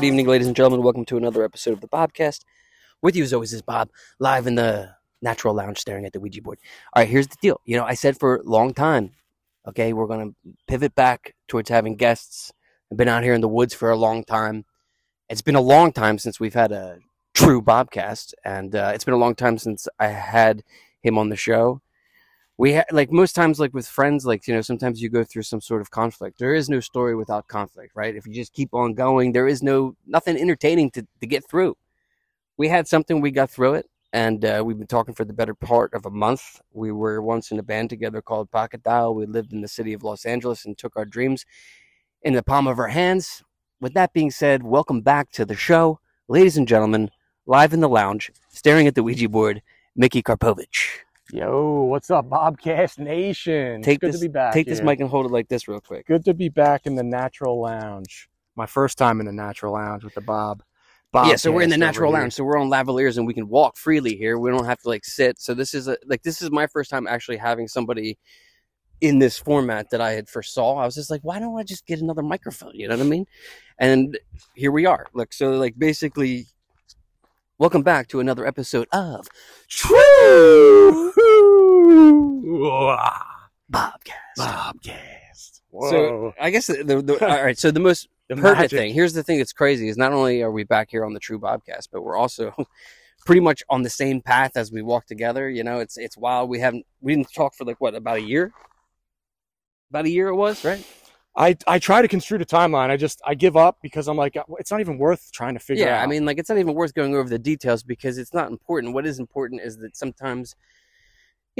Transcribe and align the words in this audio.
Good 0.00 0.06
evening, 0.06 0.28
ladies 0.28 0.46
and 0.46 0.56
gentlemen. 0.56 0.82
Welcome 0.82 1.04
to 1.04 1.18
another 1.18 1.42
episode 1.44 1.72
of 1.72 1.82
the 1.82 1.88
Bobcast. 1.88 2.44
With 3.02 3.16
you, 3.16 3.24
as 3.24 3.32
always, 3.32 3.52
is 3.52 3.62
Bob, 3.62 3.90
live 4.18 4.46
in 4.46 4.54
the 4.54 4.90
natural 5.22 5.54
lounge 5.54 5.78
staring 5.78 6.04
at 6.04 6.12
the 6.12 6.20
Ouija 6.20 6.42
board. 6.42 6.58
All 6.92 7.02
right, 7.02 7.08
here's 7.08 7.28
the 7.28 7.36
deal. 7.40 7.60
You 7.64 7.76
know, 7.76 7.84
I 7.84 7.94
said 7.94 8.18
for 8.18 8.36
a 8.36 8.42
long 8.42 8.74
time, 8.74 9.12
okay, 9.66 9.92
we're 9.92 10.06
going 10.06 10.30
to 10.30 10.52
pivot 10.66 10.94
back 10.94 11.34
towards 11.48 11.68
having 11.68 11.96
guests. 11.96 12.52
I've 12.90 12.98
been 12.98 13.08
out 13.08 13.22
here 13.22 13.34
in 13.34 13.40
the 13.40 13.48
woods 13.48 13.74
for 13.74 13.90
a 13.90 13.96
long 13.96 14.24
time. 14.24 14.64
It's 15.28 15.42
been 15.42 15.54
a 15.54 15.60
long 15.60 15.92
time 15.92 16.18
since 16.18 16.40
we've 16.40 16.54
had 16.54 16.72
a 16.72 16.98
true 17.34 17.62
Bobcast, 17.62 18.34
and 18.44 18.74
uh, 18.74 18.92
it's 18.94 19.04
been 19.04 19.14
a 19.14 19.18
long 19.18 19.34
time 19.34 19.58
since 19.58 19.88
I 19.98 20.08
had 20.08 20.62
him 21.02 21.16
on 21.18 21.28
the 21.28 21.36
show 21.36 21.80
we 22.60 22.74
ha- 22.74 22.84
like 22.92 23.10
most 23.10 23.34
times 23.34 23.58
like 23.58 23.72
with 23.72 23.88
friends 23.88 24.26
like 24.26 24.46
you 24.46 24.52
know 24.52 24.60
sometimes 24.60 25.00
you 25.00 25.08
go 25.08 25.24
through 25.24 25.42
some 25.42 25.62
sort 25.62 25.80
of 25.80 25.90
conflict 25.90 26.38
there 26.38 26.54
is 26.54 26.68
no 26.68 26.78
story 26.78 27.16
without 27.16 27.48
conflict 27.48 27.92
right 27.94 28.14
if 28.14 28.26
you 28.26 28.34
just 28.34 28.52
keep 28.52 28.74
on 28.74 28.92
going 28.92 29.32
there 29.32 29.48
is 29.48 29.62
no 29.62 29.96
nothing 30.06 30.36
entertaining 30.36 30.90
to, 30.90 31.06
to 31.20 31.26
get 31.26 31.42
through 31.48 31.74
we 32.60 32.68
had 32.68 32.86
something 32.86 33.22
we 33.22 33.30
got 33.30 33.48
through 33.48 33.72
it 33.72 33.88
and 34.12 34.44
uh, 34.44 34.62
we've 34.62 34.76
been 34.76 34.86
talking 34.86 35.14
for 35.14 35.24
the 35.24 35.32
better 35.32 35.54
part 35.54 35.94
of 35.94 36.04
a 36.04 36.10
month 36.10 36.60
we 36.74 36.92
were 36.92 37.22
once 37.22 37.50
in 37.50 37.58
a 37.58 37.62
band 37.62 37.88
together 37.88 38.20
called 38.20 38.50
pocket 38.50 38.82
dial 38.82 39.14
we 39.14 39.24
lived 39.24 39.54
in 39.54 39.62
the 39.62 39.66
city 39.66 39.94
of 39.94 40.02
los 40.02 40.26
angeles 40.26 40.66
and 40.66 40.76
took 40.76 40.94
our 40.94 41.06
dreams 41.06 41.46
in 42.20 42.34
the 42.34 42.42
palm 42.42 42.66
of 42.66 42.78
our 42.78 42.88
hands 42.88 43.42
with 43.80 43.94
that 43.94 44.12
being 44.12 44.30
said 44.30 44.62
welcome 44.62 45.00
back 45.00 45.30
to 45.30 45.46
the 45.46 45.54
show 45.54 45.98
ladies 46.28 46.58
and 46.58 46.68
gentlemen 46.68 47.10
live 47.46 47.72
in 47.72 47.80
the 47.80 47.88
lounge 47.88 48.30
staring 48.50 48.86
at 48.86 48.94
the 48.94 49.02
ouija 49.02 49.26
board 49.26 49.62
mickey 49.96 50.22
Karpowicz 50.22 50.98
Yo, 51.32 51.84
what's 51.84 52.10
up, 52.10 52.28
Bobcast 52.28 52.98
Nation? 52.98 53.82
Take 53.82 53.98
it's 53.98 54.00
good 54.00 54.12
this, 54.14 54.20
to 54.20 54.26
be 54.26 54.32
back. 54.32 54.52
Take 54.52 54.66
this 54.66 54.82
mic 54.82 54.98
and 54.98 55.08
hold 55.08 55.26
it 55.26 55.30
like 55.30 55.46
this 55.46 55.68
real 55.68 55.80
quick. 55.80 56.08
Good 56.08 56.24
to 56.24 56.34
be 56.34 56.48
back 56.48 56.86
in 56.86 56.96
the 56.96 57.04
Natural 57.04 57.60
Lounge. 57.60 58.28
My 58.56 58.66
first 58.66 58.98
time 58.98 59.20
in 59.20 59.26
the 59.26 59.32
Natural 59.32 59.72
Lounge 59.74 60.02
with 60.02 60.14
the 60.14 60.22
Bob. 60.22 60.64
Bob 61.12 61.26
yeah, 61.26 61.34
so 61.34 61.50
we're 61.50 61.62
in 61.62 61.70
the 61.70 61.76
natural 61.76 62.12
lounge, 62.12 62.34
so 62.34 62.44
we're 62.44 62.56
on 62.56 62.68
lavaliers 62.68 63.18
and 63.18 63.26
we 63.26 63.34
can 63.34 63.48
walk 63.48 63.76
freely 63.76 64.14
here. 64.14 64.38
We 64.38 64.50
don't 64.50 64.64
have 64.64 64.78
to 64.82 64.88
like 64.88 65.04
sit. 65.04 65.40
So 65.40 65.54
this 65.54 65.74
is 65.74 65.88
a 65.88 65.96
like 66.06 66.22
this 66.22 66.40
is 66.40 66.52
my 66.52 66.68
first 66.68 66.88
time 66.88 67.08
actually 67.08 67.36
having 67.36 67.66
somebody 67.66 68.16
in 69.00 69.18
this 69.18 69.36
format 69.36 69.90
that 69.90 70.00
I 70.00 70.12
had 70.12 70.28
foresaw. 70.28 70.76
I 70.76 70.84
was 70.84 70.94
just 70.94 71.10
like, 71.10 71.22
why 71.22 71.40
don't 71.40 71.58
I 71.58 71.64
just 71.64 71.84
get 71.86 72.00
another 72.00 72.22
microphone? 72.22 72.72
You 72.74 72.86
know 72.86 72.96
what 72.96 73.04
I 73.04 73.08
mean? 73.08 73.26
And 73.78 74.16
here 74.54 74.70
we 74.70 74.86
are. 74.86 75.06
Look, 75.12 75.32
so 75.32 75.52
like 75.52 75.76
basically, 75.76 76.46
welcome 77.58 77.82
back 77.82 78.06
to 78.08 78.20
another 78.20 78.46
episode 78.46 78.86
of 78.92 79.26
True 79.68 81.12
Bobcast. 83.72 84.12
Bobcast. 84.38 85.54
So 85.54 85.60
Whoa. 85.70 86.34
I 86.40 86.50
guess 86.50 86.68
the, 86.68 86.84
the, 86.84 87.02
the 87.02 87.28
all 87.28 87.44
right. 87.44 87.58
So 87.58 87.72
the 87.72 87.80
most 87.80 88.08
the 88.36 88.42
magic. 88.42 88.70
thing. 88.70 88.94
Here's 88.94 89.12
the 89.12 89.22
thing 89.22 89.38
that's 89.38 89.52
crazy 89.52 89.88
is 89.88 89.96
not 89.96 90.12
only 90.12 90.42
are 90.42 90.52
we 90.52 90.64
back 90.64 90.88
here 90.90 91.04
on 91.04 91.12
the 91.12 91.20
True 91.20 91.38
Bobcast, 91.38 91.88
but 91.92 92.02
we're 92.02 92.16
also 92.16 92.54
pretty 93.26 93.40
much 93.40 93.62
on 93.68 93.82
the 93.82 93.90
same 93.90 94.20
path 94.20 94.52
as 94.56 94.70
we 94.70 94.82
walk 94.82 95.06
together. 95.06 95.50
You 95.50 95.64
know, 95.64 95.80
it's 95.80 95.96
it's 95.96 96.16
wild. 96.16 96.48
We 96.48 96.60
haven't 96.60 96.86
we 97.00 97.14
didn't 97.14 97.32
talk 97.32 97.54
for 97.54 97.64
like 97.64 97.80
what 97.80 97.94
about 97.94 98.18
a 98.18 98.22
year? 98.22 98.52
About 99.90 100.04
a 100.04 100.10
year 100.10 100.28
it 100.28 100.36
was, 100.36 100.64
right? 100.64 100.86
I, 101.36 101.56
I 101.66 101.78
try 101.78 102.02
to 102.02 102.08
construe 102.08 102.38
the 102.38 102.46
timeline. 102.46 102.90
I 102.90 102.96
just 102.96 103.20
I 103.24 103.34
give 103.34 103.56
up 103.56 103.78
because 103.82 104.08
I'm 104.08 104.16
like 104.16 104.36
it's 104.58 104.70
not 104.70 104.80
even 104.80 104.98
worth 104.98 105.30
trying 105.32 105.54
to 105.54 105.60
figure 105.60 105.86
yeah, 105.86 105.98
out. 105.98 106.04
I 106.04 106.06
mean, 106.06 106.24
like 106.24 106.38
it's 106.38 106.48
not 106.48 106.58
even 106.58 106.74
worth 106.74 106.94
going 106.94 107.14
over 107.14 107.28
the 107.28 107.38
details 107.38 107.82
because 107.82 108.18
it's 108.18 108.34
not 108.34 108.50
important. 108.50 108.94
What 108.94 109.06
is 109.06 109.18
important 109.18 109.60
is 109.62 109.76
that 109.78 109.96
sometimes, 109.96 110.54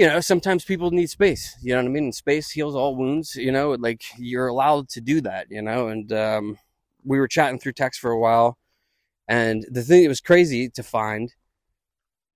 you 0.00 0.06
know, 0.06 0.18
sometimes 0.20 0.64
people 0.64 0.90
need 0.92 1.10
space. 1.10 1.58
You 1.60 1.74
know 1.74 1.82
what 1.82 1.84
I 1.84 1.92
mean? 1.92 2.04
And 2.04 2.14
space 2.14 2.50
heals 2.50 2.74
all 2.74 2.96
wounds. 2.96 3.36
You 3.36 3.52
know, 3.52 3.72
like 3.72 4.02
you're 4.16 4.46
allowed 4.46 4.88
to 4.90 5.02
do 5.02 5.20
that. 5.20 5.48
You 5.50 5.60
know, 5.60 5.88
and 5.88 6.10
um, 6.10 6.58
we 7.04 7.18
were 7.18 7.28
chatting 7.28 7.58
through 7.58 7.74
text 7.74 8.00
for 8.00 8.10
a 8.10 8.18
while, 8.18 8.56
and 9.28 9.66
the 9.70 9.82
thing 9.82 10.02
that 10.02 10.08
was 10.08 10.22
crazy 10.22 10.70
to 10.70 10.82
find. 10.82 11.34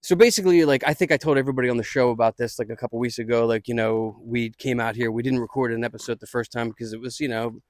So 0.02 0.14
basically, 0.14 0.66
like 0.66 0.84
I 0.86 0.92
think 0.92 1.10
I 1.10 1.16
told 1.16 1.38
everybody 1.38 1.70
on 1.70 1.78
the 1.78 1.82
show 1.82 2.10
about 2.10 2.36
this 2.36 2.58
like 2.58 2.68
a 2.68 2.76
couple 2.76 2.98
weeks 2.98 3.18
ago. 3.18 3.46
Like 3.46 3.66
you 3.66 3.72
know, 3.72 4.20
we 4.20 4.50
came 4.50 4.78
out 4.78 4.94
here. 4.94 5.10
We 5.10 5.22
didn't 5.22 5.40
record 5.40 5.72
an 5.72 5.84
episode 5.84 6.20
the 6.20 6.26
first 6.26 6.52
time 6.52 6.68
because 6.68 6.92
it 6.92 7.00
was 7.00 7.18
you 7.18 7.28
know 7.28 7.62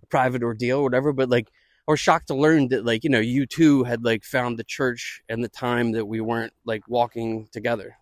a 0.00 0.06
private 0.06 0.44
ordeal 0.44 0.78
or 0.78 0.84
whatever. 0.84 1.12
But 1.12 1.28
like 1.28 1.48
I 1.88 1.90
was 1.90 1.98
shocked 1.98 2.28
to 2.28 2.36
learn 2.36 2.68
that 2.68 2.84
like 2.84 3.02
you 3.02 3.10
know 3.10 3.18
you 3.18 3.46
two 3.46 3.82
had 3.82 4.04
like 4.04 4.22
found 4.22 4.60
the 4.60 4.64
church 4.64 5.22
and 5.28 5.42
the 5.42 5.48
time 5.48 5.90
that 5.90 6.06
we 6.06 6.20
weren't 6.20 6.52
like 6.64 6.88
walking 6.88 7.48
together. 7.50 7.96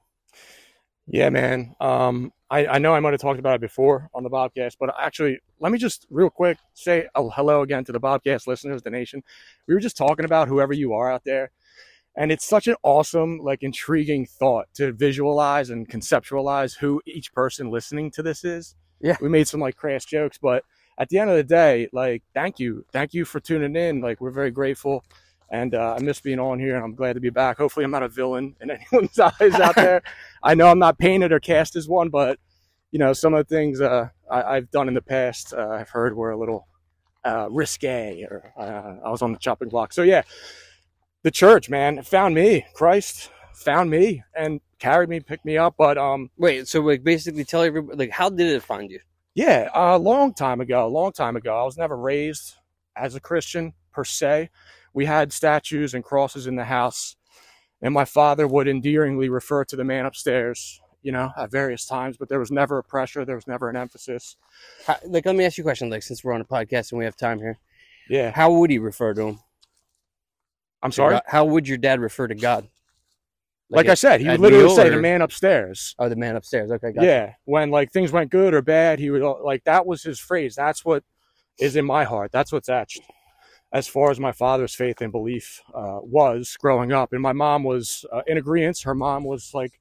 Yeah, 1.07 1.31
man. 1.31 1.75
Um, 1.81 2.33
I, 2.51 2.67
I 2.67 2.79
know 2.79 2.95
I 2.95 3.01
might 3.01 3.13
have 3.13 3.21
talked 3.21 3.41
about 3.41 3.57
it 3.57 3.61
before 3.61 4.09
on 4.15 4.23
the 4.23 4.31
Bobcast, 4.31 4.77
but 4.79 4.95
actually, 4.99 5.39
let 5.59 5.73
me 5.73 5.79
just 5.79 6.07
real 6.11 6.31
quick 6.31 6.59
say 6.75 7.09
a 7.15 7.29
hello 7.29 7.63
again 7.63 7.85
to 7.85 7.93
the 7.93 8.01
Bobcast 8.01 8.47
listeners, 8.47 8.83
the 8.83 8.91
nation. 8.91 9.23
We 9.67 9.75
were 9.75 9.81
just 9.81 9.97
talking 9.97 10.25
about 10.25 10.49
whoever 10.49 10.73
you 10.73 10.93
are 10.93 11.11
out 11.11 11.25
there, 11.25 11.51
and 12.17 12.31
it's 12.31 12.45
such 12.47 12.69
an 12.69 12.77
awesome, 12.83 13.39
like, 13.43 13.63
intriguing 13.63 14.27
thought 14.27 14.69
to 14.75 14.93
visualize 14.93 15.71
and 15.71 15.89
conceptualize 15.89 16.77
who 16.77 17.01
each 17.07 17.33
person 17.33 17.71
listening 17.71 18.11
to 18.13 18.23
this 18.23 18.45
is. 18.45 18.77
Yeah. 19.01 19.17
we 19.21 19.29
made 19.29 19.49
some 19.49 19.59
like 19.59 19.75
crass 19.75 20.05
jokes, 20.05 20.39
but 20.39 20.63
at 20.97 21.09
the 21.09 21.19
end 21.19 21.29
of 21.31 21.37
the 21.37 21.43
day, 21.43 21.89
like, 21.93 22.23
thank 22.35 22.61
you, 22.61 22.85
thank 22.93 23.15
you 23.15 23.25
for 23.25 23.41
tuning 23.41 23.75
in. 23.75 24.01
Like, 24.01 24.21
we're 24.21 24.31
very 24.31 24.53
grateful. 24.53 25.05
And 25.53 25.75
uh, 25.75 25.97
I 25.99 26.03
miss 26.03 26.21
being 26.21 26.41
on 26.41 26.59
here, 26.59 26.75
and 26.75 26.85
I'm 26.85 26.95
glad 26.95 27.13
to 27.13 27.21
be 27.21 27.31
back. 27.31 27.59
Hopefully, 27.59 27.85
I'm 27.85 27.91
not 27.91 28.03
a 28.03 28.09
villain 28.09 28.57
in 28.61 28.71
anyone's 28.93 29.19
eyes 29.19 29.55
out 29.55 29.77
there. 29.77 30.03
I 30.43 30.55
know 30.55 30.67
I'm 30.67 30.79
not 30.81 30.99
painted 30.99 31.31
or 31.31 31.39
cast 31.39 31.77
as 31.77 31.87
one, 31.87 32.09
but 32.09 32.39
you 32.91 32.99
know, 32.99 33.13
some 33.13 33.35
of 33.35 33.47
the 33.47 33.55
things 33.55 33.81
uh, 33.81 34.09
I, 34.31 34.43
I've 34.43 34.71
done 34.71 34.89
in 34.89 34.95
the 34.95 35.03
past, 35.03 35.55
uh, 35.55 35.69
I've 35.69 35.91
heard 35.91 36.17
were 36.17 36.31
a 36.31 36.39
little 36.39 36.67
uh, 37.25 37.49
risque, 37.51 38.25
or 38.25 38.53
uh, 38.59 39.07
I 39.07 39.11
was 39.11 39.23
on 39.23 39.33
the 39.33 39.39
chopping 39.39 39.69
block. 39.69 39.93
So 39.93 40.03
yeah, 40.03 40.23
the 41.23 41.31
church, 41.31 41.71
man, 41.71 42.03
found 42.03 42.35
me. 42.35 42.67
Christ 42.75 43.31
found 43.55 43.91
me 43.91 44.23
and 44.35 44.61
carried 44.79 45.11
me, 45.11 45.21
picked 45.21 45.45
me 45.45 45.59
up. 45.59 45.75
But 45.79 45.99
um, 45.99 46.31
Wait, 46.39 46.67
so 46.67 46.81
like 46.81 47.05
basically 47.05 47.45
tell 47.45 47.63
everybody 47.63 47.99
like 47.99 48.11
how 48.11 48.31
did 48.31 48.49
it 48.49 48.63
find 48.63 48.91
you? 48.91 49.01
yeah, 49.35 49.71
a 49.75 49.99
long 49.99 50.35
time 50.35 50.61
ago, 50.61 50.87
a 50.87 50.89
long 50.89 51.13
time 51.13 51.37
ago, 51.37 51.59
I 51.59 51.65
was 51.65 51.79
never 51.79 51.97
raised 51.97 52.55
as 52.97 53.15
a 53.15 53.21
Christian 53.21 53.73
per 53.93 54.05
se. 54.05 54.51
We 54.95 55.07
had 55.07 55.33
statues 55.33 55.95
and 55.95 56.05
crosses 56.05 56.47
in 56.47 56.57
the 56.57 56.65
house, 56.65 57.17
and 57.81 57.95
my 57.95 58.05
father 58.05 58.47
would 58.47 58.69
endearingly 58.69 59.29
refer 59.29 59.65
to 59.65 59.77
the 59.77 59.85
man 59.85 60.05
upstairs, 60.07 60.81
you 61.03 61.13
know, 61.13 61.31
at 61.37 61.51
various 61.51 61.87
times, 61.87 62.17
but 62.17 62.29
there 62.29 62.39
was 62.39 62.51
never 62.51 62.79
a 62.79 62.85
pressure, 62.85 63.25
there 63.25 63.35
was 63.37 63.47
never 63.47 63.69
an 63.71 63.77
emphasis. 63.77 64.37
How, 64.87 64.97
like 65.07 65.27
let 65.27 65.35
me 65.35 65.45
ask 65.45 65.57
you 65.59 65.63
a 65.63 65.67
question. 65.67 65.91
Like 65.91 66.03
since 66.03 66.23
we're 66.23 66.33
on 66.35 66.41
a 66.41 66.45
podcast 66.45 66.93
and 66.93 66.99
we 66.99 67.05
have 67.05 67.17
time 67.17 67.39
here, 67.39 67.59
Yeah. 68.09 68.31
how 68.33 68.53
would 68.53 68.71
he 68.71 68.79
refer 68.79 69.15
to 69.15 69.23
him? 69.29 69.39
I'm 70.83 70.93
sorry. 70.93 71.21
How 71.27 71.45
would 71.45 71.69
your 71.69 71.79
dad 71.79 72.01
refer 72.01 72.27
to 72.29 72.35
God? 72.35 72.69
Like, 73.71 73.89
I 73.89 73.95
said, 73.95 74.21
he 74.21 74.29
would 74.29 74.41
literally 74.41 74.75
say 74.75 74.89
or- 74.89 74.97
the 74.97 75.01
man 75.01 75.23
upstairs. 75.23 75.95
Oh, 75.99 76.11
the 76.11 76.17
man 76.17 76.37
upstairs. 76.37 76.71
Okay, 76.71 76.93
got 76.93 77.05
Yeah. 77.05 77.35
When 77.47 77.71
like 77.71 77.91
things 77.91 78.13
went 78.13 78.31
good 78.31 78.53
or 78.53 78.61
bad, 78.61 78.99
he 78.99 79.11
would 79.11 79.23
like 79.43 79.65
that 79.65 79.87
was 79.87 80.03
his 80.03 80.21
phrase. 80.21 80.55
That's 80.55 80.85
what 80.85 81.05
is 81.59 81.75
in 81.77 81.87
my 81.87 82.05
heart. 82.05 82.33
That's 82.33 82.53
what's 82.53 82.69
etched. 82.69 83.01
As 83.73 83.89
far 83.89 84.11
as 84.11 84.21
my 84.21 84.33
father's 84.33 84.75
faith 84.75 85.01
and 85.01 85.11
belief 85.11 85.63
uh, 85.75 85.99
was 86.03 86.57
growing 86.61 86.93
up, 86.93 87.13
and 87.13 87.23
my 87.23 87.33
mom 87.33 87.65
was 87.65 88.05
uh, 88.13 88.21
in 88.27 88.37
agreement. 88.37 88.79
Her 88.81 88.95
mom 88.95 89.25
was 89.25 89.53
like 89.55 89.81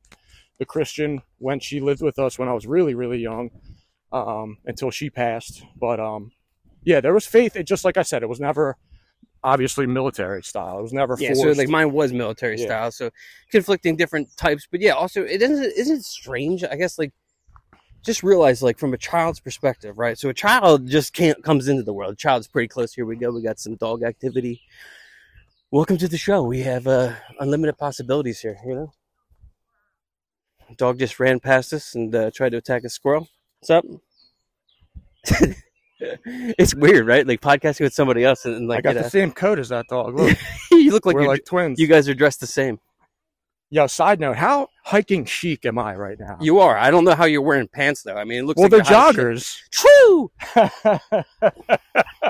the 0.59 0.65
Christian 0.65 1.21
when 1.39 1.59
she 1.59 1.81
lived 1.81 2.01
with 2.01 2.17
us 2.17 2.39
when 2.39 2.47
I 2.47 2.53
was 2.53 2.65
really, 2.65 2.93
really 2.93 3.19
young, 3.19 3.49
um, 4.13 4.57
until 4.65 4.91
she 4.91 5.09
passed. 5.09 5.63
But 5.75 5.99
um, 5.99 6.31
yeah, 6.83 7.01
there 7.01 7.13
was 7.13 7.25
faith. 7.27 7.55
It 7.55 7.67
just 7.67 7.83
like 7.83 7.97
I 7.97 8.03
said, 8.03 8.23
it 8.23 8.29
was 8.29 8.39
never 8.39 8.77
obviously 9.43 9.87
military 9.87 10.43
style. 10.43 10.79
It 10.79 10.83
was 10.83 10.93
never 10.93 11.17
Yeah, 11.17 11.33
forced. 11.33 11.41
so 11.41 11.61
like 11.61 11.69
mine 11.69 11.91
was 11.91 12.13
military 12.13 12.57
Yeah. 12.57 12.65
style, 12.65 12.91
so 12.91 13.09
conflicting 13.51 13.97
different 13.97 14.29
types. 14.37 14.67
But 14.71 14.81
yeah, 14.81 14.91
also 14.93 15.23
it 15.23 15.41
isn't 15.41 15.73
isn't 15.75 15.97
it 15.97 16.03
strange. 16.03 16.63
I 16.63 16.75
guess 16.75 16.97
like 16.97 17.11
just 18.03 18.23
realize 18.23 18.63
like 18.63 18.79
from 18.79 18.93
a 18.93 18.97
child's 18.97 19.39
perspective, 19.39 19.97
right? 19.97 20.17
So 20.17 20.29
a 20.29 20.33
child 20.33 20.87
just 20.87 21.13
can't 21.13 21.43
comes 21.43 21.67
into 21.67 21.83
the 21.83 21.93
world. 21.93 22.13
A 22.13 22.15
child's 22.15 22.47
pretty 22.47 22.67
close. 22.67 22.93
Here 22.93 23.05
we 23.05 23.15
go. 23.15 23.31
We 23.31 23.41
got 23.41 23.59
some 23.59 23.75
dog 23.75 24.03
activity. 24.03 24.61
Welcome 25.69 25.97
to 25.97 26.07
the 26.07 26.17
show. 26.17 26.43
We 26.43 26.61
have 26.61 26.87
uh, 26.87 27.13
unlimited 27.39 27.77
possibilities 27.77 28.39
here. 28.41 28.57
You 28.65 28.75
know, 28.75 28.93
dog 30.77 30.99
just 30.99 31.19
ran 31.19 31.39
past 31.39 31.73
us 31.73 31.95
and 31.95 32.13
uh, 32.13 32.31
tried 32.31 32.49
to 32.49 32.57
attack 32.57 32.83
a 32.83 32.89
squirrel. 32.89 33.27
What's 33.59 33.69
up? 33.69 33.85
it's 35.99 36.73
weird, 36.73 37.05
right? 37.05 37.25
Like 37.27 37.41
podcasting 37.41 37.81
with 37.81 37.93
somebody 37.93 38.23
else 38.23 38.45
and, 38.45 38.55
and 38.55 38.67
like 38.67 38.79
I 38.79 38.81
got 38.81 38.95
you, 38.95 39.03
the 39.03 39.09
same 39.09 39.31
coat 39.31 39.59
as 39.59 39.69
that 39.69 39.87
dog. 39.87 40.15
Look, 40.15 40.37
you 40.71 40.91
look 40.91 41.05
like 41.05 41.15
we're 41.15 41.21
you're 41.21 41.29
like 41.29 41.45
twins. 41.45 41.79
you 41.79 41.87
guys 41.87 42.09
are 42.09 42.15
dressed 42.15 42.39
the 42.39 42.47
same. 42.47 42.79
Yo, 43.73 43.87
side 43.87 44.19
note, 44.19 44.35
how 44.35 44.67
hiking 44.83 45.23
chic 45.23 45.65
am 45.65 45.79
I 45.79 45.95
right 45.95 46.19
now? 46.19 46.37
You 46.41 46.59
are. 46.59 46.77
I 46.77 46.91
don't 46.91 47.05
know 47.05 47.15
how 47.15 47.23
you're 47.23 47.41
wearing 47.41 47.69
pants 47.69 48.03
though. 48.03 48.17
I 48.17 48.25
mean, 48.25 48.39
it 48.39 48.43
looks 48.43 48.57
well, 48.59 48.69
like 48.69 48.83
they're 48.83 48.91
you're 48.91 48.99
hot 48.99 49.17
as 49.17 49.45
shit. 49.45 49.81
joggers. 50.53 51.21
True. 51.41 51.53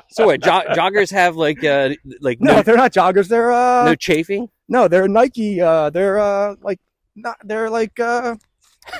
So 0.11 0.25
what? 0.25 0.41
Jo- 0.41 0.63
joggers 0.71 1.09
have 1.11 1.37
like 1.37 1.63
uh 1.63 1.91
like 2.19 2.41
no, 2.41 2.55
no, 2.55 2.61
they're 2.61 2.77
not 2.77 2.91
joggers. 2.93 3.27
They're 3.29 3.51
uh 3.51 3.85
no 3.85 3.95
chafing. 3.95 4.49
no, 4.67 4.87
they're 4.87 5.07
Nike. 5.07 5.61
Uh, 5.61 5.89
they're 5.89 6.19
uh 6.19 6.55
like 6.61 6.79
not. 7.15 7.37
They're 7.43 7.69
like 7.69 7.97
uh 7.99 8.35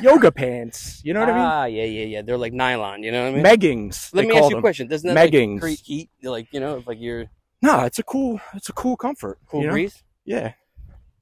yoga 0.02 0.32
pants. 0.32 1.02
You 1.04 1.14
know 1.14 1.20
what 1.20 1.30
I 1.30 1.34
mean? 1.34 1.42
Ah, 1.42 1.66
yeah, 1.66 1.84
yeah, 1.84 2.06
yeah. 2.06 2.22
They're 2.22 2.38
like 2.38 2.54
nylon. 2.54 3.04
You 3.04 3.12
know 3.12 3.24
what 3.24 3.30
I 3.30 3.36
mean? 3.36 3.44
Meggings. 3.44 4.14
Let 4.14 4.26
me 4.26 4.38
ask 4.38 4.50
you 4.50 4.58
a 4.58 4.62
question. 4.62 4.88
Doesn't 4.88 5.14
that 5.14 5.34
like, 5.34 5.60
create 5.60 5.80
heat? 5.80 6.10
Like 6.24 6.48
you 6.52 6.60
know, 6.60 6.78
if 6.78 6.88
like 6.88 7.00
you're 7.02 7.26
No, 7.62 7.82
it's 7.82 8.00
a 8.00 8.04
cool. 8.04 8.40
It's 8.54 8.70
a 8.70 8.74
cool 8.74 8.96
comfort. 8.96 9.40
cool 9.48 9.62
you 9.62 9.68
know? 9.68 9.74
breeze. 9.74 10.02
Yeah. 10.24 10.54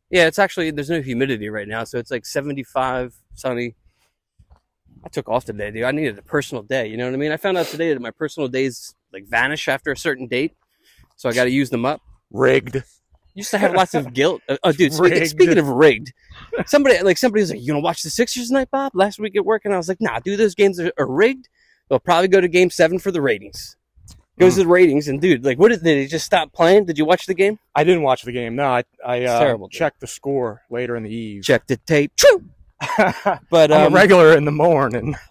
Yeah, 0.09 0.25
it's 0.25 0.39
actually 0.39 0.71
there's 0.71 0.89
no 0.89 1.01
humidity 1.01 1.49
right 1.49 1.67
now, 1.67 1.83
so 1.83 1.99
it's 1.99 2.11
like 2.11 2.25
75, 2.25 3.15
sunny. 3.35 3.75
I 5.03 5.09
took 5.09 5.29
off 5.29 5.45
today, 5.45 5.71
dude. 5.71 5.83
I 5.83 5.91
needed 5.91 6.17
a 6.17 6.23
personal 6.23 6.63
day. 6.63 6.87
You 6.87 6.97
know 6.97 7.05
what 7.05 7.13
I 7.13 7.17
mean? 7.17 7.31
I 7.31 7.37
found 7.37 7.57
out 7.57 7.67
today 7.67 7.93
that 7.93 8.01
my 8.01 8.11
personal 8.11 8.49
days 8.49 8.95
like 9.13 9.25
vanish 9.27 9.67
after 9.67 9.91
a 9.91 9.97
certain 9.97 10.27
date, 10.27 10.55
so 11.15 11.29
I 11.29 11.33
got 11.33 11.45
to 11.45 11.51
use 11.51 11.69
them 11.69 11.85
up. 11.85 12.01
Rigged. 12.31 12.83
Used 13.35 13.51
to 13.51 13.57
have 13.59 13.73
lots 13.73 13.93
of 13.93 14.13
guilt. 14.13 14.41
Oh, 14.63 14.71
dude. 14.71 14.91
Speaking, 14.91 15.25
speaking 15.25 15.57
of 15.57 15.67
rigged, 15.67 16.11
somebody 16.65 17.01
like 17.03 17.17
somebody 17.17 17.41
was 17.41 17.51
like, 17.51 17.61
"You 17.61 17.67
gonna 17.67 17.79
watch 17.79 18.01
the 18.01 18.09
Sixers 18.09 18.47
tonight, 18.47 18.69
Bob?" 18.71 18.91
Last 18.95 19.19
week 19.19 19.35
at 19.35 19.45
work, 19.45 19.63
and 19.63 19.73
I 19.73 19.77
was 19.77 19.87
like, 19.87 20.01
"Nah, 20.01 20.19
dude. 20.19 20.39
Those 20.39 20.55
games 20.55 20.79
are, 20.79 20.91
are 20.97 21.09
rigged. 21.09 21.47
They'll 21.87 21.99
probably 21.99 22.27
go 22.27 22.41
to 22.41 22.47
Game 22.47 22.69
Seven 22.69 22.99
for 22.99 23.11
the 23.11 23.21
ratings." 23.21 23.77
Goes 24.39 24.53
Mm. 24.53 24.57
to 24.57 24.63
the 24.63 24.67
ratings, 24.69 25.07
and 25.09 25.19
dude, 25.21 25.43
like, 25.43 25.59
what 25.59 25.67
did, 25.69 25.83
did 25.83 25.97
they 25.97 26.07
just 26.07 26.25
stop 26.25 26.53
playing? 26.53 26.85
Did 26.85 26.97
you 26.97 27.03
watch 27.05 27.25
the 27.25 27.33
game? 27.33 27.59
I 27.75 27.83
didn't 27.83 28.03
watch 28.03 28.21
the 28.23 28.31
game. 28.31 28.55
No, 28.55 28.67
I 28.69 28.83
I 29.05 29.25
uh, 29.25 29.39
terrible, 29.39 29.67
dude. 29.67 29.77
checked 29.77 29.99
the 29.99 30.07
score 30.07 30.61
later 30.69 30.95
in 30.95 31.03
the 31.03 31.13
eve. 31.13 31.43
Check 31.43 31.67
the 31.67 31.75
tape. 31.77 32.13
True, 32.15 32.45
but 33.49 33.71
I'm 33.71 33.87
um, 33.87 33.93
a 33.93 33.95
regular 33.95 34.35
in 34.37 34.45
the 34.45 34.51
morning. 34.51 35.15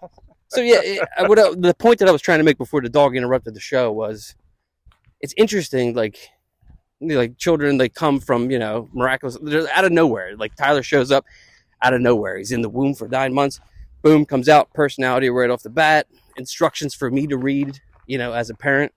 So 0.50 0.62
yeah, 0.62 0.80
it, 0.82 1.06
what 1.28 1.38
I, 1.38 1.52
the 1.54 1.74
point 1.74 1.98
that 1.98 2.08
I 2.08 2.10
was 2.10 2.22
trying 2.22 2.38
to 2.38 2.42
make 2.42 2.56
before 2.56 2.80
the 2.80 2.88
dog 2.88 3.14
interrupted 3.14 3.52
the 3.52 3.60
show 3.60 3.92
was, 3.92 4.34
it's 5.20 5.34
interesting. 5.36 5.92
Like, 5.94 6.16
like 7.02 7.36
children, 7.36 7.76
they 7.76 7.90
come 7.90 8.18
from 8.18 8.50
you 8.50 8.58
know 8.58 8.88
miraculous, 8.94 9.36
they're 9.42 9.68
out 9.74 9.84
of 9.84 9.92
nowhere. 9.92 10.38
Like 10.38 10.54
Tyler 10.56 10.82
shows 10.82 11.10
up 11.12 11.26
out 11.82 11.92
of 11.92 12.00
nowhere. 12.00 12.38
He's 12.38 12.50
in 12.50 12.62
the 12.62 12.70
womb 12.70 12.94
for 12.94 13.06
nine 13.08 13.34
months. 13.34 13.60
Boom, 14.00 14.24
comes 14.24 14.48
out, 14.48 14.72
personality 14.72 15.28
right 15.28 15.50
off 15.50 15.62
the 15.62 15.68
bat. 15.68 16.06
Instructions 16.38 16.94
for 16.94 17.10
me 17.10 17.26
to 17.26 17.36
read, 17.36 17.78
you 18.06 18.16
know, 18.16 18.32
as 18.32 18.48
a 18.48 18.54
parent. 18.54 18.90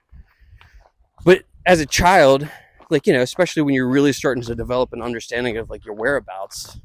But 1.24 1.44
as 1.66 1.80
a 1.80 1.86
child, 1.86 2.48
like 2.90 3.08
you 3.08 3.14
know, 3.14 3.22
especially 3.22 3.62
when 3.64 3.74
you're 3.74 3.88
really 3.88 4.14
starting 4.14 4.44
to 4.44 4.56
develop 4.56 4.94
an 4.94 5.02
understanding 5.02 5.58
of 5.58 5.70
like 5.70 5.86
your 5.86 5.96
whereabouts, 5.96 6.80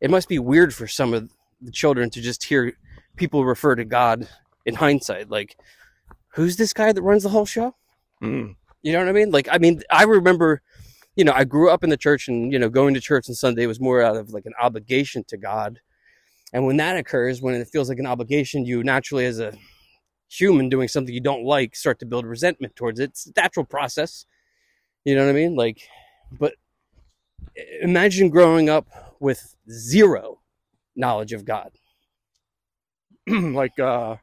it 0.00 0.10
must 0.10 0.28
be 0.28 0.38
weird 0.38 0.74
for 0.74 0.86
some 0.86 1.14
of 1.14 1.30
the 1.60 1.72
children 1.72 2.10
to 2.10 2.20
just 2.20 2.44
hear 2.44 2.72
people 3.16 3.44
refer 3.44 3.74
to 3.74 3.84
God 3.84 4.28
in 4.66 4.74
hindsight. 4.74 5.30
Like, 5.30 5.56
who's 6.34 6.56
this 6.56 6.72
guy 6.72 6.92
that 6.92 7.02
runs 7.02 7.22
the 7.22 7.28
whole 7.28 7.46
show? 7.46 7.74
Mm. 8.22 8.56
You 8.82 8.92
know 8.92 8.98
what 8.98 9.08
I 9.08 9.12
mean? 9.12 9.30
Like, 9.30 9.48
I 9.50 9.58
mean, 9.58 9.82
I 9.90 10.04
remember, 10.04 10.60
you 11.14 11.24
know, 11.24 11.32
I 11.32 11.44
grew 11.44 11.70
up 11.70 11.84
in 11.84 11.90
the 11.90 11.96
church 11.96 12.28
and, 12.28 12.52
you 12.52 12.58
know, 12.58 12.68
going 12.68 12.94
to 12.94 13.00
church 13.00 13.28
on 13.28 13.34
Sunday 13.34 13.66
was 13.66 13.80
more 13.80 14.02
out 14.02 14.16
of 14.16 14.30
like 14.30 14.46
an 14.46 14.54
obligation 14.60 15.24
to 15.28 15.36
God. 15.36 15.78
And 16.52 16.66
when 16.66 16.76
that 16.78 16.96
occurs, 16.96 17.40
when 17.40 17.54
it 17.54 17.68
feels 17.68 17.88
like 17.88 17.98
an 17.98 18.06
obligation, 18.06 18.64
you 18.64 18.82
naturally, 18.82 19.24
as 19.24 19.38
a 19.38 19.52
human 20.32 20.68
doing 20.68 20.88
something 20.88 21.14
you 21.14 21.20
don't 21.20 21.44
like, 21.44 21.76
start 21.76 21.98
to 22.00 22.06
build 22.06 22.26
resentment 22.26 22.74
towards 22.76 22.98
it. 23.00 23.10
It's 23.10 23.26
a 23.26 23.32
natural 23.36 23.66
process. 23.66 24.24
You 25.04 25.14
know 25.14 25.24
what 25.24 25.30
I 25.30 25.34
mean? 25.34 25.56
Like, 25.56 25.88
but 26.30 26.54
imagine 27.80 28.30
growing 28.30 28.70
up 28.70 28.86
with 29.20 29.56
zero 29.70 30.40
knowledge 30.96 31.32
of 31.32 31.44
God. 31.44 31.70
like 33.28 33.78
uh, 33.78 34.16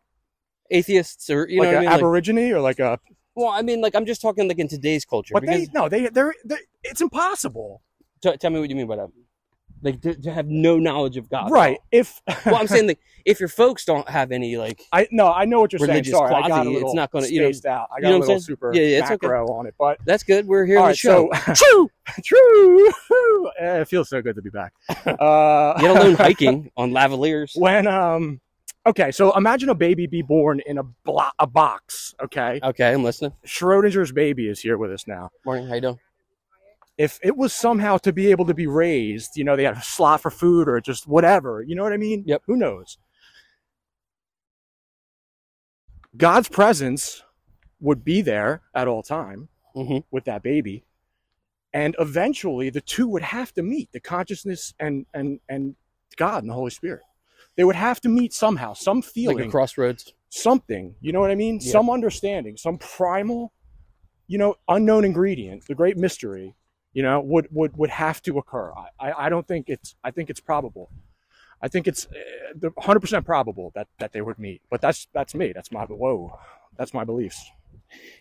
Atheists 0.72 1.30
or, 1.30 1.48
you 1.48 1.58
know 1.58 1.64
like 1.64 1.68
what 1.68 1.76
I 1.76 1.78
an 1.78 1.82
mean? 1.82 1.90
Like, 1.92 2.00
aborigine 2.00 2.54
or 2.54 2.62
like 2.62 2.80
a. 2.80 3.00
well, 3.36 3.50
I 3.50 3.62
mean, 3.62 3.82
like, 3.82 3.96
I'm 3.96 4.06
just 4.06 4.22
talking 4.22 4.48
like 4.48 4.60
in 4.60 4.68
today's 4.68 5.06
culture. 5.06 5.34
But 5.34 5.42
because 5.42 5.68
they 5.68 5.72
no, 5.74 5.90
they 5.90 6.08
they're, 6.08 6.34
they're 6.44 6.60
it's 6.84 7.02
impossible. 7.02 7.82
T- 8.22 8.36
tell 8.38 8.52
me 8.52 8.60
what 8.60 8.70
you 8.70 8.76
mean 8.76 8.88
by 8.88 8.98
that. 8.98 9.10
Like 9.82 10.02
to, 10.02 10.14
to 10.14 10.32
have 10.34 10.48
no 10.48 10.78
knowledge 10.78 11.16
of 11.18 11.30
God. 11.30 11.52
right. 11.52 11.80
If 11.92 12.22
Well, 12.46 12.56
I'm 12.58 12.68
saying 12.68 12.88
like 12.88 13.00
if 13.26 13.40
your 13.40 13.50
folks 13.50 13.86
don't 13.86 14.08
have 14.10 14.32
any 14.32 14.58
like 14.58 14.82
I 14.92 15.08
no, 15.12 15.32
I 15.32 15.46
know 15.46 15.60
what 15.62 15.72
you're 15.72 15.80
saying. 15.80 16.04
Sorry, 16.06 16.34
I 16.34 16.42
got 16.48 16.64
quasi, 16.66 16.76
a 16.76 16.80
it's 16.86 16.94
not 16.94 17.12
gonna- 17.12 17.28
you 17.28 17.42
know- 17.42 17.70
out. 17.72 17.90
I 17.92 17.98
you 17.98 18.02
got 18.02 18.10
know 18.10 18.18
a 18.18 18.20
little 18.20 18.40
super 18.42 18.74
Yeah, 18.74 18.82
yeah, 18.82 18.98
it's 19.00 19.12
okay. 19.12 19.28
macro 19.28 19.48
on 19.54 19.68
it, 19.68 19.76
but 19.80 20.00
that's 20.06 20.24
good. 20.24 20.46
We're 20.48 20.66
here 20.66 20.78
on 20.80 20.84
the 20.84 20.88
right. 20.90 20.98
show. 20.98 21.30
So 21.54 21.90
True. 22.24 22.90
true. 22.92 22.92
Eh, 23.60 23.82
it 23.82 23.88
feels 23.88 24.10
so 24.10 24.22
good 24.22 24.36
to 24.36 24.42
be 24.42 24.50
back. 24.50 24.74
Uh, 25.06 25.80
Get 25.80 25.92
alone 25.92 26.16
hiking 26.16 26.72
on 26.78 26.92
lavaliers. 26.92 27.58
when 27.58 27.88
um, 27.88 28.40
okay, 28.86 29.12
so 29.12 29.36
imagine 29.38 29.70
a 29.70 29.76
baby 29.76 30.08
be 30.08 30.22
born 30.22 30.62
in 30.66 30.78
a 30.78 30.84
blo- 30.84 31.30
a 31.40 31.48
box. 31.48 32.14
Okay, 32.22 32.60
Okay, 32.64 32.92
I'm 32.92 33.04
listening. 33.04 33.32
Schrodinger's 33.46 34.12
baby 34.12 34.48
is 34.50 34.60
here 34.60 34.78
with 34.78 34.92
us 34.92 35.08
now. 35.08 35.30
Morning. 35.46 35.68
How 35.68 35.76
you 35.76 35.82
doing? 35.82 36.00
If 37.00 37.18
it 37.24 37.38
was 37.38 37.54
somehow 37.54 37.96
to 37.98 38.12
be 38.12 38.30
able 38.30 38.46
to 38.46 38.54
be 38.54 38.68
raised, 38.68 39.38
you 39.38 39.46
know, 39.46 39.56
they 39.56 39.64
had 39.64 39.78
a 39.78 39.82
slot 39.82 40.20
for 40.22 40.30
food 40.30 40.68
or 40.68 40.82
just 40.82 41.08
whatever, 41.08 41.64
you 41.64 41.74
know 41.74 41.82
what 41.82 41.94
I 41.94 41.98
mean? 41.98 42.24
Yep. 42.28 42.44
Who 42.46 42.58
knows? 42.58 42.98
God's 46.18 46.50
presence 46.50 47.24
would 47.80 48.04
be 48.04 48.22
there 48.22 48.62
at 48.76 48.88
all 48.88 49.02
time 49.04 49.48
Mm-hmm. 49.76 50.00
with 50.12 50.26
that 50.26 50.42
baby. 50.44 50.84
And 51.74 51.96
eventually 52.00 52.72
the 52.72 52.82
two 52.82 53.08
would 53.08 53.22
have 53.22 53.54
to 53.54 53.62
meet, 53.62 53.92
the 53.92 54.00
consciousness 54.00 54.74
and 54.80 55.06
and 55.14 55.40
and 55.48 55.76
God 56.18 56.42
and 56.44 56.50
the 56.50 56.56
Holy 56.56 56.72
Spirit. 56.72 57.04
They 57.56 57.64
would 57.64 57.76
have 57.76 58.02
to 58.02 58.10
meet 58.10 58.34
somehow, 58.34 58.74
some 58.74 58.98
Like 58.98 59.06
feeling, 59.06 59.48
a 59.48 59.52
crossroads. 59.52 60.14
something, 60.30 60.96
you 61.02 61.12
know 61.14 61.20
what 61.22 61.30
I 61.32 61.36
mean? 61.36 61.60
Yeah. 61.62 61.72
Some 61.72 61.90
understanding, 61.90 62.58
some 62.58 62.80
primal, 62.80 63.54
you 64.28 64.38
know, 64.40 64.56
unknown 64.68 65.06
ingredient, 65.06 65.66
the 65.68 65.76
great 65.76 65.96
mystery, 65.98 66.56
you 66.94 67.04
know, 67.04 67.20
would 67.20 67.48
would 67.52 67.78
would 67.78 67.90
have 67.90 68.22
to 68.24 68.38
occur. 68.38 68.74
I 69.00 69.12
I, 69.12 69.30
don't 69.30 69.48
think 69.48 69.70
it's 69.70 69.96
I 70.04 70.12
think 70.12 70.30
it's 70.30 70.40
probable. 70.40 70.90
I 71.62 71.68
think 71.68 71.88
it's 71.88 72.06
uh, 72.06 72.54
the 72.56 72.72
100% 72.72 73.26
probable 73.26 73.72
that 73.76 73.88
that 74.00 74.14
they 74.14 74.22
would 74.22 74.40
meet. 74.40 74.62
But 74.70 74.82
that's 74.82 75.08
that's 75.14 75.36
me. 75.36 75.52
That's 75.54 75.72
my 75.72 75.86
whoa. 75.86 76.40
That's 76.78 76.94
my 76.94 77.04
beliefs. 77.04 77.52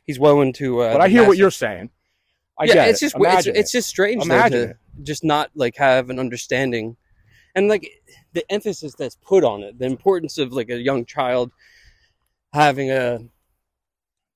He's 0.05 0.19
woeing 0.19 0.55
to. 0.55 0.81
Uh, 0.81 0.93
but 0.93 1.00
I 1.00 1.09
hear 1.09 1.26
what 1.26 1.38
you're 1.38 1.50
saying. 1.50 1.91
I 2.59 2.65
yeah, 2.65 2.87
it's 2.87 3.03
it. 3.03 3.12
just 3.12 3.17
it's, 3.19 3.47
it's 3.47 3.73
just 3.73 3.88
strange 3.88 4.25
though, 4.25 4.49
to 4.49 4.62
it. 4.70 4.76
just 5.03 5.23
not 5.23 5.50
like 5.55 5.77
have 5.77 6.10
an 6.10 6.19
understanding, 6.19 6.96
and 7.55 7.69
like 7.69 7.89
the 8.32 8.51
emphasis 8.51 8.94
that's 8.94 9.17
put 9.17 9.44
on 9.44 9.63
it, 9.63 9.79
the 9.79 9.87
importance 9.87 10.39
of 10.39 10.53
like 10.53 10.69
a 10.69 10.79
young 10.79 11.05
child 11.05 11.53
having 12.53 12.91
a 12.91 13.20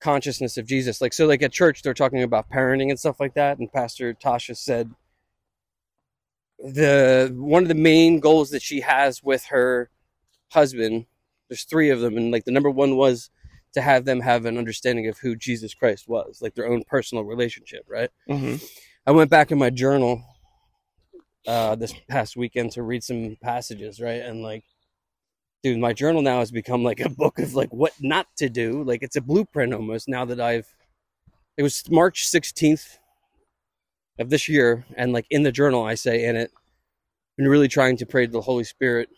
consciousness 0.03 0.57
of 0.57 0.65
Jesus. 0.65 1.01
Like 1.01 1.13
so, 1.13 1.25
like 1.25 1.41
at 1.41 1.51
church 1.51 1.81
they're 1.81 1.93
talking 1.93 2.21
about 2.21 2.49
parenting 2.49 2.89
and 2.89 2.99
stuff 2.99 3.19
like 3.19 3.33
that, 3.35 3.57
and 3.57 3.71
Pastor 3.71 4.13
Tasha 4.13 4.55
said 4.57 4.91
the 6.59 7.33
one 7.35 7.63
of 7.63 7.69
the 7.69 7.75
main 7.75 8.19
goals 8.19 8.51
that 8.51 8.61
she 8.61 8.81
has 8.81 9.23
with 9.23 9.45
her 9.45 9.89
husband. 10.51 11.05
There's 11.49 11.63
three 11.63 11.89
of 11.89 12.01
them, 12.01 12.17
and 12.17 12.31
like 12.31 12.45
the 12.45 12.51
number 12.51 12.69
one 12.69 12.95
was 12.97 13.29
to 13.73 13.81
have 13.81 14.05
them 14.05 14.19
have 14.21 14.45
an 14.45 14.57
understanding 14.57 15.07
of 15.07 15.17
who 15.19 15.35
Jesus 15.35 15.73
Christ 15.73 16.07
was, 16.07 16.39
like 16.41 16.53
their 16.53 16.67
own 16.67 16.83
personal 16.87 17.23
relationship, 17.23 17.85
right? 17.87 18.09
Mhm. 18.29 18.63
I 19.05 19.11
went 19.11 19.29
back 19.31 19.51
in 19.51 19.57
my 19.57 19.69
journal 19.69 20.23
uh, 21.47 21.75
this 21.75 21.93
past 22.07 22.37
weekend 22.37 22.71
to 22.73 22.83
read 22.83 23.03
some 23.03 23.35
passages, 23.41 23.99
right? 23.99 24.21
And 24.21 24.41
like, 24.41 24.63
dude, 25.63 25.79
my 25.79 25.93
journal 25.93 26.21
now 26.21 26.39
has 26.39 26.51
become 26.51 26.83
like 26.83 26.99
a 26.99 27.09
book 27.09 27.39
of 27.39 27.55
like 27.55 27.73
what 27.73 27.93
not 27.99 28.27
to 28.37 28.49
do. 28.49 28.83
Like 28.83 29.01
it's 29.01 29.15
a 29.15 29.21
blueprint 29.21 29.73
almost 29.73 30.07
now 30.07 30.25
that 30.25 30.39
I've. 30.39 30.67
It 31.57 31.63
was 31.63 31.89
March 31.89 32.27
sixteenth 32.27 32.97
of 34.19 34.29
this 34.29 34.47
year, 34.47 34.85
and 34.95 35.13
like 35.13 35.25
in 35.29 35.43
the 35.43 35.51
journal, 35.51 35.83
I 35.83 35.95
say 35.95 36.25
in 36.25 36.35
it, 36.35 36.51
been 37.37 37.47
really 37.47 37.67
trying 37.67 37.97
to 37.97 38.05
pray 38.05 38.25
to 38.25 38.31
the 38.31 38.41
Holy 38.41 38.63
Spirit. 38.63 39.09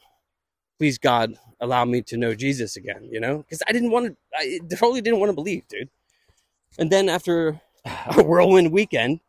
Please, 0.78 0.98
God, 0.98 1.34
allow 1.62 1.86
me 1.86 2.02
to 2.04 2.18
know 2.18 2.36
Jesus 2.36 2.76
again. 2.76 3.10
You 3.12 3.20
know, 3.20 3.38
because 3.40 3.62
I 3.68 3.72
didn't 3.72 3.92
want 3.92 4.08
to. 4.08 4.16
I 4.38 4.60
totally 4.76 5.02
didn't 5.02 5.20
want 5.20 5.30
to 5.30 5.36
believe, 5.36 5.68
dude. 5.68 5.90
And 6.78 6.92
then 6.92 7.10
after 7.10 7.60
a 7.86 8.24
whirlwind 8.24 8.72
weekend, 8.72 9.22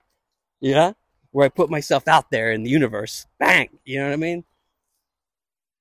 yeah, 0.61 0.93
where 1.31 1.47
I 1.47 1.49
put 1.49 1.71
myself 1.71 2.09
out 2.09 2.31
there 2.31 2.53
in 2.53 2.63
the 2.63 2.71
universe. 2.71 3.27
Bang, 3.39 3.69
you 3.85 3.99
know 3.99 4.07
what 4.07 4.13
I 4.13 4.17
mean? 4.17 4.45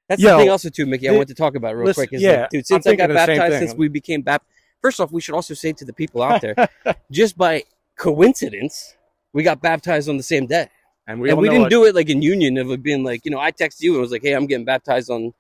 That's 0.08 0.22
Yo, 0.22 0.32
the 0.32 0.38
thing 0.44 0.50
also 0.52 0.70
too, 0.70 0.86
Mickey. 0.86 1.10
I 1.10 1.14
want 1.14 1.28
to 1.30 1.34
talk 1.34 1.56
about 1.56 1.76
real 1.76 1.86
listen, 1.86 2.02
quick. 2.08 2.14
Is 2.14 2.22
yeah, 2.22 2.42
like, 2.42 2.50
dude, 2.52 2.68
since 2.68 2.86
I 2.86 2.96
got 2.96 3.10
of 3.10 3.16
the 3.16 3.26
same 3.26 3.38
baptized, 3.38 3.60
thing. 3.60 3.68
since 3.70 3.78
we 3.78 3.88
became 3.88 4.22
baptized. 4.22 4.52
First 4.82 5.00
off, 5.00 5.12
we 5.12 5.20
should 5.22 5.34
also 5.34 5.54
say 5.56 5.74
to 5.74 5.86
the 5.86 5.94
people 5.94 6.22
out 6.22 6.42
there, 6.42 6.56
just 7.12 7.38
by 7.38 7.64
coincidence, 7.98 8.96
we 9.34 9.42
got 9.42 9.62
baptized 9.62 10.08
on 10.10 10.18
the 10.18 10.24
same 10.24 10.46
day, 10.46 10.70
And 11.08 11.20
we 11.20 11.30
and 11.32 11.40
we 11.40 11.50
didn't 11.50 11.68
it. 11.68 11.70
do 11.70 11.86
it 11.86 11.96
like 11.96 12.10
in 12.10 12.22
union 12.22 12.58
of 12.58 12.70
it 12.70 12.84
being 12.84 13.04
like, 13.04 13.26
you 13.26 13.32
know, 13.32 13.40
I 13.40 13.52
texted 13.52 13.82
you 13.82 13.94
and 13.94 14.02
was 14.02 14.12
like, 14.12 14.22
hey, 14.22 14.34
I'm 14.34 14.46
getting 14.46 14.66
baptized 14.66 15.10
on 15.10 15.34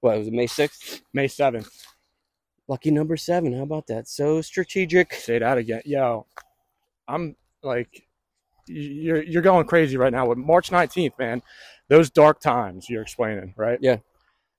what 0.00 0.18
was 0.18 0.28
it, 0.28 0.32
May 0.34 0.46
sixth? 0.46 1.02
May 1.12 1.26
7th. 1.26 1.68
Lucky 2.68 2.90
number 2.90 3.16
seven. 3.16 3.52
How 3.52 3.62
about 3.62 3.86
that? 3.88 4.06
So 4.08 4.40
strategic. 4.42 5.12
Say 5.14 5.38
that 5.38 5.58
again. 5.58 5.82
Yo, 5.84 6.26
I'm 7.08 7.36
like, 7.62 8.03
you're 8.66 9.22
you're 9.22 9.42
going 9.42 9.66
crazy 9.66 9.96
right 9.96 10.12
now 10.12 10.26
with 10.26 10.38
March 10.38 10.70
19th, 10.70 11.18
man. 11.18 11.42
Those 11.88 12.10
dark 12.10 12.40
times 12.40 12.88
you're 12.88 13.02
explaining, 13.02 13.54
right? 13.56 13.78
Yeah. 13.80 13.98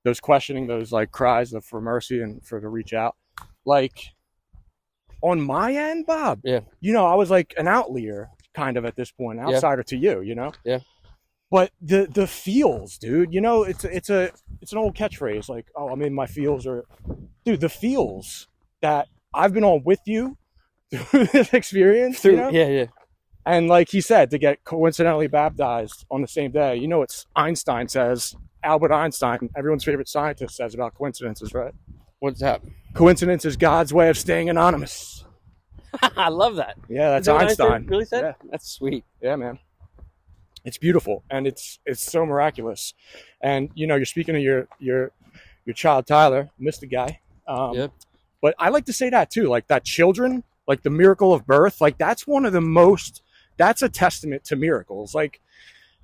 Those 0.04 0.20
questioning, 0.20 0.68
those 0.68 0.92
like 0.92 1.12
cries 1.12 1.54
of, 1.54 1.66
for 1.66 1.82
mercy 1.82 2.22
and 2.22 2.46
for 2.46 2.62
to 2.62 2.70
reach 2.70 2.94
out. 2.94 3.16
Like 3.66 4.14
on 5.22 5.42
my 5.42 5.74
end, 5.74 6.06
Bob. 6.06 6.42
Yeah. 6.44 6.60
You 6.82 6.94
know, 6.94 7.06
I 7.08 7.16
was 7.16 7.32
like 7.32 7.54
an 7.58 7.68
outlier 7.68 8.30
kind 8.54 8.78
of 8.78 8.86
at 8.86 8.96
this 8.96 9.12
point, 9.12 9.40
Yeah. 9.40 9.56
outsider 9.56 9.84
to 9.84 9.98
you, 9.98 10.22
you 10.22 10.36
know? 10.36 10.52
Yeah. 10.64 10.80
But 11.52 11.72
the 11.82 12.08
the 12.12 12.28
feels, 12.28 12.98
dude, 12.98 13.34
you 13.34 13.42
know, 13.42 13.64
it's 13.64 13.84
it's 13.86 14.10
a 14.10 14.32
it's 14.62 14.72
an 14.72 14.78
old 14.78 14.96
catchphrase, 14.96 15.48
like, 15.48 15.68
oh, 15.76 15.90
I'm 15.90 16.02
in 16.02 16.14
my 16.14 16.26
feels 16.26 16.66
or 16.66 16.86
dude, 17.46 17.62
the 17.62 17.70
feels 17.70 18.48
that 18.82 19.08
I've 19.34 19.54
been 19.54 19.64
on 19.64 19.84
with 19.84 20.00
you 20.06 20.38
through 20.96 21.26
this 21.26 21.54
experience. 21.54 22.20
Through, 22.20 22.32
you 22.32 22.38
know? 22.38 22.50
yeah, 22.50 22.68
yeah. 22.68 22.86
And 23.46 23.68
like 23.68 23.90
he 23.90 24.02
said, 24.02 24.32
to 24.32 24.38
get 24.38 24.64
coincidentally 24.64 25.28
baptized 25.28 26.06
on 26.10 26.22
the 26.22 26.28
same 26.28 26.52
day, 26.52 26.75
you 26.78 26.88
know, 26.88 27.02
it's 27.04 27.28
Einstein 27.36 27.88
says, 27.88 28.36
Albert 28.64 28.92
Einstein, 28.92 29.50
everyone's 29.56 29.84
favorite 29.84 30.10
scientist, 30.10 30.56
says 30.56 30.74
about 30.74 30.96
coincidences, 30.96 31.54
right? 31.54 31.74
What's 32.20 32.40
that? 32.40 32.62
Coincidence 32.96 33.46
is 33.46 33.56
God's 33.56 33.94
way 33.94 34.10
of 34.10 34.18
staying 34.18 34.50
anonymous. 34.50 35.25
I 36.18 36.30
love 36.30 36.56
that. 36.56 36.75
Yeah, 36.90 37.12
that's 37.12 37.28
that 37.28 37.34
what 37.34 37.44
Einstein. 37.44 37.86
really 37.86 38.06
said? 38.06 38.24
Yeah. 38.24 38.48
That's 38.50 38.68
sweet. 38.68 39.04
Yeah, 39.22 39.36
man. 39.36 39.60
It's 40.64 40.80
beautiful 40.80 41.24
and 41.30 41.46
it's 41.46 41.78
it's 41.86 42.02
so 42.02 42.25
miraculous. 42.25 42.96
And 43.42 43.70
you 43.75 43.86
know, 43.86 43.96
you're 43.96 44.06
speaking 44.06 44.36
of 44.36 44.42
your 44.42 44.68
your 44.80 45.12
your 45.66 45.75
child 45.75 46.08
Tyler, 46.08 46.50
missed 46.58 46.82
the 46.82 46.88
guy. 46.88 47.20
Um, 47.48 47.74
Yep. 47.74 47.92
But 48.42 48.56
I 48.60 48.70
like 48.70 48.86
to 48.86 48.94
say 48.94 49.10
that 49.10 49.30
too, 49.32 49.48
like 49.48 49.68
that 49.68 49.84
children, 49.84 50.44
like 50.68 50.84
the 50.84 50.90
miracle 50.90 51.34
of 51.34 51.46
birth, 51.46 51.82
like 51.82 51.98
that's 51.98 52.25
one 52.25 52.46
of 52.46 52.54
the 52.54 52.62
most. 52.62 53.22
That's 53.58 53.82
a 53.82 53.90
testament 53.90 54.44
to 54.46 54.56
miracles. 54.56 55.14
Like 55.16 55.42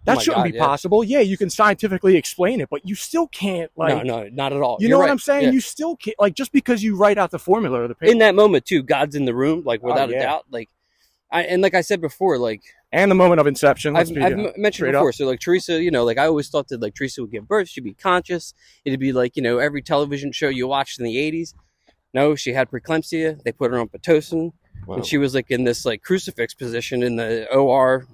that 0.06 0.18
Oh 0.18 0.20
shouldn't 0.20 0.46
God, 0.46 0.52
be 0.52 0.58
yeah. 0.58 0.66
possible. 0.66 1.04
Yeah, 1.04 1.20
you 1.20 1.38
can 1.38 1.50
scientifically 1.50 2.18
explain 2.18 2.60
it, 2.62 2.70
but 2.70 2.88
you 2.88 2.96
still 2.96 3.28
can't 3.28 3.70
like. 3.76 4.04
no, 4.06 4.24
no, 4.24 4.30
not 4.30 4.52
at 4.54 4.62
all. 4.62 4.78
You 4.80 4.88
You're 4.88 4.98
know 4.98 5.00
what. 5.02 5.12
I'm 5.12 5.20
saying? 5.20 5.46
Yeah. 5.46 5.52
You 5.52 5.62
still 5.62 5.96
can't 5.96 6.20
like 6.20 6.34
just 6.34 6.52
because 6.52 6.84
you 6.84 6.96
write 6.96 7.18
out 7.18 7.32
the 7.32 7.40
formula 7.40 7.82
or 7.84 7.88
the 7.88 7.96
paper 7.96 8.12
in 8.12 8.18
that 8.20 8.34
moment 8.36 8.66
too, 8.66 8.82
God's 8.84 9.16
in 9.16 9.26
the 9.26 9.36
room, 9.36 9.64
like 9.66 9.84
without 9.84 10.10
Oh, 10.10 10.12
yeah. 10.14 10.20
a 10.20 10.24
doubt. 10.24 10.46
Like, 10.50 10.70
I 11.32 11.44
and 11.44 11.62
like 11.62 11.76
I 11.76 11.82
said 11.82 12.02
before, 12.02 12.38
like 12.40 12.62
and 12.92 13.10
the 13.12 13.16
moment 13.16 13.40
of 13.40 13.48
inception. 13.48 13.94
Let's 13.94 14.10
I've, 14.10 14.16
be 14.16 14.22
I've 14.22 14.38
uh, 14.40 14.42
m- 14.50 14.54
mentioned 14.58 14.92
before. 14.92 15.10
up. 15.10 15.16
So 15.16 15.26
like 15.28 15.40
Teresa, 15.40 15.82
you 15.82 15.92
know, 15.92 16.04
like 16.04 16.18
I 16.18 16.26
always 16.26 16.50
thought 16.50 16.68
that 16.70 16.82
like 16.82 16.96
Teresa 16.96 17.22
would 17.22 17.32
give 17.32 17.48
birth, 17.48 17.70
she'd 17.70 17.84
be 17.84 17.94
conscious. 17.94 18.54
It'd 18.86 19.00
be 19.00 19.14
like 19.14 19.36
you 19.36 19.44
know 19.44 19.60
every 19.60 19.82
television 19.84 20.32
show 20.32 20.50
you 20.50 20.68
watched 20.68 21.00
in 21.00 21.06
the 21.06 21.16
'80s. 21.16 21.54
No, 22.14 22.36
she 22.36 22.54
had 22.54 22.70
preeclampsia. 22.72 23.42
They 23.44 23.52
put 23.54 23.72
her 23.72 23.78
on 23.80 23.88
pitocin, 23.88 24.52
and 24.88 25.06
she 25.06 25.18
was 25.18 25.34
like 25.34 25.52
in 25.52 25.64
this 25.64 25.86
like 25.86 26.02
crucifix 26.02 26.54
position 26.54 27.04
in 27.04 27.16
the 27.16 27.52
OR, 27.54 28.06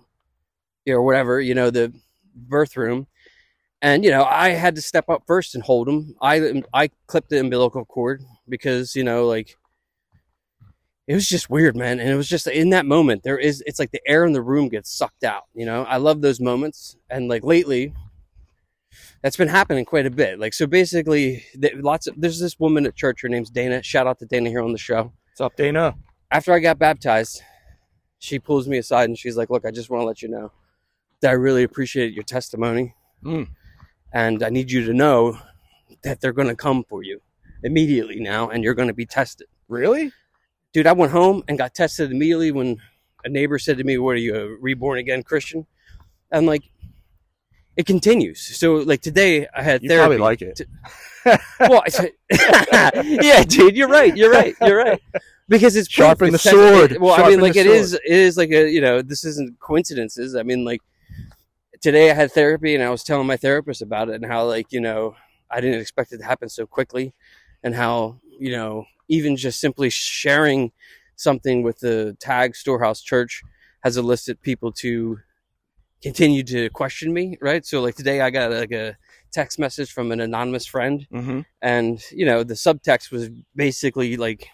you 0.86 0.93
know, 0.93 1.01
whatever, 1.01 1.39
you 1.41 1.55
know, 1.55 1.69
the 1.69 1.93
birth 2.36 2.77
room. 2.77 3.07
And 3.81 4.03
you 4.03 4.12
know, 4.12 4.24
I 4.24 4.50
had 4.50 4.75
to 4.75 4.81
step 4.81 5.09
up 5.09 5.24
first 5.27 5.55
and 5.55 5.63
hold 5.63 5.88
him. 5.88 6.15
I 6.21 6.63
I 6.74 6.89
clipped 7.05 7.29
the 7.29 7.39
umbilical 7.39 7.86
cord 7.86 8.24
because 8.50 8.95
you 8.95 9.03
know, 9.03 9.27
like 9.27 9.55
it 11.07 11.13
was 11.13 11.29
just 11.29 11.50
weird, 11.50 11.75
man. 11.75 12.00
And 12.00 12.09
it 12.09 12.15
was 12.15 12.27
just 12.27 12.47
in 12.47 12.71
that 12.71 12.86
moment, 12.86 13.24
there 13.24 13.38
is 13.38 13.63
it's 13.67 13.79
like 13.79 13.91
the 13.91 14.01
air 14.07 14.25
in 14.25 14.33
the 14.33 14.41
room 14.41 14.67
gets 14.67 14.91
sucked 14.91 15.24
out. 15.24 15.43
You 15.53 15.65
know, 15.65 15.83
I 15.83 15.97
love 15.97 16.21
those 16.21 16.39
moments. 16.39 16.97
And 17.09 17.27
like 17.27 17.43
lately, 17.43 17.93
that's 19.21 19.38
been 19.38 19.47
happening 19.47 19.86
quite 19.86 20.07
a 20.07 20.12
bit. 20.12 20.39
Like 20.39 20.55
so, 20.55 20.65
basically, 20.65 21.45
lots 21.75 22.07
of 22.07 22.19
there's 22.19 22.39
this 22.39 22.59
woman 22.59 22.88
at 22.88 22.95
church. 22.95 23.21
Her 23.21 23.29
name's 23.29 23.51
Dana. 23.51 23.83
Shout 23.83 24.07
out 24.07 24.17
to 24.19 24.25
Dana 24.25 24.50
here 24.50 24.62
on 24.62 24.71
the 24.71 24.79
show 24.79 25.13
What's 25.38 25.45
up, 25.45 25.55
Dana? 25.55 25.95
After 26.31 26.53
I 26.53 26.60
got 26.60 26.79
baptized, 26.79 27.41
she 28.19 28.39
pulls 28.39 28.67
me 28.67 28.77
aside 28.77 29.05
and 29.10 29.17
she's 29.17 29.38
like, 29.38 29.50
"Look, 29.50 29.65
I 29.65 29.72
just 29.72 29.89
want 29.89 30.01
to 30.01 30.05
let 30.05 30.22
you 30.22 30.29
know 30.29 30.51
that 31.22 31.29
I 31.29 31.34
really 31.34 31.63
appreciate 31.63 32.13
your 32.13 32.24
testimony, 32.24 32.96
Mm. 33.24 33.48
and 34.13 34.43
I 34.43 34.50
need 34.50 34.72
you 34.72 34.86
to 34.86 34.93
know 34.93 35.39
that 36.03 36.22
they're 36.22 36.34
going 36.34 36.48
to 36.48 36.55
come 36.55 36.84
for 36.84 37.03
you 37.03 37.22
immediately 37.63 38.19
now, 38.19 38.50
and 38.50 38.63
you're 38.63 38.75
going 38.75 38.88
to 38.88 38.93
be 38.93 39.05
tested." 39.05 39.48
Really? 39.67 40.12
Dude, 40.74 40.88
I 40.88 40.93
went 40.93 41.12
home 41.12 41.43
and 41.48 41.57
got 41.57 41.74
tested 41.74 42.12
immediately 42.12 42.51
when 42.51 42.77
a 43.24 43.29
neighbor 43.29 43.57
said 43.60 43.77
to 43.77 43.84
me, 43.84 43.98
"What 43.98 44.12
are 44.12 44.19
you, 44.19 44.36
a 44.36 44.48
reborn 44.57 45.00
again 45.00 45.24
Christian?" 45.24 45.65
And 46.31 46.46
like, 46.46 46.69
it 47.77 47.86
continues. 47.86 48.41
So 48.57 48.75
like 48.75 49.01
today, 49.01 49.48
I 49.55 49.63
had 49.63 49.84
You 49.84 49.89
therapy. 49.89 50.17
probably 50.17 50.17
like 50.17 50.41
it. 50.41 50.62
well, 51.60 51.84
yeah, 53.03 53.43
dude, 53.43 53.75
you're 53.77 53.88
right. 53.88 54.15
You're 54.15 54.31
right. 54.31 54.55
You're 54.62 54.77
right. 54.77 55.01
Because 55.50 55.75
it's 55.75 55.88
proof. 55.88 56.07
Sharpen 56.07 56.34
It's 56.36 56.43
the 56.43 56.50
sword. 56.50 56.98
Well, 57.00 57.13
I 57.13 57.29
mean, 57.29 57.39
like 57.39 57.55
it 57.55 57.65
sword. 57.65 57.77
is. 57.77 57.93
It 57.93 58.01
is 58.05 58.38
like 58.38 58.50
a 58.51 58.69
you 58.69 58.81
know. 58.81 59.01
This 59.01 59.24
isn't 59.24 59.60
coincidences. 59.60 60.36
I 60.36 60.43
mean, 60.43 60.65
like 60.65 60.81
today 61.81 62.10
I 62.12 62.13
had 62.13 62.31
therapy 62.31 62.75
and 62.75 62.84
I 62.84 62.89
was 62.89 63.03
telling 63.03 63.27
my 63.27 63.38
therapist 63.38 63.81
about 63.81 64.10
it 64.10 64.15
and 64.15 64.25
how 64.25 64.46
like 64.46 64.72
you 64.72 64.81
know 64.81 65.15
I 65.51 65.62
didn't 65.62 65.79
expect 65.79 66.12
it 66.12 66.17
to 66.17 66.25
happen 66.25 66.50
so 66.50 66.65
quickly, 66.65 67.13
and 67.63 67.75
how 67.75 68.19
you 68.39 68.51
know 68.51 68.86
even 69.07 69.38
just 69.38 69.60
simply 69.62 69.89
sharing 69.89 70.72
something 71.15 71.63
with 71.63 71.79
the 71.79 72.15
tag 72.19 72.55
Storehouse 72.55 73.01
Church 73.01 73.41
has 73.84 73.96
elicited 73.98 74.41
people 74.41 74.72
to 74.72 75.19
continue 76.01 76.44
to 76.44 76.70
question 76.70 77.13
me. 77.13 77.38
Right. 77.42 77.66
So 77.66 77.82
like 77.82 77.96
today 77.96 78.22
I 78.22 78.30
got 78.30 78.51
like 78.51 78.72
a 78.72 78.98
text 79.32 79.60
message 79.60 79.92
from 79.92 80.12
an 80.12 80.20
anonymous 80.22 80.66
friend 80.66 81.06
Mm-hmm. 81.12 81.42
and 81.62 82.01
you 82.12 82.25
know 82.25 82.44
the 82.44 82.54
subtext 82.54 83.12
was 83.12 83.30
basically 83.56 84.16
like 84.16 84.48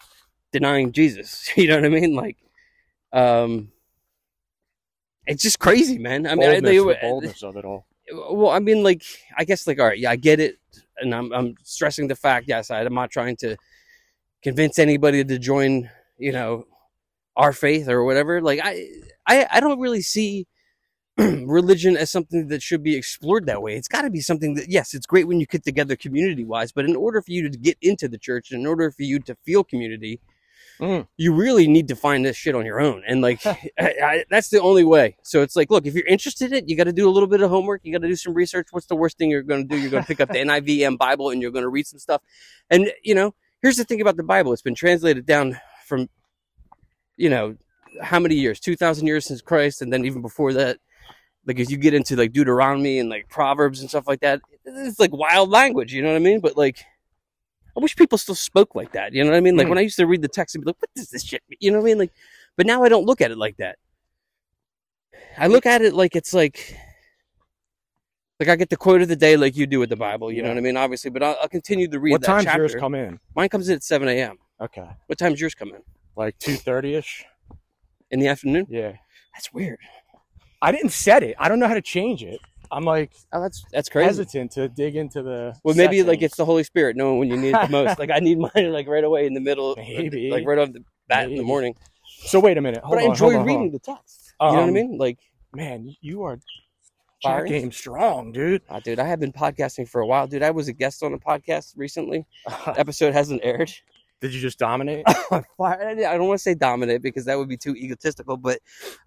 denying 0.51 0.91
jesus 0.91 1.47
you 1.57 1.67
know 1.67 1.75
what 1.75 1.85
i 1.85 1.89
mean 1.89 2.15
like 2.15 2.37
um 3.13 3.71
it's 5.27 5.43
just 5.43 5.59
crazy 5.59 5.99
man 5.99 6.25
i 6.25 6.33
mean 6.35 6.49
I, 6.49 6.59
they, 6.59 6.77
the 6.79 6.97
boldness 7.01 7.43
of 7.43 7.55
it 7.55 7.65
all. 7.65 7.85
well 8.11 8.49
i 8.49 8.59
mean 8.59 8.83
like 8.83 9.03
i 9.37 9.43
guess 9.45 9.67
like 9.67 9.79
all 9.79 9.85
right 9.85 9.99
yeah 9.99 10.09
i 10.09 10.15
get 10.15 10.39
it 10.39 10.57
and 10.97 11.13
i'm, 11.13 11.31
I'm 11.31 11.55
stressing 11.63 12.07
the 12.07 12.15
fact 12.15 12.47
yes 12.47 12.71
I, 12.71 12.81
i'm 12.81 12.93
not 12.95 13.11
trying 13.11 13.35
to 13.37 13.55
convince 14.41 14.79
anybody 14.79 15.23
to 15.23 15.37
join 15.39 15.89
you 16.17 16.31
know 16.31 16.65
our 17.37 17.53
faith 17.53 17.87
or 17.87 18.03
whatever 18.03 18.41
like 18.41 18.59
i 18.63 18.87
i, 19.27 19.47
I 19.51 19.59
don't 19.59 19.79
really 19.79 20.01
see 20.01 20.47
religion 21.17 21.95
as 21.95 22.11
something 22.11 22.47
that 22.47 22.63
should 22.63 22.83
be 22.83 22.95
explored 22.95 23.45
that 23.45 23.61
way. 23.61 23.75
It's 23.75 23.87
got 23.87 24.01
to 24.01 24.09
be 24.09 24.21
something 24.21 24.55
that 24.55 24.69
yes 24.69 24.93
it's 24.93 25.05
great 25.05 25.27
when 25.27 25.39
you 25.39 25.45
get 25.45 25.63
together 25.63 25.95
community 25.95 26.43
wise 26.43 26.71
but 26.71 26.85
in 26.85 26.95
order 26.95 27.21
for 27.21 27.31
you 27.31 27.49
to 27.49 27.57
get 27.57 27.77
into 27.81 28.07
the 28.07 28.17
church 28.17 28.51
in 28.51 28.65
order 28.65 28.89
for 28.91 29.03
you 29.03 29.19
to 29.19 29.35
feel 29.45 29.63
community 29.63 30.19
Mm. 30.79 31.07
you 31.17 31.33
really 31.33 31.67
need 31.67 31.87
to 31.89 31.95
find 31.95 32.25
this 32.25 32.35
shit 32.35 32.55
on 32.55 32.65
your 32.65 32.81
own. 32.81 33.03
And 33.07 33.21
like 33.21 33.45
I, 33.45 33.59
I, 33.79 34.25
that's 34.29 34.49
the 34.49 34.59
only 34.59 34.83
way. 34.83 35.17
So 35.21 35.41
it's 35.43 35.55
like 35.55 35.69
look 35.69 35.85
if 35.85 35.93
you're 35.93 36.05
interested 36.07 36.51
in 36.51 36.57
it 36.57 36.69
you 36.69 36.75
got 36.75 36.85
to 36.85 36.93
do 36.93 37.07
a 37.07 37.11
little 37.11 37.27
bit 37.27 37.41
of 37.41 37.49
homework 37.49 37.81
you 37.83 37.91
got 37.93 38.01
to 38.01 38.07
do 38.07 38.15
some 38.15 38.33
research. 38.33 38.67
What's 38.71 38.87
the 38.87 38.95
worst 38.95 39.17
thing 39.17 39.29
you're 39.29 39.43
going 39.43 39.67
to 39.67 39.75
do? 39.75 39.79
You're 39.79 39.91
going 39.91 40.03
to 40.03 40.07
pick 40.07 40.19
up 40.19 40.29
the 40.29 40.39
nivm 40.39 40.97
bible 40.97 41.29
and 41.29 41.41
you're 41.41 41.51
going 41.51 41.63
to 41.63 41.69
read 41.69 41.85
some 41.85 41.99
stuff. 41.99 42.21
And 42.71 42.91
you 43.03 43.13
know 43.13 43.35
here's 43.61 43.77
the 43.77 43.83
thing 43.83 44.01
about 44.01 44.17
the 44.17 44.23
bible. 44.23 44.51
It's 44.51 44.63
been 44.63 44.75
translated 44.75 45.25
down 45.27 45.59
from 45.85 46.09
you 47.17 47.29
know 47.29 47.55
how 48.01 48.19
many 48.19 48.35
years? 48.35 48.59
2000 48.59 49.05
years 49.05 49.25
since 49.25 49.41
christ 49.41 49.81
and 49.83 49.93
then 49.93 50.05
even 50.05 50.23
before 50.23 50.53
that 50.53 50.79
like 51.45 51.59
if 51.59 51.69
you 51.69 51.77
get 51.77 51.93
into 51.93 52.15
like 52.15 52.31
deuteronomy 52.31 52.99
and 52.99 53.09
like 53.09 53.27
proverbs 53.29 53.81
and 53.81 53.89
stuff 53.89 54.07
like 54.07 54.21
that 54.21 54.39
it's 54.65 54.99
like 54.99 55.11
wild 55.11 55.49
language 55.49 55.93
you 55.93 56.01
know 56.01 56.09
what 56.09 56.15
i 56.15 56.19
mean? 56.19 56.39
But 56.39 56.55
like 56.57 56.79
i 57.75 57.79
wish 57.79 57.95
people 57.95 58.17
still 58.17 58.35
spoke 58.35 58.75
like 58.75 58.91
that 58.93 59.13
you 59.13 59.23
know 59.23 59.31
what 59.31 59.37
i 59.37 59.41
mean? 59.41 59.57
Like 59.57 59.65
Mm. 59.67 59.69
when 59.71 59.77
i 59.77 59.81
used 59.81 59.97
to 59.97 60.07
read 60.07 60.21
the 60.21 60.27
text 60.27 60.55
and 60.55 60.63
be 60.63 60.69
like 60.69 60.77
what 60.79 60.89
does 60.95 61.09
this 61.09 61.23
shit 61.23 61.41
mean? 61.49 61.57
You 61.59 61.71
know 61.71 61.77
what 61.79 61.83
i 61.85 61.87
mean? 61.87 61.97
Like 61.99 62.11
but 62.55 62.65
now 62.65 62.83
i 62.83 62.89
don't 62.89 63.05
look 63.05 63.19
at 63.21 63.31
it 63.31 63.37
like 63.37 63.57
that. 63.57 63.77
I 65.37 65.47
look 65.47 65.65
at 65.65 65.81
it 65.81 65.93
like 65.93 66.15
it's 66.15 66.33
like 66.33 66.77
like 68.39 68.49
i 68.49 68.55
get 68.55 68.69
the 68.69 68.77
quote 68.77 69.01
of 69.01 69.07
the 69.07 69.15
day 69.15 69.37
like 69.37 69.55
you 69.55 69.65
do 69.67 69.79
with 69.79 69.89
the 69.89 69.95
bible 69.95 70.31
you 70.31 70.41
know 70.41 70.49
what 70.49 70.57
i 70.57 70.61
mean? 70.61 70.77
Obviously 70.77 71.09
but 71.11 71.23
i'll, 71.23 71.37
I'll 71.41 71.49
continue 71.49 71.87
to 71.87 71.99
read 71.99 72.11
What 72.11 72.23
chapter 72.23 72.57
yours 72.57 72.75
come 72.75 72.95
in? 72.95 73.19
mine 73.35 73.49
comes 73.49 73.69
in 73.69 73.75
at 73.75 73.83
7 73.83 74.07
a.m 74.07 74.37
Okay, 74.61 74.87
what 75.07 75.17
time's 75.17 75.41
yours 75.41 75.55
come 75.55 75.69
in? 75.69 75.81
Like 76.15 76.37
two 76.39 76.55
thirty 76.55 76.95
ish. 76.95 77.25
in 78.11 78.19
the 78.21 78.27
afternoon? 78.27 78.65
Yeah, 78.69 78.93
that's 79.33 79.51
weird 79.51 79.79
I 80.63 80.71
didn't 80.71 80.89
set 80.91 81.21
it. 81.23 81.35
I 81.37 81.49
don't 81.49 81.59
know 81.59 81.67
how 81.67 81.73
to 81.75 81.81
change 81.81 82.23
it. 82.23 82.39
I'm 82.71 82.85
like 82.85 83.11
oh 83.33 83.41
that's 83.41 83.63
that's 83.71 83.87
crazy 83.89 84.07
hesitant 84.07 84.51
to 84.53 84.67
dig 84.67 84.95
into 84.95 85.21
the. 85.21 85.53
Well, 85.63 85.75
maybe 85.75 86.01
like 86.01 86.21
it's 86.23 86.35
the 86.37 86.45
Holy 86.45 86.63
Spirit 86.63 86.95
knowing 86.95 87.19
when 87.19 87.29
you 87.29 87.37
need 87.37 87.53
it 87.53 87.61
the 87.61 87.69
most. 87.69 87.99
Like 88.03 88.09
I 88.09 88.19
need 88.19 88.39
mine 88.39 88.71
like 88.71 88.87
right 88.87 89.03
away 89.03 89.27
in 89.27 89.33
the 89.35 89.41
middle, 89.41 89.75
Maybe. 89.77 90.31
like 90.31 90.45
right 90.47 90.57
off 90.57 90.73
the 90.73 90.83
bat 91.07 91.29
in 91.29 91.35
the 91.37 91.43
morning. 91.43 91.75
So 92.25 92.39
wait 92.39 92.57
a 92.57 92.61
minute. 92.61 92.81
Hold 92.83 92.97
but 92.97 93.03
I 93.03 93.07
enjoy 93.07 93.37
on, 93.37 93.45
reading 93.45 93.61
on. 93.67 93.71
the 93.71 93.79
text. 93.79 94.33
you 94.41 94.47
know 94.47 94.53
what 94.53 94.59
I 94.63 94.67
Um, 94.69 94.73
mean? 94.73 94.97
Like, 94.97 95.19
Man, 95.53 95.93
you 96.01 96.23
are 96.23 96.39
Fiery? 97.21 97.49
game 97.49 97.71
strong, 97.71 98.31
dude. 98.31 98.61
ah, 98.69 98.79
dude, 98.79 98.99
I 98.99 99.05
have 99.05 99.19
been 99.19 99.31
podcasting 99.33 99.87
for 99.87 100.01
a 100.01 100.07
while, 100.07 100.25
dude. 100.27 100.41
I 100.41 100.49
was 100.51 100.67
a 100.67 100.73
guest 100.73 101.03
on 101.03 101.13
a 101.13 101.17
podcast 101.19 101.73
recently. 101.77 102.25
Episode 102.77 103.13
hasn't 103.13 103.41
aired. 103.43 103.71
Did 104.23 104.33
you 104.33 104.39
just 104.39 104.57
dominate? 104.57 105.03
I 105.31 105.43
don't 105.59 106.27
want 106.27 106.37
to 106.37 106.41
say 106.41 106.53
dominate 106.55 107.01
because 107.01 107.25
that 107.25 107.37
would 107.37 107.49
be 107.49 107.57
too 107.57 107.75
egotistical, 107.75 108.37
but 108.37 108.59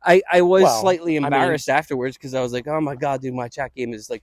I 0.05 0.21
I 0.31 0.43
was 0.43 0.65
Well, 0.65 0.81
slightly 0.83 1.17
I 1.17 1.21
mean- 1.21 1.25
embarrassed 1.25 1.71
afterwards 1.71 2.19
because 2.19 2.35
I 2.35 2.43
was 2.43 2.53
like, 2.53 2.69
oh 2.69 2.83
my 2.83 2.97
god, 2.97 3.23
dude, 3.23 3.33
my 3.33 3.49
chat 3.49 3.75
game 3.75 3.95
is 3.95 4.11
like 4.11 4.23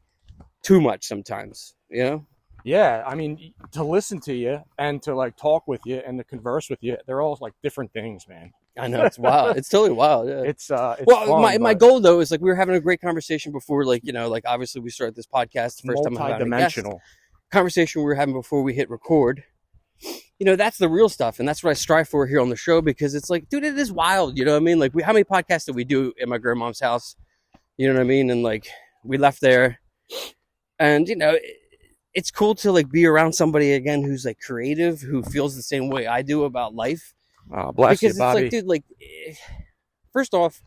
too 0.62 0.80
much 0.80 1.06
sometimes. 1.06 1.74
You 1.90 2.04
know? 2.04 2.26
yeah, 2.64 3.04
I 3.08 3.16
mean, 3.16 3.54
to 3.72 3.84
listen 3.84 4.20
to 4.22 4.34
you 4.36 4.62
and 4.78 5.02
to 5.02 5.16
like 5.16 5.36
talk 5.36 5.68
with 5.68 5.82
you 5.84 5.98
and 6.06 6.20
to 6.20 6.24
converse 6.24 6.70
with 6.70 6.80
you, 6.84 6.96
they're 7.08 7.22
all 7.22 7.38
like 7.42 7.54
different 7.64 7.92
things, 7.92 8.28
man. 8.28 8.52
I 8.78 8.88
know 8.88 9.04
it's 9.04 9.18
wild. 9.20 9.58
It's 9.58 9.70
totally 9.70 9.94
wild. 9.94 10.28
Yeah. 10.30 10.42
It's 10.44 10.70
uh, 10.70 10.96
it's 11.00 11.08
well, 11.08 11.26
fun, 11.26 11.42
my, 11.42 11.58
my 11.58 11.74
goal 11.74 12.00
though 12.02 12.20
is 12.20 12.30
like 12.30 12.40
we 12.40 12.50
were 12.50 12.56
having 12.56 12.76
a 12.76 12.80
great 12.80 13.02
conversation 13.02 13.52
before, 13.52 13.84
like 13.84 14.02
you 14.04 14.14
know, 14.14 14.30
like 14.30 14.44
obviously 14.46 14.80
we 14.82 14.92
started 14.92 15.16
this 15.16 15.26
podcast 15.28 15.82
the 15.82 15.88
first 15.88 16.04
time 16.04 16.14
multi-dimensional. 16.14 17.02
conversation 17.52 18.02
we 18.02 18.06
were 18.06 18.16
having 18.16 18.36
before 18.36 18.62
we 18.62 18.74
hit 18.76 18.92
record. 18.92 19.44
You 20.40 20.46
know, 20.46 20.56
that's 20.56 20.78
the 20.78 20.90
real 20.90 21.10
stuff, 21.10 21.40
and 21.40 21.48
that's 21.48 21.64
what 21.64 21.72
I 21.72 21.74
strive 21.74 22.10
for 22.10 22.28
here 22.28 22.42
on 22.42 22.50
the 22.50 22.56
show 22.56 22.82
because 22.82 23.16
it's 23.16 23.30
like, 23.30 23.50
dude, 23.50 23.64
it 23.64 23.78
is 23.78 23.92
wild. 23.92 24.38
You 24.38 24.46
know 24.46 24.52
what 24.52 24.62
I 24.62 24.66
mean? 24.66 24.80
Like, 24.80 24.94
we, 24.94 25.04
how 25.04 25.14
many 25.14 25.24
podcasts 25.24 25.66
did 25.66 25.76
we 25.76 25.84
do 25.84 26.14
at 26.22 26.28
my 26.28 26.38
grandmom's 26.38 26.80
house? 26.80 27.16
You 27.78 27.88
know 27.88 27.94
what 27.94 28.02
I 28.02 28.06
mean? 28.06 28.30
And 28.30 28.44
like, 28.44 28.68
we 29.04 29.18
left 29.18 29.42
there, 29.42 29.80
and 30.80 31.08
you 31.08 31.16
know, 31.16 31.32
it, 31.32 31.44
it's 32.14 32.32
cool 32.32 32.56
to 32.56 32.72
like 32.72 32.90
be 32.92 33.06
around 33.06 33.34
somebody 33.34 33.74
again 33.74 34.04
who's 34.04 34.26
like 34.26 34.40
creative, 34.40 35.02
who 35.02 35.24
feels 35.24 35.56
the 35.56 35.64
same 35.64 35.90
way 35.90 36.08
I 36.08 36.22
do 36.22 36.44
about 36.44 36.76
life. 36.76 37.14
Oh, 37.52 37.72
bless 37.72 38.02
you. 38.02 38.10
because 38.10 38.20
you, 38.20 38.26
it's 38.26 38.36
like, 38.36 38.50
dude, 38.52 38.66
like, 38.66 38.84
first 40.12 40.34
off, 40.34 40.62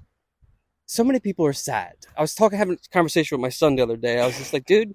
so 0.87 1.05
many 1.05 1.21
people 1.21 1.47
are 1.47 1.53
sad. 1.53 1.95
I 2.17 2.21
was 2.21 2.35
talking, 2.35 2.59
having 2.59 2.75
a 2.75 2.89
conversation 2.93 3.37
with 3.37 3.43
my 3.43 3.49
son 3.49 3.77
the 3.77 3.83
other 3.83 3.97
day. 3.97 4.21
I 4.21 4.27
was 4.27 4.37
just 4.37 4.53
like, 4.53 4.67
dude, 4.67 4.93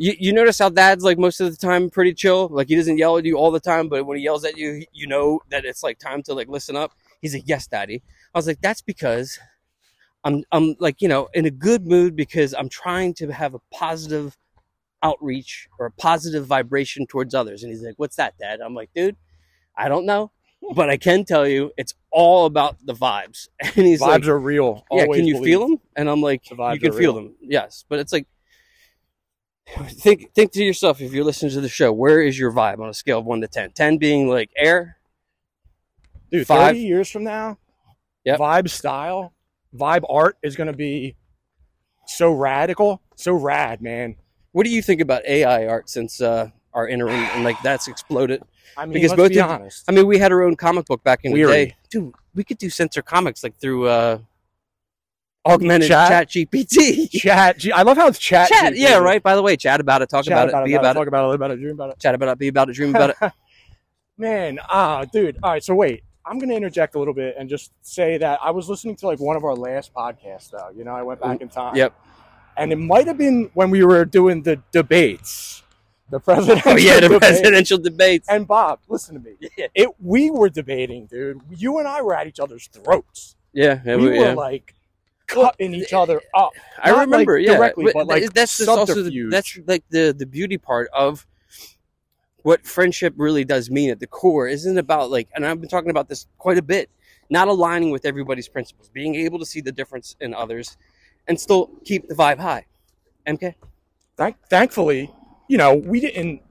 you, 0.00 0.14
you 0.18 0.32
notice 0.32 0.58
how 0.58 0.70
dad's 0.70 1.04
like 1.04 1.18
most 1.18 1.40
of 1.40 1.50
the 1.50 1.58
time 1.58 1.90
pretty 1.90 2.14
chill. 2.14 2.48
Like 2.48 2.68
he 2.68 2.74
doesn't 2.74 2.96
yell 2.96 3.18
at 3.18 3.26
you 3.26 3.36
all 3.36 3.50
the 3.50 3.60
time, 3.60 3.88
but 3.90 4.06
when 4.06 4.16
he 4.16 4.24
yells 4.24 4.46
at 4.46 4.56
you, 4.56 4.82
you 4.92 5.06
know 5.06 5.40
that 5.50 5.66
it's 5.66 5.82
like 5.82 5.98
time 5.98 6.22
to 6.22 6.32
like 6.32 6.48
listen 6.48 6.74
up. 6.74 6.92
He's 7.20 7.34
like, 7.34 7.42
yes, 7.44 7.66
daddy. 7.66 8.02
I 8.34 8.38
was 8.38 8.46
like, 8.46 8.62
that's 8.62 8.80
because 8.80 9.38
I'm, 10.24 10.42
I'm 10.52 10.74
like, 10.78 11.02
you 11.02 11.08
know, 11.08 11.28
in 11.34 11.44
a 11.44 11.50
good 11.50 11.86
mood 11.86 12.16
because 12.16 12.54
I'm 12.54 12.70
trying 12.70 13.12
to 13.14 13.30
have 13.30 13.52
a 13.52 13.60
positive 13.70 14.38
outreach 15.02 15.68
or 15.78 15.84
a 15.84 15.90
positive 15.90 16.46
vibration 16.46 17.06
towards 17.06 17.34
others. 17.34 17.62
And 17.62 17.70
he's 17.70 17.82
like, 17.82 17.98
what's 17.98 18.16
that, 18.16 18.38
dad? 18.38 18.60
I'm 18.64 18.74
like, 18.74 18.88
dude, 18.94 19.16
I 19.76 19.90
don't 19.90 20.06
know, 20.06 20.32
but 20.74 20.88
I 20.88 20.96
can 20.96 21.26
tell 21.26 21.46
you 21.46 21.72
it's 21.76 21.92
all 22.10 22.46
about 22.46 22.78
the 22.82 22.94
vibes. 22.94 23.48
And 23.76 23.86
he's 23.86 24.00
Vibes 24.00 24.06
like, 24.06 24.26
are 24.28 24.38
real. 24.40 24.82
yeah, 24.90 25.04
can 25.04 25.26
you 25.26 25.34
believe. 25.34 25.44
feel 25.50 25.68
them? 25.68 25.80
And 25.94 26.08
I'm 26.08 26.22
like, 26.22 26.44
The 26.44 26.54
vibes 26.54 26.74
you 26.76 26.80
can 26.80 26.92
feel 26.94 27.12
them. 27.12 27.34
Yes, 27.42 27.84
but 27.86 27.98
it's 27.98 28.14
like, 28.14 28.26
think 29.90 30.32
think 30.34 30.52
to 30.52 30.64
yourself 30.64 31.00
if 31.00 31.12
you're 31.12 31.24
listening 31.24 31.52
to 31.52 31.60
the 31.60 31.68
show, 31.68 31.92
where 31.92 32.20
is 32.20 32.38
your 32.38 32.52
vibe 32.52 32.80
on 32.80 32.88
a 32.88 32.94
scale 32.94 33.18
of 33.18 33.24
one 33.24 33.40
to 33.40 33.48
ten? 33.48 33.70
Ten 33.72 33.98
being 33.98 34.28
like 34.28 34.50
air. 34.56 34.96
Dude, 36.30 36.46
Five. 36.46 36.68
30 36.76 36.78
years 36.80 37.10
from 37.10 37.24
now, 37.24 37.58
Yep. 38.24 38.38
vibe 38.38 38.70
style, 38.70 39.32
vibe 39.76 40.04
art 40.08 40.36
is 40.42 40.54
going 40.54 40.68
to 40.68 40.72
be 40.76 41.16
so 42.06 42.30
radical, 42.32 43.02
so 43.16 43.32
rad, 43.32 43.82
man. 43.82 44.14
What 44.52 44.64
do 44.64 44.70
you 44.70 44.80
think 44.82 45.00
about 45.00 45.24
AI 45.26 45.66
art 45.66 45.88
since 45.88 46.20
uh, 46.20 46.50
our 46.72 46.86
interim 46.86 47.14
and 47.16 47.42
like 47.44 47.56
that's 47.62 47.88
exploded? 47.88 48.42
I 48.76 48.86
mean, 48.86 48.92
Because 48.94 49.14
both 49.14 49.30
be 49.30 49.40
honest. 49.40 49.84
I 49.88 49.92
mean, 49.92 50.06
we 50.06 50.18
had 50.18 50.30
our 50.30 50.42
own 50.42 50.54
comic 50.56 50.86
book 50.86 51.02
back 51.02 51.20
in 51.24 51.32
the 51.32 51.42
day, 51.44 51.74
dude. 51.88 52.14
We 52.34 52.44
could 52.44 52.58
do 52.58 52.70
censor 52.70 53.02
comics 53.02 53.42
like 53.42 53.58
through 53.58 53.88
uh, 53.88 54.18
augmented 55.46 55.88
Chat? 55.88 56.08
chat, 56.08 56.28
GPT. 56.28 57.10
chat, 57.20 57.58
G- 57.58 57.72
I 57.72 57.82
love 57.82 57.96
how 57.96 58.08
it's 58.08 58.18
chat. 58.18 58.48
Chat, 58.48 58.72
GPT. 58.74 58.78
yeah, 58.78 58.98
right. 58.98 59.22
By 59.22 59.36
the 59.36 59.42
way, 59.42 59.56
chat 59.56 59.80
about 59.80 60.02
it, 60.02 60.08
talk 60.08 60.24
Chat 60.24 60.48
about, 60.48 60.62
it, 60.62 60.66
be 60.66 60.74
about 60.74 60.96
it, 60.96 60.98
talk 60.98 61.08
about 61.08 61.24
it, 61.24 61.28
live 61.28 61.34
about 61.36 61.50
it, 61.52 61.56
dream 61.56 61.74
about 61.74 61.90
it. 61.90 61.98
chat 61.98 62.14
about 62.14 62.28
it, 62.28 62.38
be 62.38 62.48
about 62.48 62.70
it, 62.70 62.74
dream 62.74 62.94
about 62.94 63.10
it. 63.10 63.16
Man, 64.18 64.58
ah, 64.68 65.04
dude. 65.04 65.38
All 65.42 65.50
right, 65.52 65.64
so 65.64 65.74
wait. 65.74 66.02
I'm 66.26 66.38
going 66.38 66.50
to 66.50 66.54
interject 66.54 66.94
a 66.94 66.98
little 66.98 67.14
bit 67.14 67.34
and 67.38 67.48
just 67.48 67.72
say 67.80 68.18
that 68.18 68.38
I 68.42 68.50
was 68.50 68.68
listening 68.68 68.94
to 68.96 69.06
like 69.06 69.18
one 69.18 69.36
of 69.36 69.42
our 69.44 69.54
last 69.54 69.92
podcasts, 69.94 70.50
though. 70.50 70.68
You 70.76 70.84
know, 70.84 70.92
I 70.94 71.02
went 71.02 71.20
back 71.20 71.40
in 71.40 71.48
time. 71.48 71.74
Yep. 71.74 71.94
And 72.56 72.72
it 72.72 72.76
might 72.76 73.06
have 73.08 73.16
been 73.18 73.50
when 73.54 73.70
we 73.70 73.82
were 73.84 74.04
doing 74.04 74.42
the 74.42 74.62
debates, 74.70 75.62
the 76.10 76.20
presidential 76.20 76.72
Oh 76.72 76.76
yeah, 76.76 77.00
the 77.00 77.18
presidential 77.18 77.78
debates. 77.78 78.28
And 78.28 78.46
Bob, 78.46 78.80
listen 78.86 79.14
to 79.14 79.20
me. 79.20 79.36
Yeah. 79.56 79.68
It 79.74 79.88
we 79.98 80.30
were 80.30 80.50
debating, 80.50 81.06
dude. 81.06 81.40
You 81.50 81.78
and 81.78 81.88
I 81.88 82.02
were 82.02 82.14
at 82.14 82.26
each 82.26 82.38
other's 82.38 82.68
throats. 82.68 83.34
Yeah, 83.52 83.80
yeah, 83.84 83.96
we 83.96 84.02
we- 84.10 84.18
were 84.18 84.26
yeah. 84.26 84.34
like 84.34 84.74
cutting 85.30 85.74
each 85.74 85.92
other 85.92 86.20
up. 86.34 86.50
I 86.82 86.90
Not, 86.90 87.00
remember, 87.08 87.38
like, 87.38 87.46
yeah, 87.46 87.56
directly, 87.56 87.90
but, 87.92 88.06
like, 88.06 88.32
that's 88.32 88.56
just 88.56 88.68
also 88.68 89.02
the, 89.02 89.28
that's 89.30 89.58
like 89.66 89.84
the 89.90 90.14
the 90.16 90.26
beauty 90.26 90.58
part 90.58 90.88
of 90.92 91.26
what 92.42 92.66
friendship 92.66 93.14
really 93.16 93.44
does 93.44 93.70
mean 93.70 93.90
at 93.90 94.00
the 94.00 94.06
core. 94.06 94.48
Isn't 94.48 94.78
about 94.78 95.10
like, 95.10 95.28
and 95.34 95.44
I've 95.46 95.60
been 95.60 95.68
talking 95.68 95.90
about 95.90 96.08
this 96.08 96.26
quite 96.38 96.58
a 96.58 96.62
bit. 96.62 96.90
Not 97.32 97.46
aligning 97.46 97.90
with 97.90 98.04
everybody's 98.04 98.48
principles, 98.48 98.88
being 98.88 99.14
able 99.14 99.38
to 99.38 99.46
see 99.46 99.60
the 99.60 99.70
difference 99.70 100.16
in 100.20 100.34
others, 100.34 100.76
and 101.28 101.38
still 101.38 101.70
keep 101.84 102.08
the 102.08 102.14
vibe 102.14 102.38
high. 102.38 102.66
MK, 103.26 103.54
Thank, 104.16 104.36
thankfully, 104.48 105.12
you 105.48 105.56
know, 105.56 105.74
we 105.76 106.00
didn't. 106.00 106.42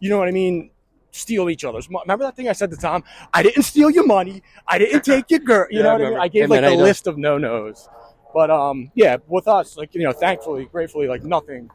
You 0.00 0.10
know 0.10 0.18
what 0.18 0.28
I 0.28 0.32
mean? 0.32 0.70
Steal 1.10 1.48
each 1.48 1.64
other's. 1.64 1.88
mo- 1.88 2.00
Remember 2.00 2.24
that 2.24 2.36
thing 2.36 2.48
I 2.48 2.52
said 2.52 2.70
to 2.70 2.76
tom? 2.76 3.02
I 3.32 3.42
didn't 3.42 3.62
steal 3.62 3.90
your 3.90 4.06
money. 4.06 4.42
I 4.68 4.78
didn't 4.78 5.04
take 5.04 5.30
your 5.30 5.40
girl. 5.40 5.66
You 5.70 5.78
Yeah, 5.78 5.84
know 5.84 5.90
I 5.90 5.92
what 5.94 6.06
I 6.06 6.10
mean? 6.10 6.18
I 6.18 6.28
gave 6.28 6.48
like 6.50 6.62
a 6.64 6.74
list 6.74 7.06
of 7.06 7.18
no 7.18 7.38
nos. 7.38 7.88
But 8.34 8.50
um, 8.50 8.90
yeah, 8.94 9.16
with 9.28 9.46
us, 9.46 9.76
like 9.76 9.94
you 9.94 10.02
know, 10.02 10.12
thankfully, 10.12 10.64
gratefully, 10.66 11.06
like 11.06 11.22
nothing. 11.22 11.70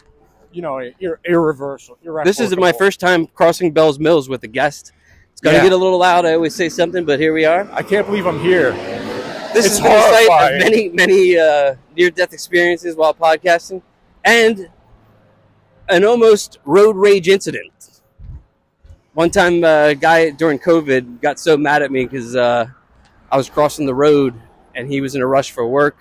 You 0.51 0.61
know, 0.63 0.79
ir- 0.99 1.19
irreversible. 1.25 1.99
this 2.23 2.39
is 2.39 2.55
my 2.57 2.71
first 2.71 2.99
time 2.99 3.27
crossing 3.27 3.71
Bell's 3.71 3.97
Mills 3.99 4.27
with 4.27 4.43
a 4.43 4.47
guest. 4.47 4.91
It's 5.31 5.41
gonna 5.41 5.57
Yeah. 5.57 5.63
get 5.63 5.71
a 5.73 5.77
little 5.77 5.99
loud. 5.99 6.25
I 6.25 6.33
always 6.33 6.53
say 6.55 6.69
something, 6.69 7.05
but 7.05 7.19
here 7.19 7.33
we 7.33 7.45
are. 7.45 7.69
I 7.71 7.81
can't 7.83 8.05
believe 8.05 8.25
I'm 8.27 8.39
here. 8.39 8.71
This 9.53 9.65
It's 9.67 9.77
has 9.77 9.81
been 9.81 9.91
a 9.91 10.27
site 10.27 10.53
of 10.53 10.59
many, 10.59 10.89
many 10.89 11.37
uh, 11.37 11.75
near-death 11.95 12.33
experiences 12.33 12.95
while 12.95 13.13
podcasting, 13.13 13.81
and 14.25 14.69
an 15.87 16.03
almost 16.03 16.59
road 16.65 16.95
rage 16.95 17.27
incident. 17.29 18.01
One 19.13 19.29
time, 19.29 19.63
uh, 19.63 19.87
a 19.87 19.95
guy 19.95 20.31
during 20.31 20.59
COVID 20.59 21.21
got 21.21 21.39
so 21.39 21.57
mad 21.57 21.81
at 21.83 21.91
me 21.91 22.05
because 22.05 22.35
uh, 22.35 22.65
I 23.31 23.37
was 23.37 23.49
crossing 23.49 23.85
the 23.85 23.95
road 23.95 24.33
and 24.75 24.91
he 24.91 24.99
was 25.01 25.15
in 25.15 25.21
a 25.21 25.27
rush 25.27 25.51
for 25.51 25.67
work, 25.67 25.97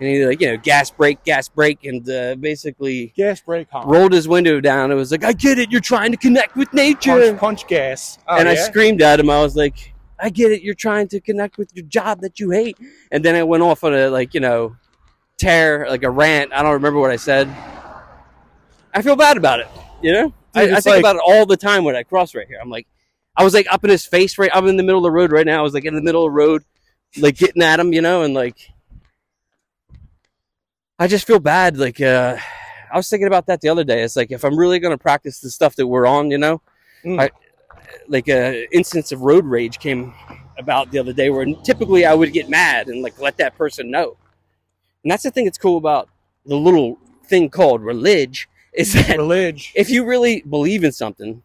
and 0.00 0.08
he 0.08 0.24
like 0.24 0.40
you 0.40 0.48
know 0.48 0.56
gas 0.56 0.90
brake, 0.90 1.22
gas 1.24 1.48
brake, 1.48 1.84
and 1.84 2.08
uh, 2.08 2.34
basically 2.36 3.12
Gas 3.16 3.40
brake, 3.40 3.68
rolled 3.84 4.12
his 4.12 4.28
window 4.28 4.60
down. 4.60 4.90
It 4.92 4.94
was 4.94 5.10
like, 5.10 5.24
I 5.24 5.32
get 5.32 5.58
it, 5.58 5.70
you're 5.70 5.80
trying 5.80 6.12
to 6.12 6.16
connect 6.18 6.56
with 6.56 6.72
nature 6.72 7.18
punch, 7.18 7.40
punch 7.40 7.66
gas. 7.68 8.18
Oh, 8.28 8.38
and 8.38 8.48
I 8.48 8.54
screamed 8.54 9.02
at 9.02 9.18
him. 9.20 9.28
I 9.30 9.40
was 9.42 9.56
like, 9.56 9.92
"I 10.20 10.30
get 10.30 10.52
it. 10.52 10.62
You're 10.62 10.74
trying 10.74 11.08
to 11.08 11.20
connect 11.20 11.58
with 11.58 11.74
your 11.74 11.84
job 11.86 12.20
that 12.20 12.38
you 12.38 12.50
hate." 12.50 12.78
And 13.10 13.24
then 13.24 13.34
I 13.34 13.42
went 13.42 13.62
off 13.62 13.82
on 13.84 13.92
a 13.94 14.08
like 14.08 14.34
you 14.34 14.40
know 14.40 14.76
tear, 15.36 15.86
like 15.88 16.02
a 16.04 16.10
rant. 16.10 16.52
I 16.52 16.62
don't 16.62 16.72
remember 16.72 17.00
what 17.00 17.10
I 17.10 17.16
said. 17.16 17.48
I 18.94 19.02
feel 19.02 19.16
bad 19.16 19.36
about 19.36 19.60
it. 19.60 19.68
You 20.02 20.12
know, 20.12 20.32
I, 20.54 20.64
Dude, 20.64 20.74
I 20.74 20.76
it's 20.76 20.84
think 20.84 20.94
like- 20.94 21.00
about 21.02 21.16
it 21.16 21.22
all 21.26 21.44
the 21.46 21.56
time 21.56 21.84
when 21.84 21.96
I 21.96 22.02
cross 22.04 22.34
right 22.34 22.46
here. 22.46 22.58
I'm 22.60 22.70
like, 22.70 22.86
I 23.36 23.42
was 23.44 23.52
like 23.54 23.66
up 23.72 23.82
in 23.84 23.90
his 23.90 24.06
face. 24.06 24.38
Right, 24.38 24.50
I'm 24.54 24.66
in 24.68 24.76
the 24.76 24.82
middle 24.84 24.98
of 24.98 25.04
the 25.04 25.10
road 25.10 25.32
right 25.32 25.46
now. 25.46 25.58
I 25.58 25.62
was 25.62 25.74
like 25.74 25.84
in 25.84 25.94
the 25.94 26.02
middle 26.02 26.24
of 26.24 26.32
the 26.32 26.36
road, 26.36 26.62
like 27.18 27.36
getting 27.36 27.62
at 27.62 27.80
him. 27.80 27.92
You 27.92 28.00
know, 28.02 28.22
and 28.22 28.32
like. 28.32 28.70
I 30.98 31.06
just 31.06 31.26
feel 31.26 31.38
bad. 31.38 31.76
Like, 31.76 32.00
uh, 32.00 32.36
I 32.92 32.96
was 32.96 33.08
thinking 33.08 33.26
about 33.26 33.46
that 33.46 33.60
the 33.60 33.68
other 33.68 33.84
day. 33.84 34.02
It's 34.02 34.16
like 34.16 34.32
if 34.32 34.44
I'm 34.44 34.58
really 34.58 34.78
going 34.78 34.92
to 34.96 34.98
practice 34.98 35.40
the 35.40 35.50
stuff 35.50 35.76
that 35.76 35.86
we're 35.86 36.06
on, 36.06 36.30
you 36.30 36.38
know, 36.38 36.62
Mm. 37.04 37.20
I, 37.20 37.30
like 38.08 38.28
a 38.28 38.66
instance 38.74 39.12
of 39.12 39.20
road 39.20 39.44
rage 39.44 39.78
came 39.78 40.12
about 40.58 40.90
the 40.90 40.98
other 40.98 41.12
day 41.12 41.30
where 41.30 41.46
typically 41.64 42.04
I 42.04 42.14
would 42.14 42.32
get 42.32 42.48
mad 42.48 42.88
and 42.88 43.02
like 43.02 43.18
let 43.20 43.36
that 43.38 43.56
person 43.56 43.90
know. 43.90 44.16
And 45.04 45.10
that's 45.10 45.22
the 45.22 45.30
thing 45.30 45.44
that's 45.44 45.58
cool 45.58 45.76
about 45.76 46.08
the 46.44 46.56
little 46.56 46.98
thing 47.24 47.50
called 47.50 47.82
religion 47.82 48.48
is 48.72 48.92
that 48.94 49.16
Religion. 49.16 49.72
if 49.74 49.90
you 49.90 50.04
really 50.04 50.42
believe 50.42 50.84
in 50.84 50.92
something, 50.92 51.42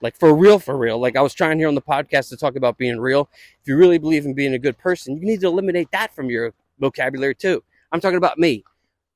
like 0.00 0.18
for 0.18 0.34
real, 0.34 0.58
for 0.58 0.76
real, 0.76 0.98
like 0.98 1.16
I 1.16 1.22
was 1.22 1.32
trying 1.32 1.58
here 1.58 1.68
on 1.68 1.74
the 1.74 1.82
podcast 1.82 2.28
to 2.30 2.36
talk 2.36 2.56
about 2.56 2.76
being 2.76 2.98
real. 2.98 3.30
If 3.60 3.68
you 3.68 3.76
really 3.76 3.98
believe 3.98 4.26
in 4.26 4.34
being 4.34 4.54
a 4.54 4.58
good 4.58 4.76
person, 4.78 5.16
you 5.16 5.24
need 5.24 5.40
to 5.40 5.46
eliminate 5.46 5.90
that 5.92 6.14
from 6.14 6.28
your 6.28 6.52
vocabulary 6.80 7.34
too. 7.34 7.62
I'm 7.92 8.00
talking 8.00 8.18
about 8.18 8.38
me. 8.38 8.64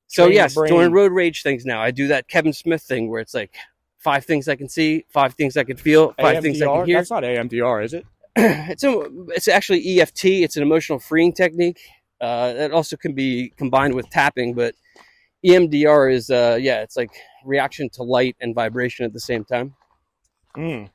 So 0.07 0.25
Train 0.25 0.35
yes, 0.35 0.55
brain. 0.55 0.71
doing 0.71 0.91
road 0.91 1.11
rage 1.11 1.43
things 1.43 1.65
now. 1.65 1.81
I 1.81 1.91
do 1.91 2.07
that 2.07 2.27
Kevin 2.27 2.53
Smith 2.53 2.81
thing 2.81 3.09
where 3.09 3.19
it's 3.19 3.33
like 3.33 3.55
five 3.97 4.25
things 4.25 4.47
I 4.47 4.55
can 4.55 4.69
see, 4.69 5.05
five 5.09 5.33
things 5.33 5.57
I 5.57 5.63
can 5.63 5.77
feel, 5.77 6.13
five 6.19 6.41
things 6.41 6.61
I 6.61 6.65
can 6.65 6.85
hear. 6.85 6.97
That's 6.97 7.11
not 7.11 7.23
EMDR, 7.23 7.83
is 7.83 7.93
it? 7.93 8.05
it's 8.35 8.83
a, 8.83 9.09
it's 9.29 9.47
actually 9.47 9.99
EFT. 9.99 10.25
It's 10.25 10.55
an 10.55 10.63
emotional 10.63 10.99
freeing 10.99 11.33
technique. 11.33 11.81
Uh, 12.21 12.53
it 12.55 12.71
also 12.71 12.95
can 12.95 13.13
be 13.13 13.53
combined 13.57 13.93
with 13.93 14.09
tapping, 14.09 14.53
but 14.53 14.75
EMDR 15.45 16.13
is 16.13 16.29
uh, 16.29 16.57
yeah, 16.59 16.81
it's 16.81 16.95
like 16.95 17.11
reaction 17.45 17.89
to 17.91 18.03
light 18.03 18.35
and 18.39 18.55
vibration 18.55 19.05
at 19.05 19.13
the 19.13 19.19
same 19.19 19.43
time. 19.43 19.75
Mm. 20.55 20.89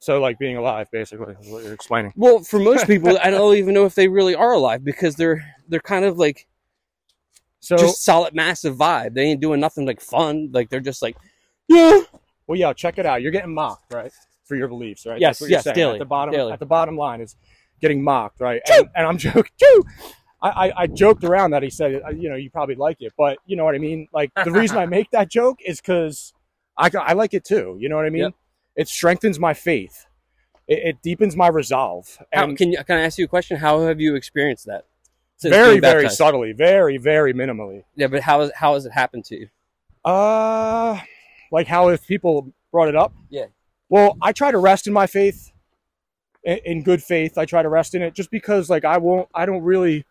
So, 0.00 0.20
like 0.20 0.38
being 0.38 0.56
alive, 0.56 0.88
basically, 0.90 1.34
is 1.40 1.48
what 1.48 1.64
you're 1.64 1.72
explaining. 1.72 2.12
Well, 2.16 2.40
for 2.40 2.58
most 2.58 2.86
people, 2.88 3.18
I 3.22 3.30
don't 3.30 3.56
even 3.56 3.74
know 3.74 3.86
if 3.86 3.94
they 3.94 4.08
really 4.08 4.34
are 4.34 4.52
alive 4.52 4.84
because 4.84 5.16
they're 5.16 5.44
they're 5.68 5.80
kind 5.80 6.04
of 6.04 6.18
like 6.18 6.46
So, 7.64 7.76
just 7.78 8.04
solid 8.04 8.34
massive 8.34 8.76
vibe. 8.76 9.14
They 9.14 9.22
ain't 9.22 9.40
doing 9.40 9.58
nothing 9.58 9.86
like 9.86 10.00
fun. 10.00 10.50
Like 10.52 10.68
they're 10.68 10.80
just 10.80 11.00
like 11.00 11.16
yeah. 11.68 12.02
well, 12.46 12.58
yeah, 12.58 12.72
check 12.74 12.98
it 12.98 13.06
out. 13.06 13.22
You're 13.22 13.32
getting 13.32 13.54
mocked, 13.54 13.92
right, 13.92 14.12
for 14.44 14.54
your 14.54 14.68
beliefs, 14.68 15.06
right? 15.06 15.18
Yes, 15.20 15.38
That's 15.38 15.40
what 15.40 15.50
you're 15.50 15.56
yes, 15.56 15.64
saying. 15.64 15.74
daily, 15.76 15.92
At 15.94 15.98
the 16.00 16.04
bottom, 16.04 16.34
daily. 16.34 16.52
at 16.52 16.58
the 16.58 16.66
bottom 16.66 16.96
line 16.96 17.22
is 17.22 17.36
getting 17.80 18.04
mocked, 18.04 18.40
right? 18.40 18.60
And, 18.70 18.88
and 18.94 19.06
I'm 19.06 19.16
joking. 19.26 19.50
I, 20.42 20.48
I, 20.48 20.82
I 20.82 20.86
joked 20.88 21.24
around 21.24 21.52
that 21.52 21.62
he 21.62 21.70
said, 21.70 22.02
uh, 22.06 22.10
you 22.10 22.28
know, 22.28 22.36
you 22.36 22.50
probably 22.50 22.74
like 22.74 22.98
it, 23.00 23.14
but 23.16 23.38
you 23.46 23.56
know 23.56 23.64
what 23.64 23.74
I 23.74 23.78
mean. 23.78 24.08
Like 24.12 24.30
the 24.44 24.52
reason 24.52 24.76
I 24.76 24.84
make 24.84 25.10
that 25.12 25.30
joke 25.30 25.60
is 25.64 25.80
because 25.80 26.34
I, 26.76 26.90
I 26.94 27.14
like 27.14 27.32
it 27.32 27.44
too. 27.44 27.78
You 27.80 27.88
know 27.88 27.96
what 27.96 28.04
I 28.04 28.10
mean? 28.10 28.24
Yep. 28.24 28.34
It 28.76 28.88
strengthens 28.88 29.38
my 29.38 29.54
faith. 29.54 30.04
it, 30.68 30.78
it 30.84 31.02
deepens 31.02 31.34
my 31.34 31.48
resolve. 31.48 32.18
How, 32.32 32.54
can 32.54 32.72
you, 32.72 32.84
can 32.84 32.98
I 32.98 33.02
ask 33.02 33.16
you 33.16 33.24
a 33.24 33.28
question? 33.28 33.56
How 33.56 33.80
have 33.86 34.00
you 34.00 34.16
experienced 34.16 34.66
that? 34.66 34.84
Very, 35.42 35.80
very 35.80 36.08
subtly, 36.08 36.52
very, 36.52 36.96
very 36.96 37.34
minimally. 37.34 37.84
Yeah, 37.96 38.06
but 38.06 38.22
how, 38.22 38.42
is, 38.42 38.52
how 38.54 38.74
has 38.74 38.86
it 38.86 38.92
happened 38.92 39.24
to 39.26 39.36
you? 39.36 39.48
Uh, 40.04 40.98
like 41.50 41.66
how 41.66 41.88
if 41.88 42.06
people 42.06 42.52
brought 42.72 42.88
it 42.88 42.96
up? 42.96 43.12
Yeah. 43.30 43.46
Well, 43.88 44.16
I 44.20 44.32
try 44.32 44.50
to 44.50 44.58
rest 44.58 44.86
in 44.86 44.92
my 44.92 45.06
faith, 45.06 45.52
in, 46.42 46.58
in 46.64 46.82
good 46.82 47.02
faith. 47.02 47.38
I 47.38 47.44
try 47.44 47.62
to 47.62 47.68
rest 47.68 47.94
in 47.94 48.02
it 48.02 48.14
just 48.14 48.30
because, 48.30 48.70
like, 48.70 48.84
I 48.84 48.98
won't, 48.98 49.28
I 49.34 49.46
don't 49.46 49.62
really 49.62 50.04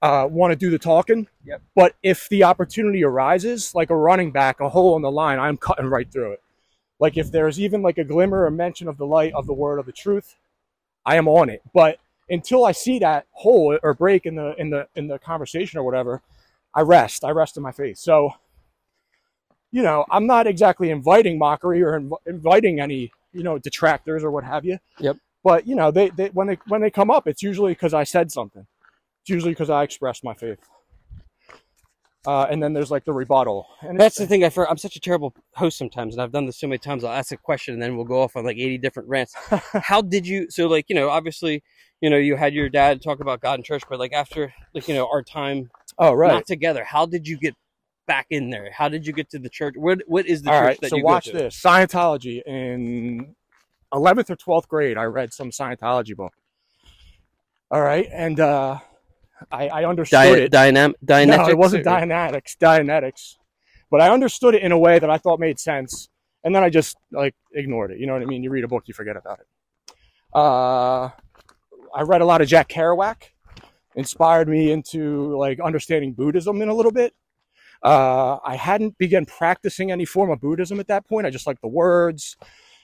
uh, 0.00 0.26
want 0.30 0.52
to 0.52 0.56
do 0.56 0.70
the 0.70 0.78
talking. 0.78 1.28
Yep. 1.44 1.62
But 1.74 1.94
if 2.02 2.28
the 2.28 2.44
opportunity 2.44 3.04
arises, 3.04 3.74
like 3.74 3.90
a 3.90 3.96
running 3.96 4.30
back, 4.30 4.60
a 4.60 4.68
hole 4.68 4.96
in 4.96 5.02
the 5.02 5.10
line, 5.10 5.38
I'm 5.38 5.56
cutting 5.56 5.86
right 5.86 6.10
through 6.10 6.32
it. 6.32 6.42
Like 6.98 7.16
if 7.16 7.32
there's 7.32 7.58
even 7.58 7.82
like 7.82 7.98
a 7.98 8.04
glimmer 8.04 8.44
or 8.44 8.50
mention 8.50 8.88
of 8.88 8.96
the 8.96 9.06
light 9.06 9.32
of 9.34 9.46
the 9.46 9.52
word 9.52 9.78
of 9.78 9.86
the 9.86 9.92
truth, 9.92 10.36
I 11.04 11.16
am 11.16 11.26
on 11.26 11.50
it. 11.50 11.62
But 11.74 11.98
until 12.32 12.64
I 12.64 12.72
see 12.72 12.98
that 12.98 13.26
hole 13.30 13.78
or 13.82 13.94
break 13.94 14.26
in 14.26 14.34
the 14.34 14.54
in 14.58 14.70
the 14.70 14.88
in 14.96 15.06
the 15.06 15.18
conversation 15.18 15.78
or 15.78 15.84
whatever, 15.84 16.22
I 16.74 16.80
rest. 16.80 17.24
I 17.24 17.30
rest 17.30 17.56
in 17.56 17.62
my 17.62 17.72
faith. 17.72 17.98
So 17.98 18.32
you 19.70 19.82
know, 19.82 20.04
I'm 20.10 20.26
not 20.26 20.46
exactly 20.46 20.90
inviting 20.90 21.38
mockery 21.38 21.82
or 21.82 21.98
inv- 21.98 22.18
inviting 22.26 22.80
any, 22.80 23.10
you 23.32 23.42
know, 23.42 23.58
detractors 23.58 24.22
or 24.22 24.30
what 24.30 24.44
have 24.44 24.64
you. 24.64 24.78
Yep. 24.98 25.16
But 25.44 25.66
you 25.66 25.74
know, 25.74 25.90
they, 25.90 26.10
they 26.10 26.28
when 26.28 26.46
they 26.46 26.58
when 26.68 26.80
they 26.80 26.90
come 26.90 27.10
up, 27.10 27.26
it's 27.26 27.42
usually 27.42 27.72
because 27.72 27.94
I 27.94 28.04
said 28.04 28.32
something. 28.32 28.66
It's 29.22 29.30
usually 29.30 29.52
because 29.52 29.70
I 29.70 29.82
expressed 29.82 30.24
my 30.24 30.34
faith. 30.34 30.58
Uh, 32.24 32.46
and 32.48 32.62
then 32.62 32.72
there's 32.72 32.90
like 32.90 33.04
the 33.04 33.12
rebuttal. 33.12 33.66
And 33.80 33.98
That's 33.98 34.16
the 34.16 34.28
thing. 34.28 34.44
I 34.44 34.50
I'm 34.68 34.78
such 34.78 34.94
a 34.94 35.00
terrible 35.00 35.34
host 35.54 35.76
sometimes, 35.76 36.14
and 36.14 36.22
I've 36.22 36.30
done 36.30 36.46
this 36.46 36.60
so 36.60 36.68
many 36.68 36.78
times. 36.78 37.02
I'll 37.02 37.12
ask 37.12 37.32
a 37.32 37.36
question, 37.36 37.74
and 37.74 37.82
then 37.82 37.96
we'll 37.96 38.04
go 38.04 38.22
off 38.22 38.36
on 38.36 38.44
like 38.44 38.58
80 38.58 38.78
different 38.78 39.08
rants. 39.08 39.34
How 39.72 40.00
did 40.00 40.26
you? 40.26 40.46
So, 40.48 40.68
like, 40.68 40.86
you 40.88 40.94
know, 40.94 41.10
obviously, 41.10 41.64
you 42.02 42.10
know, 42.10 42.18
you 42.18 42.36
had 42.36 42.52
your 42.52 42.68
dad 42.68 43.00
talk 43.00 43.20
about 43.20 43.40
God 43.40 43.54
and 43.54 43.64
church, 43.64 43.84
but 43.88 43.98
like 43.98 44.12
after, 44.12 44.52
like, 44.74 44.86
you 44.88 44.94
know, 44.94 45.08
our 45.10 45.22
time 45.22 45.70
oh 45.98 46.12
right. 46.12 46.32
not 46.32 46.46
together, 46.46 46.84
how 46.84 47.06
did 47.06 47.26
you 47.26 47.38
get 47.38 47.54
back 48.06 48.26
in 48.28 48.50
there? 48.50 48.70
How 48.76 48.88
did 48.88 49.06
you 49.06 49.12
get 49.14 49.30
to 49.30 49.38
the 49.38 49.48
church? 49.48 49.74
What 49.76 50.02
What 50.06 50.26
is 50.26 50.42
the 50.42 50.50
All 50.50 50.58
church 50.60 50.66
right. 50.66 50.80
that 50.82 50.90
So 50.90 50.96
you 50.96 51.04
watch 51.04 51.26
go 51.26 51.32
to? 51.32 51.38
this. 51.38 51.62
Scientology 51.62 52.42
in 52.44 53.34
11th 53.94 54.30
or 54.30 54.36
12th 54.36 54.68
grade, 54.68 54.98
I 54.98 55.04
read 55.04 55.32
some 55.32 55.50
Scientology 55.50 56.16
book. 56.16 56.32
All 57.70 57.80
right, 57.80 58.06
and 58.12 58.38
uh, 58.38 58.78
I, 59.50 59.68
I 59.68 59.84
understood 59.86 60.16
Di- 60.18 60.38
it. 60.42 60.52
dynam- 60.52 60.94
Dianetics? 61.04 61.36
No, 61.38 61.48
it 61.48 61.56
wasn't 61.56 61.86
or- 61.86 61.90
Dianetics. 61.90 62.56
Dianetics. 62.58 63.36
But 63.90 64.00
I 64.00 64.10
understood 64.10 64.54
it 64.54 64.62
in 64.62 64.72
a 64.72 64.78
way 64.78 64.98
that 64.98 65.08
I 65.08 65.18
thought 65.18 65.38
made 65.40 65.58
sense, 65.60 66.08
and 66.44 66.54
then 66.54 66.62
I 66.64 66.68
just 66.70 66.96
like 67.12 67.34
ignored 67.54 67.92
it. 67.92 67.98
You 67.98 68.06
know 68.06 68.14
what 68.14 68.22
I 68.22 68.26
mean? 68.26 68.42
You 68.42 68.50
read 68.50 68.64
a 68.64 68.68
book, 68.68 68.84
you 68.88 68.94
forget 68.94 69.16
about 69.16 69.38
it. 69.40 69.46
Uh, 70.34 71.10
I 71.94 72.02
read 72.02 72.20
a 72.20 72.24
lot 72.24 72.40
of 72.40 72.48
Jack 72.48 72.68
Kerouac, 72.68 73.22
inspired 73.94 74.48
me 74.48 74.70
into 74.72 75.36
like 75.36 75.60
understanding 75.60 76.12
Buddhism 76.12 76.62
in 76.62 76.68
a 76.68 76.74
little 76.74 76.92
bit. 76.92 77.14
Uh, 77.82 78.38
I 78.44 78.56
hadn't 78.56 78.96
begun 78.98 79.26
practicing 79.26 79.90
any 79.90 80.04
form 80.04 80.30
of 80.30 80.40
Buddhism 80.40 80.78
at 80.80 80.86
that 80.88 81.06
point. 81.06 81.26
I 81.26 81.30
just 81.30 81.46
liked 81.46 81.62
the 81.62 81.68
words, 81.68 82.36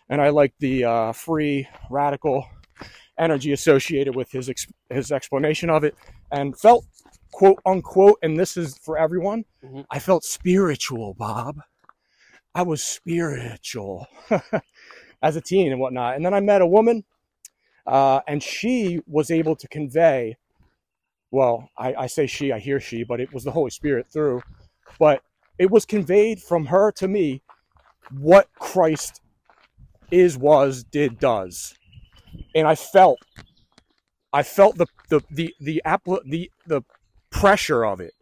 and 0.08 0.20
I 0.20 0.30
liked 0.30 0.58
the 0.58 0.84
uh, 0.84 1.12
free 1.12 1.68
radical 1.90 2.44
energy 3.18 3.52
associated 3.52 4.14
with 4.16 4.30
his 4.30 4.48
ex- 4.48 4.66
his 4.90 5.10
explanation 5.12 5.70
of 5.70 5.84
it, 5.84 5.94
and 6.32 6.58
felt 6.58 6.84
quote 7.32 7.58
unquote, 7.64 8.18
and 8.22 8.38
this 8.38 8.56
is 8.56 8.76
for 8.78 8.98
everyone, 8.98 9.44
Mhm. 9.64 9.84
I 9.90 9.98
felt 10.00 10.24
spiritual, 10.24 11.14
Bob. 11.14 11.60
I 12.54 12.62
was 12.62 12.82
spiritual 12.82 14.06
as 15.22 15.36
a 15.36 15.40
teen 15.40 15.70
and 15.70 15.80
whatnot. 15.80 16.16
And 16.16 16.24
then 16.26 16.34
I 16.34 16.40
met 16.40 16.62
a 16.62 16.66
woman, 16.66 17.04
uh, 17.88 18.20
and 18.28 18.42
she 18.42 19.00
was 19.06 19.30
able 19.30 19.56
to 19.56 19.66
convey, 19.66 20.36
well, 21.30 21.70
I, 21.76 21.94
I 21.94 22.06
say 22.06 22.26
she, 22.26 22.52
I 22.52 22.58
hear 22.58 22.80
she, 22.80 23.02
but 23.02 23.18
it 23.18 23.32
was 23.32 23.44
the 23.44 23.50
Holy 23.50 23.70
Spirit 23.70 24.06
through, 24.12 24.42
but 24.98 25.22
it 25.58 25.70
was 25.70 25.86
conveyed 25.86 26.40
from 26.40 26.66
her 26.66 26.92
to 26.92 27.08
me 27.08 27.42
what 28.10 28.48
Christ 28.58 29.22
is, 30.10 30.36
was, 30.36 30.84
did, 30.84 31.18
does. 31.18 31.74
And 32.54 32.66
I 32.68 32.74
felt 32.74 33.18
I 34.32 34.42
felt 34.42 34.76
the 34.76 34.86
the 35.08 35.22
the 35.30 35.54
the 35.60 35.82
appli- 35.86 36.22
the 36.26 36.50
the 36.66 36.82
pressure 37.30 37.84
of 37.86 38.00
it. 38.00 38.12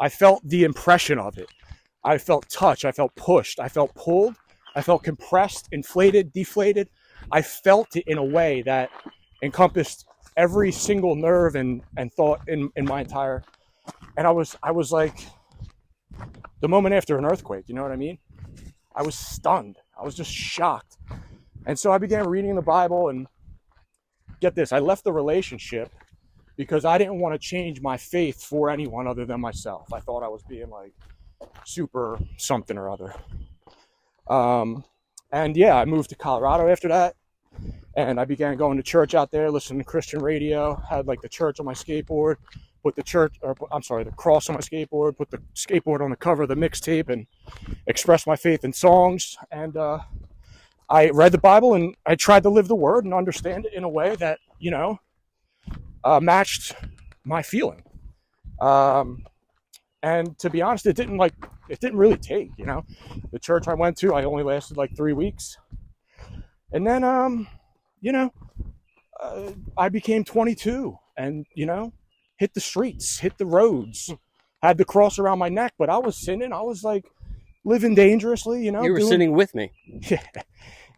I 0.00 0.08
felt 0.08 0.42
the 0.42 0.64
impression 0.64 1.18
of 1.18 1.36
it. 1.36 1.48
I 2.02 2.16
felt 2.16 2.48
touch. 2.48 2.86
I 2.86 2.92
felt 2.92 3.14
pushed. 3.14 3.60
I 3.60 3.68
felt 3.68 3.94
pulled. 3.94 4.36
I 4.74 4.80
felt 4.80 5.02
compressed, 5.02 5.68
inflated, 5.72 6.32
deflated. 6.32 6.88
I 7.30 7.42
felt 7.42 7.96
it 7.96 8.04
in 8.06 8.18
a 8.18 8.24
way 8.24 8.62
that 8.62 8.90
encompassed 9.42 10.06
every 10.36 10.72
single 10.72 11.14
nerve 11.14 11.54
and, 11.54 11.82
and 11.96 12.12
thought 12.12 12.40
in, 12.48 12.70
in 12.76 12.84
my 12.84 13.00
entire 13.00 13.42
and 14.16 14.26
I 14.26 14.30
was 14.30 14.56
I 14.62 14.70
was 14.70 14.92
like 14.92 15.26
the 16.60 16.68
moment 16.68 16.94
after 16.94 17.16
an 17.16 17.24
earthquake, 17.24 17.64
you 17.68 17.74
know 17.74 17.82
what 17.82 17.92
I 17.92 17.96
mean? 17.96 18.18
I 18.94 19.02
was 19.02 19.14
stunned. 19.14 19.78
I 19.98 20.04
was 20.04 20.14
just 20.14 20.30
shocked. 20.30 20.98
And 21.66 21.78
so 21.78 21.92
I 21.92 21.98
began 21.98 22.26
reading 22.26 22.54
the 22.54 22.62
Bible 22.62 23.08
and 23.08 23.26
get 24.40 24.54
this, 24.54 24.72
I 24.72 24.78
left 24.78 25.04
the 25.04 25.12
relationship 25.12 25.90
because 26.56 26.84
I 26.84 26.98
didn't 26.98 27.18
want 27.18 27.34
to 27.34 27.38
change 27.38 27.80
my 27.80 27.96
faith 27.96 28.44
for 28.44 28.68
anyone 28.68 29.06
other 29.06 29.24
than 29.24 29.40
myself. 29.40 29.92
I 29.92 30.00
thought 30.00 30.22
I 30.22 30.28
was 30.28 30.42
being 30.42 30.68
like 30.68 30.92
super 31.64 32.18
something 32.36 32.76
or 32.76 32.90
other. 32.90 33.14
Um, 34.28 34.84
and 35.32 35.56
yeah, 35.56 35.76
I 35.76 35.84
moved 35.84 36.10
to 36.10 36.16
Colorado 36.16 36.68
after 36.68 36.88
that. 36.88 37.14
And 37.96 38.20
I 38.20 38.24
began 38.24 38.56
going 38.56 38.76
to 38.76 38.82
church 38.82 39.14
out 39.14 39.30
there, 39.32 39.50
listening 39.50 39.80
to 39.80 39.84
Christian 39.84 40.20
radio, 40.20 40.76
had 40.88 41.08
like 41.08 41.20
the 41.20 41.28
church 41.28 41.58
on 41.58 41.66
my 41.66 41.74
skateboard, 41.74 42.36
put 42.84 42.94
the 42.94 43.02
church, 43.02 43.34
or 43.42 43.56
I'm 43.72 43.82
sorry, 43.82 44.04
the 44.04 44.12
cross 44.12 44.48
on 44.48 44.54
my 44.54 44.60
skateboard, 44.60 45.16
put 45.16 45.30
the 45.30 45.42
skateboard 45.54 46.00
on 46.00 46.10
the 46.10 46.16
cover 46.16 46.44
of 46.44 46.48
the 46.48 46.54
mixtape, 46.54 47.08
and 47.08 47.26
expressed 47.88 48.28
my 48.28 48.36
faith 48.36 48.64
in 48.64 48.72
songs. 48.72 49.36
And 49.50 49.76
uh, 49.76 49.98
I 50.88 51.10
read 51.10 51.32
the 51.32 51.38
Bible 51.38 51.74
and 51.74 51.96
I 52.06 52.14
tried 52.14 52.44
to 52.44 52.48
live 52.48 52.68
the 52.68 52.76
word 52.76 53.04
and 53.04 53.12
understand 53.12 53.66
it 53.66 53.74
in 53.74 53.82
a 53.82 53.88
way 53.88 54.14
that, 54.16 54.38
you 54.60 54.70
know, 54.70 55.00
uh, 56.04 56.20
matched 56.20 56.74
my 57.24 57.42
feeling. 57.42 57.82
Um, 58.60 59.24
and 60.02 60.38
to 60.38 60.48
be 60.48 60.62
honest, 60.62 60.86
it 60.86 60.96
didn't 60.96 61.16
like, 61.16 61.34
it 61.70 61.80
didn't 61.80 61.98
really 61.98 62.16
take, 62.16 62.50
you 62.56 62.66
know. 62.66 62.84
The 63.32 63.38
church 63.38 63.68
I 63.68 63.74
went 63.74 63.96
to, 63.98 64.14
I 64.14 64.24
only 64.24 64.42
lasted 64.42 64.76
like 64.76 64.96
three 64.96 65.12
weeks. 65.12 65.56
And 66.72 66.86
then, 66.86 67.04
um, 67.04 67.48
you 68.00 68.12
know, 68.12 68.32
uh, 69.20 69.52
I 69.76 69.88
became 69.88 70.24
22 70.24 70.96
and, 71.16 71.46
you 71.54 71.66
know, 71.66 71.92
hit 72.36 72.54
the 72.54 72.60
streets, 72.60 73.18
hit 73.18 73.38
the 73.38 73.46
roads, 73.46 74.12
had 74.62 74.78
the 74.78 74.84
cross 74.84 75.18
around 75.18 75.38
my 75.38 75.48
neck, 75.48 75.74
but 75.78 75.90
I 75.90 75.98
was 75.98 76.16
sinning. 76.16 76.52
I 76.52 76.62
was 76.62 76.82
like 76.82 77.04
living 77.64 77.94
dangerously, 77.94 78.64
you 78.64 78.72
know. 78.72 78.82
You 78.82 78.92
were 78.92 78.98
doing- 78.98 79.10
sitting 79.10 79.32
with 79.32 79.54
me. 79.54 79.72
yeah, 80.10 80.20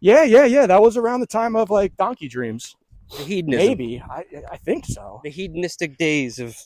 yeah, 0.01 0.23
yeah, 0.23 0.45
yeah. 0.45 0.65
That 0.67 0.81
was 0.81 0.97
around 0.97 1.19
the 1.21 1.27
time 1.27 1.55
of 1.55 1.69
like 1.69 1.95
Donkey 1.97 2.27
Dreams. 2.27 2.75
The 3.17 3.23
hedonism. 3.23 3.67
Maybe 3.67 4.01
I, 4.09 4.23
I 4.51 4.57
think 4.57 4.85
so. 4.85 5.21
The 5.23 5.29
hedonistic 5.29 5.97
days 5.97 6.39
of 6.39 6.57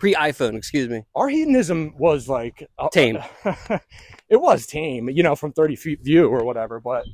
pre-internet, 0.00 0.36
pre-iPhone. 0.36 0.56
Excuse 0.56 0.88
me. 0.88 1.04
Our 1.14 1.28
hedonism 1.28 1.94
was 1.98 2.28
like 2.28 2.68
uh, 2.78 2.88
Tame. 2.88 3.18
it 4.28 4.40
was 4.40 4.66
tame, 4.66 5.08
you 5.10 5.22
know, 5.22 5.36
from 5.36 5.52
thirty 5.52 5.76
feet 5.76 6.02
view 6.02 6.28
or 6.28 6.44
whatever. 6.44 6.80
But 6.80 7.04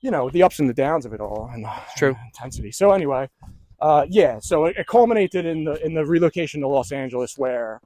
you 0.00 0.10
know, 0.10 0.30
the 0.30 0.42
ups 0.42 0.58
and 0.58 0.68
the 0.68 0.74
downs 0.74 1.06
of 1.06 1.12
it 1.12 1.20
all 1.20 1.50
and 1.52 1.64
the 1.64 1.72
True. 1.96 2.16
intensity. 2.26 2.72
So 2.72 2.92
anyway, 2.92 3.28
uh, 3.80 4.06
yeah. 4.08 4.38
So 4.40 4.66
it, 4.66 4.76
it 4.76 4.86
culminated 4.86 5.44
in 5.44 5.64
the 5.64 5.84
in 5.84 5.94
the 5.94 6.04
relocation 6.04 6.60
to 6.62 6.68
Los 6.68 6.92
Angeles, 6.92 7.34
where 7.36 7.80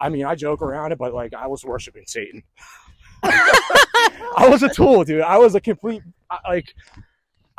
I 0.00 0.08
mean, 0.08 0.24
I 0.24 0.34
joke 0.34 0.62
around 0.62 0.92
it, 0.92 0.98
but 0.98 1.12
like 1.12 1.34
I 1.34 1.46
was 1.46 1.64
worshiping 1.64 2.04
Satan. 2.06 2.42
I 3.22 4.48
was 4.48 4.62
a 4.62 4.68
tool, 4.68 5.04
dude. 5.04 5.22
I 5.22 5.38
was 5.38 5.54
a 5.54 5.60
complete 5.60 6.02
like. 6.48 6.74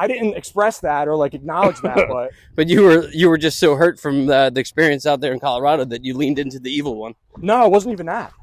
I 0.02 0.08
didn't 0.08 0.36
express 0.36 0.80
that 0.80 1.08
or 1.08 1.16
like 1.16 1.36
acknowledge 1.36 1.80
that, 1.82 1.96
but 2.10 2.32
But 2.56 2.68
you 2.68 2.82
were 2.82 3.08
you 3.10 3.30
were 3.30 3.38
just 3.38 3.60
so 3.60 3.76
hurt 3.76 4.00
from 4.00 4.26
the, 4.26 4.50
the 4.52 4.60
experience 4.60 5.06
out 5.06 5.22
there 5.22 5.32
in 5.32 5.40
Colorado 5.40 5.86
that 5.86 6.04
you 6.04 6.18
leaned 6.18 6.40
into 6.40 6.60
the 6.60 6.72
evil 6.72 6.96
one. 6.96 7.14
no, 7.38 7.64
it 7.68 7.70
wasn't 7.70 7.94
even 7.94 8.08
that. 8.08 8.34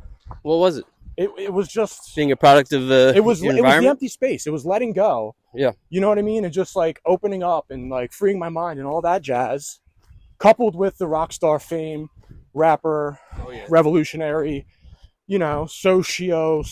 What 0.42 0.58
was 0.58 0.78
it? 0.78 0.84
It, 1.16 1.30
it 1.36 1.52
was 1.52 1.66
just 1.66 2.14
Being 2.14 2.30
a 2.30 2.36
product 2.36 2.72
of 2.72 2.86
the 2.86 3.12
it 3.16 3.24
was 3.24 3.42
it 3.42 3.60
was 3.60 3.80
the 3.80 3.88
empty 3.88 4.06
space. 4.06 4.46
It 4.46 4.50
was 4.50 4.64
letting 4.64 4.92
go. 4.92 5.34
Yeah. 5.52 5.72
You 5.90 6.00
know 6.00 6.08
what 6.08 6.18
I 6.18 6.22
mean? 6.22 6.44
And 6.44 6.54
just 6.54 6.76
like 6.76 7.00
opening 7.04 7.42
up 7.42 7.66
and 7.70 7.90
like 7.90 8.12
freeing 8.12 8.38
my 8.38 8.50
mind 8.50 8.78
and 8.78 8.86
all 8.86 9.00
that 9.02 9.22
jazz, 9.22 9.80
coupled 10.38 10.76
with 10.76 10.96
the 10.98 11.08
rock 11.08 11.32
star 11.32 11.58
fame, 11.58 12.08
rapper, 12.54 13.18
oh, 13.44 13.50
yeah. 13.50 13.66
revolutionary, 13.68 14.64
you 15.26 15.40
know, 15.40 15.66
socio 15.66 16.62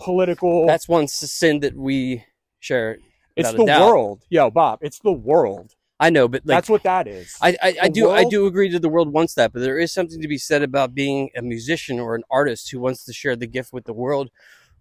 political. 0.00 0.66
That's 0.66 0.88
one 0.88 1.06
sin 1.08 1.60
that 1.60 1.76
we 1.76 2.24
share. 2.58 2.96
It's 3.36 3.52
the 3.52 3.64
doubt. 3.64 3.86
world. 3.88 4.24
Yo, 4.30 4.50
Bob, 4.50 4.78
it's 4.82 4.98
the 5.00 5.12
world. 5.12 5.74
I 6.02 6.08
know, 6.08 6.28
but 6.28 6.42
like 6.46 6.56
That's 6.56 6.70
what 6.70 6.82
that 6.84 7.06
is. 7.06 7.36
I, 7.42 7.56
I, 7.62 7.76
I 7.82 7.88
do 7.88 8.10
I 8.10 8.24
do 8.24 8.46
agree 8.46 8.70
that 8.70 8.80
the 8.80 8.88
world 8.88 9.12
wants 9.12 9.34
that, 9.34 9.52
but 9.52 9.60
there 9.60 9.78
is 9.78 9.92
something 9.92 10.20
to 10.22 10.28
be 10.28 10.38
said 10.38 10.62
about 10.62 10.94
being 10.94 11.28
a 11.36 11.42
musician 11.42 12.00
or 12.00 12.14
an 12.14 12.22
artist 12.30 12.70
who 12.70 12.80
wants 12.80 13.04
to 13.04 13.12
share 13.12 13.36
the 13.36 13.46
gift 13.46 13.72
with 13.72 13.84
the 13.84 13.92
world 13.92 14.30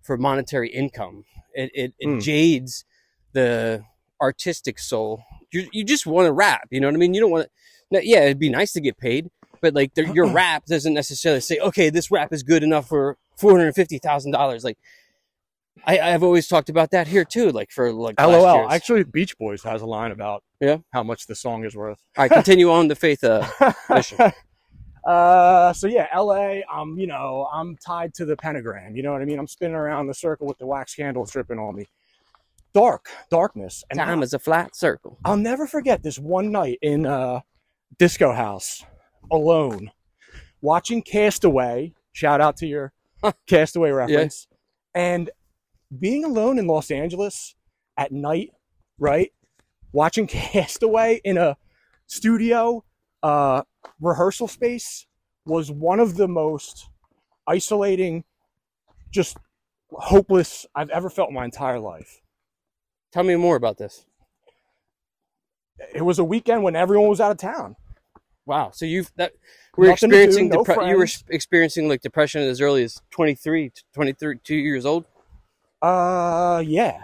for 0.02 0.16
monetary 0.18 0.70
income. 0.70 1.26
It 1.54 1.72
it, 1.74 1.94
it 2.00 2.08
Mm. 2.08 2.22
jades 2.22 2.86
the 3.34 3.84
artistic 4.22 4.80
soul. 4.80 5.24
You 5.52 5.68
you 5.74 5.84
just 5.84 6.06
want 6.06 6.28
to 6.28 6.32
rap. 6.32 6.68
You 6.72 6.80
know 6.80 6.88
what 6.88 6.96
I 6.96 6.98
mean? 7.00 7.14
You 7.14 7.22
don't 7.22 7.32
want 7.32 7.48
to. 7.92 8.06
Yeah, 8.06 8.20
it'd 8.26 8.40
be 8.40 8.50
nice 8.50 8.72
to 8.74 8.82
get 8.82 8.98
paid, 8.98 9.30
but 9.62 9.74
like 9.74 9.92
your 9.98 10.28
rap 10.32 10.66
doesn't 10.68 10.94
necessarily 10.94 11.42
say, 11.42 11.58
okay, 11.60 11.90
this 11.90 12.10
rap 12.12 12.32
is 12.32 12.44
good 12.44 12.64
enough 12.64 12.88
for 12.88 13.18
four 13.36 13.52
hundred 13.58 13.74
fifty 13.74 13.98
thousand 13.98 14.32
dollars. 14.32 14.64
Like 14.64 14.78
I, 15.86 16.00
I've 16.00 16.24
always 16.24 16.48
talked 16.48 16.70
about 16.70 16.92
that 16.92 17.08
here 17.08 17.26
too. 17.26 17.52
Like 17.52 17.72
for 17.72 17.92
like 17.92 18.20
last 18.20 18.30
LOL. 18.30 18.70
Actually, 18.70 19.04
Beach 19.04 19.38
Boys 19.38 19.64
has 19.64 19.82
a 19.82 19.86
line 19.86 20.12
about 20.12 20.44
Yeah? 20.60 20.78
how 20.92 21.04
much 21.04 21.28
the 21.28 21.36
song 21.36 21.64
is 21.66 21.76
worth. 21.76 22.00
All 22.18 22.24
right, 22.24 22.32
continue 22.32 22.72
on 22.72 22.88
the 22.88 22.96
faith. 22.96 23.24
Uh, 23.24 23.48
Mission. 23.90 24.32
uh, 25.06 25.74
so 25.74 25.88
yeah, 25.88 26.08
LA. 26.18 26.62
I'm 26.72 26.98
you 26.98 27.08
know 27.08 27.48
I'm 27.52 27.76
tied 27.78 28.14
to 28.16 28.26
the 28.26 28.36
pentagram. 28.38 28.96
You 28.96 29.04
know 29.04 29.12
what 29.12 29.22
I 29.22 29.26
mean? 29.26 29.40
I'm 29.40 29.48
spinning 29.48 29.76
around 29.76 30.08
the 30.08 30.14
circle 30.14 30.48
with 30.48 30.58
the 30.58 30.68
wax 30.68 30.96
candles 30.96 31.32
dripping 31.32 31.60
on 31.60 31.76
me. 31.76 31.86
Dark, 32.74 33.10
darkness, 33.32 33.84
and 33.90 33.98
time 34.00 34.22
is 34.22 34.34
a 34.34 34.40
flat 34.40 34.76
circle. 34.76 35.18
I'll 35.26 35.38
never 35.38 35.66
forget 35.66 36.04
this 36.04 36.20
one 36.20 36.52
night 36.52 36.78
in 36.84 37.06
uh, 37.08 37.40
Disco 37.98 38.32
House, 38.32 38.86
alone, 39.32 39.90
watching 40.62 41.02
Castaway. 41.02 41.94
Shout 42.12 42.42
out 42.42 42.58
to 42.58 42.68
your 42.68 42.94
Castaway 43.48 43.90
reference. 43.90 44.48
And 44.94 45.32
being 45.98 46.24
alone 46.24 46.60
in 46.60 46.68
Los 46.68 46.92
Angeles 46.92 47.56
at 47.98 48.12
night, 48.12 48.52
right? 48.98 49.32
Watching 49.92 50.28
Castaway 50.28 51.22
in 51.24 51.38
a 51.38 51.58
studio 52.08 52.84
uh, 53.24 53.64
rehearsal 54.00 54.48
space 54.48 55.06
was 55.46 55.72
one 55.72 56.00
of 56.00 56.16
the 56.16 56.28
most 56.28 56.90
isolating, 57.48 58.24
just 59.12 59.38
hopeless 59.92 60.66
I've 60.76 60.90
ever 60.90 61.10
felt 61.10 61.30
in 61.30 61.36
my 61.36 61.46
entire 61.46 61.80
life. 61.80 62.22
Tell 63.12 63.24
me 63.24 63.36
more 63.36 63.56
about 63.56 63.78
this. 63.78 64.06
It 65.94 66.04
was 66.04 66.20
a 66.20 66.24
weekend 66.24 66.64
when 66.64 66.76
everyone 66.76 67.10
was 67.10 67.20
out 67.20 67.32
of 67.32 67.38
town. 67.38 67.76
Wow. 68.46 68.72
So 68.72 68.86
you've 68.86 69.12
that 69.16 69.34
we're 69.78 69.88
Nothing 69.88 70.10
to 70.10 70.16
do, 70.16 70.22
experiencing 70.24 70.50
no 70.50 70.64
depre- 70.64 70.90
you 70.90 70.98
were 70.98 71.08
experiencing 71.30 71.88
like 71.88 72.02
depression 72.02 72.42
as 72.42 72.62
early 72.62 72.84
as 72.84 73.02
23, 73.12 73.72
23 73.94 74.40
two 74.44 74.56
years 74.56 74.86
old. 74.86 75.06
Uh, 75.82 76.64
yeah, 76.66 77.02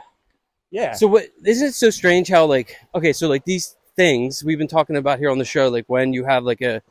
yeah. 0.72 0.94
So 0.94 1.08
what 1.08 1.26
isn't 1.46 1.70
it 1.70 1.74
so 1.74 1.90
strange 1.90 2.28
how 2.28 2.46
like 2.46 2.78
okay, 2.94 3.14
so 3.14 3.28
like 3.28 3.46
these 3.46 3.76
things 3.96 4.44
we've 4.44 4.58
been 4.58 4.68
talking 4.68 4.98
about 4.98 5.20
here 5.20 5.30
on 5.30 5.38
the 5.38 5.46
show, 5.46 5.70
like 5.70 5.86
when 5.88 6.14
you 6.14 6.26
have 6.26 6.44
like 6.44 6.62
a 6.62 6.82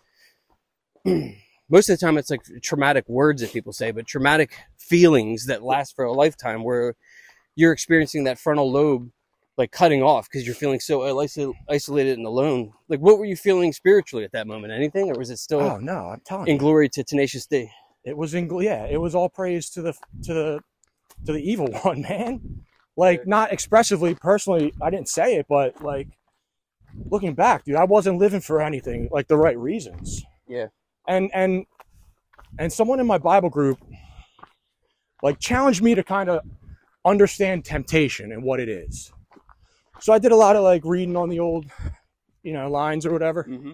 most 1.68 1.88
of 1.88 1.98
the 1.98 2.04
time 2.04 2.16
it's 2.16 2.30
like 2.30 2.42
traumatic 2.62 3.08
words 3.08 3.42
that 3.42 3.52
people 3.52 3.72
say, 3.72 3.90
but 3.90 4.06
traumatic 4.06 4.56
feelings 4.78 5.46
that 5.46 5.62
last 5.62 5.94
for 5.96 6.04
a 6.04 6.12
lifetime 6.12 6.62
where 6.62 6.94
you're 7.56 7.72
experiencing 7.72 8.24
that 8.24 8.38
frontal 8.38 8.70
lobe 8.70 9.10
like 9.56 9.70
cutting 9.70 10.02
off 10.02 10.28
because 10.28 10.44
you're 10.46 10.54
feeling 10.54 10.80
so 10.80 11.00
iso- 11.00 11.54
isolated 11.68 12.16
and 12.18 12.26
alone. 12.26 12.72
Like 12.88 13.00
what 13.00 13.18
were 13.18 13.24
you 13.24 13.36
feeling 13.36 13.72
spiritually 13.72 14.24
at 14.24 14.32
that 14.32 14.46
moment? 14.46 14.72
Anything 14.72 15.10
or 15.10 15.18
was 15.18 15.30
it 15.30 15.38
still 15.38 15.60
oh 15.60 15.76
no, 15.78 16.08
I'm 16.08 16.20
telling 16.24 16.48
in 16.48 16.54
you, 16.54 16.58
glory 16.58 16.88
to 16.88 17.04
Tenacious 17.04 17.46
D? 17.46 17.70
it 18.04 18.16
was 18.16 18.34
in 18.34 18.48
yeah, 18.60 18.86
it 18.86 19.00
was 19.00 19.14
all 19.14 19.28
praise 19.28 19.70
to 19.70 19.82
the 19.82 19.92
to 20.24 20.34
the 20.34 20.60
to 21.26 21.32
the 21.32 21.50
evil 21.50 21.68
one, 21.82 22.02
man. 22.02 22.64
Like 22.96 23.26
not 23.26 23.52
expressively, 23.52 24.14
personally, 24.14 24.72
I 24.80 24.90
didn't 24.90 25.08
say 25.08 25.36
it, 25.36 25.46
but 25.48 25.82
like 25.82 26.08
looking 27.10 27.34
back, 27.34 27.64
dude, 27.64 27.76
I 27.76 27.84
wasn't 27.84 28.18
living 28.18 28.40
for 28.40 28.62
anything 28.62 29.08
like 29.10 29.26
the 29.26 29.36
right 29.36 29.58
reasons. 29.58 30.22
Yeah. 30.46 30.66
And 31.08 31.30
and 31.34 31.66
and 32.58 32.72
someone 32.72 33.00
in 33.00 33.06
my 33.06 33.18
Bible 33.18 33.50
group 33.50 33.78
like 35.22 35.40
challenged 35.40 35.82
me 35.82 35.94
to 35.94 36.04
kind 36.04 36.28
of 36.28 36.42
understand 37.04 37.64
temptation 37.64 38.30
and 38.30 38.42
what 38.44 38.60
it 38.60 38.68
is. 38.68 39.12
So 40.00 40.12
I 40.12 40.18
did 40.18 40.32
a 40.32 40.36
lot 40.36 40.54
of 40.54 40.62
like 40.62 40.82
reading 40.84 41.16
on 41.16 41.28
the 41.28 41.40
old, 41.40 41.66
you 42.42 42.52
know, 42.52 42.70
lines 42.70 43.06
or 43.06 43.12
whatever. 43.12 43.44
Mm-hmm. 43.44 43.72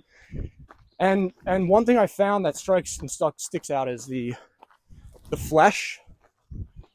And 0.99 1.33
and 1.47 1.69
one 1.69 1.85
thing 1.85 1.99
I 1.99 2.07
found 2.07 2.45
that 2.45 2.57
strikes 2.57 2.99
and 2.99 3.11
stuck 3.11 3.41
sticks 3.41 3.71
out 3.71 3.89
is 3.89 4.07
the 4.07 4.35
the 5.31 5.37
flesh 5.37 5.99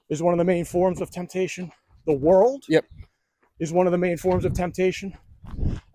is 0.10 0.22
one 0.22 0.34
of 0.34 0.38
the 0.38 0.44
main 0.46 0.66
forms 0.66 1.02
of 1.02 1.12
temptation. 1.12 1.72
The 2.06 2.14
world 2.14 2.64
Yep. 2.70 2.86
is 3.60 3.72
one 3.74 3.88
of 3.88 3.92
the 3.92 3.98
main 3.98 4.18
forms 4.18 4.46
of 4.46 4.54
temptation. 4.54 5.14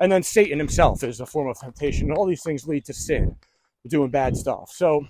And 0.01 0.11
then 0.11 0.23
Satan 0.23 0.59
himself 0.59 1.03
is 1.05 1.21
a 1.21 1.27
form 1.27 1.49
of 1.49 1.59
temptation. 1.61 2.09
And 2.09 2.17
all 2.17 2.27
these 2.27 2.43
things 2.43 2.67
lead 2.67 2.85
to 2.87 2.95
sin, 2.95 3.37
doing 3.89 4.11
bad 4.11 4.37
stuff. 4.37 4.71
So 4.73 5.07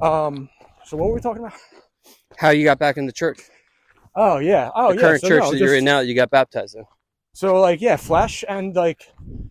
um 0.00 0.48
so 0.86 0.96
what 0.96 1.08
were 1.08 1.14
we 1.14 1.20
talking 1.20 1.42
about? 1.44 1.58
How 2.36 2.50
you 2.50 2.64
got 2.64 2.78
back 2.78 2.96
in 2.96 3.06
the 3.06 3.12
church? 3.12 3.40
Oh 4.16 4.38
yeah. 4.38 4.70
Oh 4.74 4.90
the 4.90 4.94
yeah. 4.94 5.00
current 5.00 5.20
So, 5.20 5.28
church 5.28 5.42
no, 5.44 5.50
that 5.50 5.58
you're 5.58 5.74
in 5.76 5.84
now 5.84 6.00
that 6.00 6.06
you 6.06 6.14
got 6.14 6.30
baptized 6.30 6.76
in. 6.76 6.84
So 7.32 7.60
like 7.60 7.80
yeah, 7.80 7.96
flesh 7.96 8.44
and 8.48 8.74
like 8.74 9.02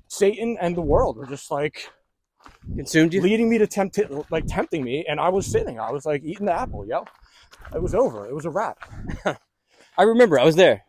Satan 0.07 0.57
and 0.59 0.75
the 0.75 0.81
world 0.81 1.17
were 1.17 1.27
just 1.27 1.51
like 1.51 1.89
Consumed 2.75 3.13
you? 3.13 3.21
leading 3.21 3.49
me 3.49 3.57
to 3.57 3.67
tempt 3.67 3.99
like 4.31 4.45
tempting 4.47 4.83
me 4.83 5.05
and 5.07 5.19
I 5.19 5.29
was 5.29 5.45
sitting. 5.45 5.79
I 5.79 5.91
was 5.91 6.05
like 6.05 6.23
eating 6.23 6.45
the 6.45 6.53
apple, 6.53 6.85
yo. 6.87 7.05
It 7.73 7.81
was 7.81 7.95
over. 7.95 8.27
It 8.27 8.35
was 8.35 8.45
a 8.45 8.49
wrap. 8.49 8.77
I 9.97 10.03
remember 10.03 10.39
I 10.39 10.45
was 10.45 10.55
there. 10.55 10.83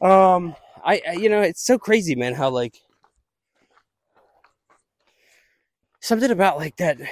Um 0.00 0.54
I, 0.84 1.00
I 1.08 1.12
you 1.12 1.28
know 1.28 1.40
it's 1.40 1.64
so 1.64 1.78
crazy 1.78 2.14
man 2.14 2.34
how 2.34 2.50
like 2.50 2.76
something 6.00 6.30
about 6.30 6.58
like 6.58 6.76
that 6.76 7.00
I 7.00 7.06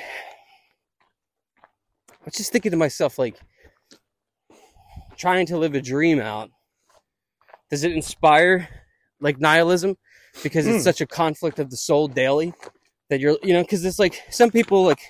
was 2.25 2.35
just 2.35 2.53
thinking 2.53 2.73
to 2.73 2.77
myself 2.77 3.19
like 3.19 3.37
trying 5.17 5.47
to 5.47 5.59
live 5.59 5.75
a 5.75 5.81
dream 5.81 6.21
out 6.21 6.51
does 7.71 7.85
it 7.85 7.93
inspire 7.93 8.69
like 9.21 9.39
nihilism 9.39 9.97
because 10.43 10.67
it's 10.67 10.81
Mm. 10.81 10.85
such 10.85 11.01
a 11.01 11.07
conflict 11.07 11.59
of 11.59 11.71
the 11.71 11.77
soul 11.77 12.09
daily 12.09 12.53
that 13.09 13.21
you're 13.21 13.39
you 13.43 13.53
know 13.53 13.63
because 13.63 13.85
it's 13.85 13.99
like 13.99 14.21
some 14.31 14.51
people 14.51 14.85
like 14.85 15.01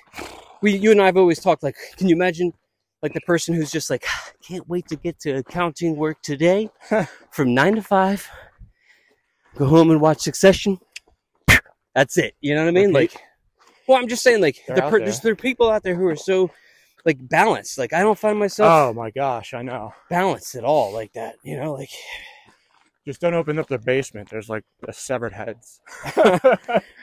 we 0.61 0.77
you 0.77 0.91
and 0.91 1.01
I've 1.01 1.17
always 1.17 1.41
talked 1.41 1.63
like 1.63 1.77
can 1.97 2.09
you 2.09 2.15
imagine 2.15 2.53
like 3.03 3.13
the 3.13 3.21
person 3.23 3.55
who's 3.55 3.71
just 3.71 3.91
like 3.91 4.05
can't 4.47 4.69
wait 4.69 4.87
to 4.89 4.97
get 4.97 5.19
to 5.21 5.33
accounting 5.37 5.97
work 5.97 6.21
today 6.23 6.71
from 7.31 7.55
nine 7.55 7.77
to 7.77 7.83
five, 7.83 8.29
go 9.57 9.67
home 9.67 9.91
and 9.91 10.01
watch 10.01 10.21
Succession. 10.21 10.79
That's 11.95 12.17
it. 12.19 12.35
You 12.41 12.55
know 12.55 12.63
what 12.63 12.69
I 12.69 12.73
mean? 12.73 12.95
Repeat. 12.95 13.15
Like, 13.15 13.23
well, 13.89 13.99
I'm 13.99 14.09
just 14.09 14.23
saying, 14.23 14.41
like, 14.41 14.57
They're 14.67 14.77
the 14.77 14.83
per- 14.83 14.91
there. 14.99 15.01
there's 15.01 15.21
there 15.21 15.33
are 15.33 15.37
people 15.37 15.69
out 15.71 15.83
there 15.83 15.97
who 15.97 16.07
are 16.07 16.17
so 16.17 16.51
like 17.05 17.17
balanced. 17.29 17.79
Like, 17.79 17.93
I 17.93 18.01
don't 18.01 18.19
find 18.19 18.39
myself 18.39 18.71
oh 18.71 18.93
my 18.93 19.11
gosh, 19.11 19.55
I 19.55 19.63
know. 19.63 19.95
balanced 20.09 20.55
at 20.55 20.65
all 20.65 20.93
like 20.93 21.13
that. 21.15 21.37
You 21.43 21.59
know, 21.59 21.75
like, 21.75 21.91
Just 23.07 23.23
don't 23.23 23.33
open 23.33 23.59
up 23.59 23.67
the 23.67 23.79
basement. 23.79 24.29
There's 24.29 24.51
like 24.51 24.63
a 24.87 24.93
severed 24.93 25.33
heads. 25.33 25.81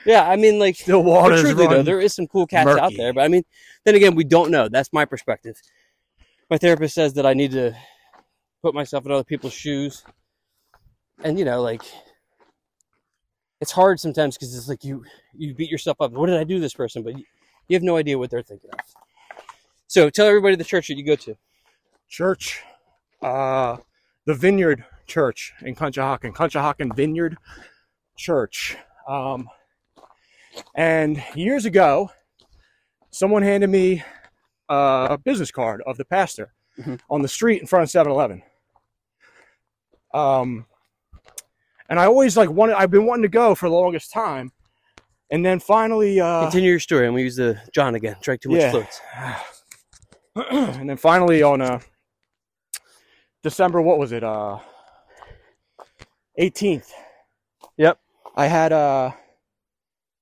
yeah. 0.06 0.28
I 0.28 0.36
mean, 0.36 0.60
like, 0.60 0.78
but 0.86 1.00
waters 1.00 1.40
truly 1.40 1.66
though, 1.66 1.82
there 1.82 2.00
is 2.00 2.14
some 2.14 2.28
cool 2.28 2.46
cats 2.46 2.70
out 2.70 2.92
there. 2.96 3.12
But 3.12 3.24
I 3.24 3.28
mean, 3.28 3.42
then 3.84 3.96
again, 3.96 4.14
we 4.14 4.22
don't 4.22 4.52
know. 4.52 4.68
That's 4.68 4.92
my 4.92 5.04
perspective. 5.04 5.60
My 6.50 6.56
therapist 6.56 6.94
says 6.94 7.12
that 7.14 7.26
I 7.26 7.34
need 7.34 7.50
to 7.52 7.76
put 8.62 8.74
myself 8.74 9.04
in 9.04 9.12
other 9.12 9.24
people's 9.24 9.52
shoes, 9.52 10.04
and 11.22 11.38
you 11.38 11.44
know, 11.44 11.60
like 11.60 11.82
it's 13.60 13.72
hard 13.72 14.00
sometimes 14.00 14.36
because 14.36 14.56
it's 14.56 14.68
like 14.68 14.84
you 14.84 15.04
you 15.34 15.54
beat 15.54 15.70
yourself 15.70 16.00
up. 16.00 16.12
What 16.12 16.26
did 16.26 16.38
I 16.38 16.44
do 16.44 16.60
this 16.60 16.74
person? 16.74 17.02
But 17.02 17.18
you, 17.18 17.24
you 17.68 17.74
have 17.74 17.82
no 17.82 17.96
idea 17.96 18.18
what 18.18 18.30
they're 18.30 18.42
thinking 18.42 18.70
of. 18.72 18.80
So 19.88 20.10
tell 20.10 20.26
everybody 20.26 20.56
the 20.56 20.64
church 20.64 20.88
that 20.88 20.96
you 20.96 21.04
go 21.04 21.16
to. 21.16 21.36
Church. 22.08 22.62
Uh 23.22 23.78
the 24.26 24.34
Vineyard 24.34 24.84
Church 25.06 25.52
in 25.62 25.74
Conshohocken. 25.74 26.32
Conshohocken 26.34 26.94
Vineyard 26.94 27.36
Church. 28.16 28.76
Um 29.06 29.48
and 30.74 31.22
years 31.34 31.64
ago, 31.64 32.10
someone 33.10 33.42
handed 33.42 33.70
me 33.70 34.02
uh, 34.68 35.08
a 35.10 35.18
business 35.18 35.50
card 35.50 35.82
of 35.86 35.96
the 35.96 36.04
pastor 36.04 36.52
Mhm. 36.78 37.00
on 37.10 37.22
the 37.22 37.28
street 37.28 37.60
in 37.60 37.66
front 37.66 37.82
of 37.82 37.90
7-Eleven. 37.90 38.42
Um, 40.14 40.66
and 41.88 41.98
I 41.98 42.06
always 42.06 42.36
like 42.36 42.50
wanted. 42.50 42.76
I've 42.76 42.90
been 42.90 43.06
wanting 43.06 43.22
to 43.22 43.28
go 43.28 43.54
for 43.54 43.68
the 43.68 43.74
longest 43.74 44.12
time, 44.12 44.52
and 45.30 45.44
then 45.44 45.58
finally, 45.60 46.20
uh, 46.20 46.42
Continue 46.42 46.70
your 46.70 46.80
story, 46.80 47.06
and 47.06 47.14
we 47.14 47.22
use 47.22 47.36
the 47.36 47.60
John 47.74 47.94
again. 47.94 48.16
Drank 48.22 48.40
too 48.42 48.50
much 48.50 48.60
Yeah. 48.60 48.70
fluids. 48.70 49.00
and 50.78 50.88
then 50.88 50.96
finally 50.96 51.42
on 51.42 51.60
uh, 51.60 51.80
December, 53.42 53.80
what 53.82 53.98
was 53.98 54.12
it? 54.12 54.22
Uh, 54.22 54.58
18th. 56.38 56.90
Yep. 57.76 57.98
I 58.36 58.46
had 58.46 58.72
uh, 58.72 59.10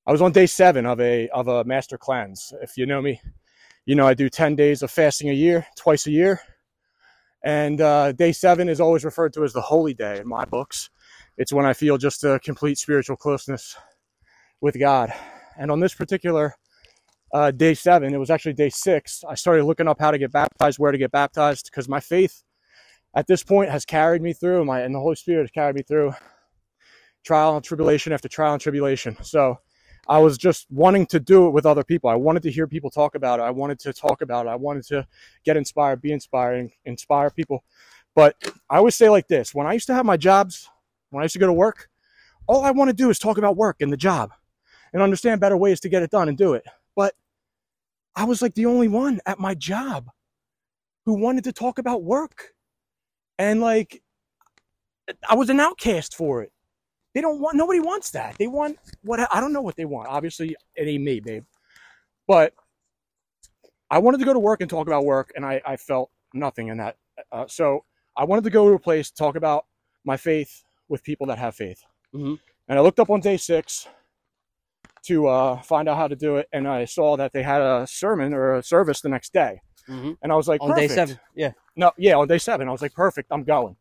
I 0.06 0.12
was 0.12 0.22
on 0.22 0.32
day 0.32 0.46
seven 0.46 0.86
of 0.86 1.00
a 1.00 1.28
of 1.28 1.48
a 1.48 1.64
master 1.64 1.98
cleanse. 1.98 2.52
If 2.62 2.76
you 2.78 2.86
know 2.86 3.02
me, 3.02 3.20
you 3.86 3.94
know 3.94 4.06
I 4.06 4.14
do 4.14 4.28
10 4.28 4.56
days 4.56 4.82
of 4.82 4.90
fasting 4.90 5.30
a 5.30 5.32
year, 5.32 5.66
twice 5.76 6.06
a 6.06 6.10
year. 6.10 6.40
And 7.44 7.80
uh, 7.80 8.12
day 8.12 8.32
seven 8.32 8.68
is 8.68 8.80
always 8.80 9.04
referred 9.04 9.32
to 9.34 9.44
as 9.44 9.52
the 9.52 9.60
holy 9.60 9.94
day 9.94 10.18
in 10.18 10.28
my 10.28 10.44
books. 10.44 10.90
It's 11.38 11.52
when 11.52 11.64
I 11.64 11.72
feel 11.72 11.96
just 11.96 12.24
a 12.24 12.40
complete 12.40 12.78
spiritual 12.78 13.16
closeness 13.16 13.76
with 14.60 14.78
God. 14.78 15.12
And 15.56 15.70
on 15.70 15.78
this 15.78 15.94
particular 15.94 16.56
uh, 17.32 17.52
day 17.52 17.74
seven, 17.74 18.12
it 18.12 18.18
was 18.18 18.30
actually 18.30 18.54
day 18.54 18.70
six, 18.70 19.22
I 19.28 19.34
started 19.34 19.64
looking 19.64 19.86
up 19.86 20.00
how 20.00 20.10
to 20.10 20.18
get 20.18 20.32
baptized, 20.32 20.78
where 20.78 20.92
to 20.92 20.98
get 20.98 21.12
baptized, 21.12 21.66
because 21.66 21.88
my 21.88 22.00
faith 22.00 22.42
at 23.14 23.26
this 23.26 23.44
point 23.44 23.70
has 23.70 23.84
carried 23.84 24.22
me 24.22 24.32
through 24.32 24.64
my 24.64 24.80
and 24.80 24.94
the 24.94 25.00
Holy 25.00 25.16
Spirit 25.16 25.42
has 25.42 25.50
carried 25.50 25.76
me 25.76 25.82
through 25.82 26.12
trial 27.24 27.56
and 27.56 27.64
tribulation 27.64 28.12
after 28.12 28.28
trial 28.28 28.54
and 28.54 28.62
tribulation. 28.62 29.16
So 29.22 29.58
I 30.08 30.18
was 30.18 30.38
just 30.38 30.66
wanting 30.70 31.06
to 31.06 31.20
do 31.20 31.46
it 31.46 31.50
with 31.50 31.66
other 31.66 31.82
people. 31.82 32.08
I 32.08 32.14
wanted 32.14 32.42
to 32.44 32.50
hear 32.50 32.66
people 32.66 32.90
talk 32.90 33.14
about 33.14 33.40
it. 33.40 33.42
I 33.42 33.50
wanted 33.50 33.78
to 33.80 33.92
talk 33.92 34.22
about 34.22 34.46
it. 34.46 34.50
I 34.50 34.56
wanted 34.56 34.84
to 34.86 35.06
get 35.44 35.56
inspired, 35.56 36.00
be 36.00 36.12
inspired, 36.12 36.58
and 36.58 36.70
inspire 36.84 37.30
people. 37.30 37.64
But 38.14 38.36
I 38.70 38.76
always 38.76 38.94
say 38.94 39.08
like 39.08 39.28
this 39.28 39.54
when 39.54 39.66
I 39.66 39.72
used 39.72 39.86
to 39.88 39.94
have 39.94 40.06
my 40.06 40.16
jobs, 40.16 40.68
when 41.10 41.22
I 41.22 41.24
used 41.24 41.34
to 41.34 41.38
go 41.38 41.46
to 41.46 41.52
work, 41.52 41.88
all 42.46 42.64
I 42.64 42.70
want 42.70 42.88
to 42.88 42.94
do 42.94 43.10
is 43.10 43.18
talk 43.18 43.38
about 43.38 43.56
work 43.56 43.76
and 43.80 43.92
the 43.92 43.96
job 43.96 44.32
and 44.92 45.02
understand 45.02 45.40
better 45.40 45.56
ways 45.56 45.80
to 45.80 45.88
get 45.88 46.02
it 46.02 46.10
done 46.10 46.28
and 46.28 46.38
do 46.38 46.54
it. 46.54 46.64
But 46.94 47.14
I 48.14 48.24
was 48.24 48.40
like 48.40 48.54
the 48.54 48.66
only 48.66 48.88
one 48.88 49.20
at 49.26 49.38
my 49.38 49.54
job 49.54 50.08
who 51.04 51.14
wanted 51.14 51.44
to 51.44 51.52
talk 51.52 51.78
about 51.78 52.02
work. 52.02 52.54
And 53.38 53.60
like, 53.60 54.02
I 55.28 55.34
was 55.34 55.50
an 55.50 55.60
outcast 55.60 56.14
for 56.14 56.42
it. 56.42 56.52
They 57.16 57.22
don't 57.22 57.40
want, 57.40 57.56
nobody 57.56 57.80
wants 57.80 58.10
that. 58.10 58.36
They 58.36 58.46
want 58.46 58.76
what, 59.00 59.18
I 59.34 59.40
don't 59.40 59.54
know 59.54 59.62
what 59.62 59.74
they 59.74 59.86
want. 59.86 60.06
Obviously, 60.06 60.54
it 60.74 60.86
ain't 60.86 61.02
me, 61.02 61.18
babe. 61.18 61.44
But 62.26 62.52
I 63.90 64.00
wanted 64.00 64.18
to 64.18 64.26
go 64.26 64.34
to 64.34 64.38
work 64.38 64.60
and 64.60 64.68
talk 64.68 64.86
about 64.86 65.06
work, 65.06 65.32
and 65.34 65.42
I, 65.42 65.62
I 65.64 65.76
felt 65.78 66.10
nothing 66.34 66.68
in 66.68 66.76
that. 66.76 66.96
Uh, 67.32 67.46
so 67.48 67.84
I 68.18 68.24
wanted 68.24 68.44
to 68.44 68.50
go 68.50 68.68
to 68.68 68.74
a 68.74 68.78
place 68.78 69.08
to 69.08 69.16
talk 69.16 69.34
about 69.34 69.64
my 70.04 70.18
faith 70.18 70.62
with 70.90 71.02
people 71.04 71.26
that 71.28 71.38
have 71.38 71.54
faith. 71.54 71.82
Mhm. 72.14 72.38
And 72.68 72.78
I 72.78 72.82
looked 72.82 73.00
up 73.00 73.08
on 73.08 73.20
day 73.20 73.38
six 73.38 73.88
to 75.04 75.26
uh, 75.26 75.62
find 75.62 75.88
out 75.88 75.96
how 75.96 76.08
to 76.08 76.16
do 76.16 76.36
it, 76.36 76.50
and 76.52 76.68
I 76.68 76.84
saw 76.84 77.16
that 77.16 77.32
they 77.32 77.42
had 77.42 77.62
a 77.62 77.86
sermon 77.86 78.34
or 78.34 78.56
a 78.56 78.62
service 78.62 79.00
the 79.00 79.08
next 79.08 79.32
day. 79.32 79.62
hmm 79.86 80.12
And 80.20 80.30
I 80.30 80.34
was 80.36 80.48
like, 80.48 80.60
On 80.60 80.68
day 80.76 80.88
seven. 80.94 81.18
Yeah. 81.34 81.52
No, 81.76 81.92
yeah, 81.96 82.16
on 82.16 82.28
day 82.28 82.36
seven. 82.36 82.68
I 82.68 82.72
was 82.72 82.82
like, 82.82 82.92
perfect, 82.92 83.28
I'm 83.30 83.42
going. 83.44 83.74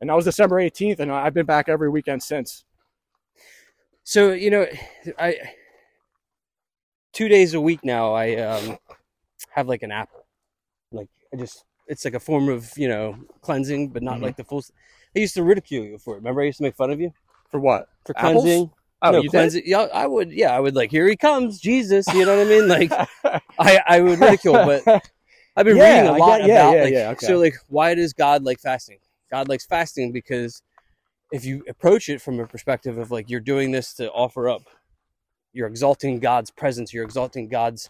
And 0.00 0.08
that 0.08 0.14
was 0.14 0.24
December 0.24 0.60
18th, 0.60 1.00
and 1.00 1.10
I've 1.10 1.34
been 1.34 1.46
back 1.46 1.68
every 1.68 1.88
weekend 1.88 2.22
since. 2.22 2.62
So 4.06 4.30
you 4.30 4.50
know, 4.50 4.66
I 5.18 5.36
two 7.12 7.26
days 7.28 7.54
a 7.54 7.60
week 7.60 7.80
now. 7.84 8.14
I 8.14 8.36
um, 8.36 8.78
have 9.50 9.66
like 9.66 9.82
an 9.82 9.90
apple. 9.90 10.24
Like 10.92 11.08
I 11.34 11.36
just, 11.36 11.64
it's 11.88 12.04
like 12.04 12.14
a 12.14 12.20
form 12.20 12.48
of 12.48 12.70
you 12.76 12.86
know 12.88 13.18
cleansing, 13.40 13.88
but 13.88 14.04
not 14.04 14.18
Mhm. 14.18 14.22
like 14.22 14.36
the 14.36 14.44
full. 14.44 14.62
I 15.16 15.18
used 15.18 15.34
to 15.34 15.42
ridicule 15.42 15.84
you 15.84 15.98
for 15.98 16.14
it. 16.14 16.18
Remember, 16.18 16.40
I 16.42 16.44
used 16.44 16.58
to 16.58 16.62
make 16.62 16.76
fun 16.76 16.92
of 16.92 17.00
you 17.00 17.12
For 17.50 17.58
what? 17.58 17.88
for 18.04 18.16
Apples? 18.16 18.44
cleansing. 18.44 18.70
Oh, 19.02 19.10
no, 19.10 19.16
you 19.18 19.24
did? 19.24 19.30
cleansing. 19.32 19.62
Yeah, 19.66 19.88
I 19.92 20.06
would. 20.06 20.30
Yeah, 20.30 20.56
I 20.56 20.60
would 20.60 20.76
like. 20.76 20.92
Here 20.92 21.08
he 21.08 21.16
comes, 21.16 21.58
Jesus. 21.58 22.06
You 22.14 22.24
know 22.26 22.36
what 22.36 22.46
I 22.46 22.48
mean? 22.48 22.68
Like 22.68 23.42
I, 23.58 23.80
I 23.88 24.00
would 24.02 24.20
ridicule, 24.20 24.52
but 24.54 24.84
I've 25.56 25.66
been 25.66 25.78
Yeah, 25.78 25.88
reading 25.88 26.06
a 26.06 26.16
lot 26.18 26.38
get- 26.38 26.48
yeah, 26.48 26.54
about 26.54 26.76
yeah, 26.76 26.82
like 26.84 26.94
okay. 27.16 27.26
so 27.26 27.38
like 27.38 27.56
why 27.66 27.96
does 27.96 28.12
God 28.12 28.44
like 28.44 28.60
fasting? 28.60 28.98
God 29.32 29.48
likes 29.48 29.66
fasting 29.66 30.12
because 30.12 30.62
if 31.32 31.44
you 31.44 31.64
approach 31.68 32.08
it 32.08 32.20
from 32.20 32.40
a 32.40 32.46
perspective 32.46 32.98
of 32.98 33.10
like 33.10 33.28
you're 33.28 33.40
doing 33.40 33.72
this 33.72 33.94
to 33.94 34.10
offer 34.12 34.48
up, 34.48 34.62
you're 35.52 35.66
exalting 35.66 36.20
God's 36.20 36.50
presence, 36.50 36.92
you're 36.92 37.04
exalting 37.04 37.48
God's 37.48 37.88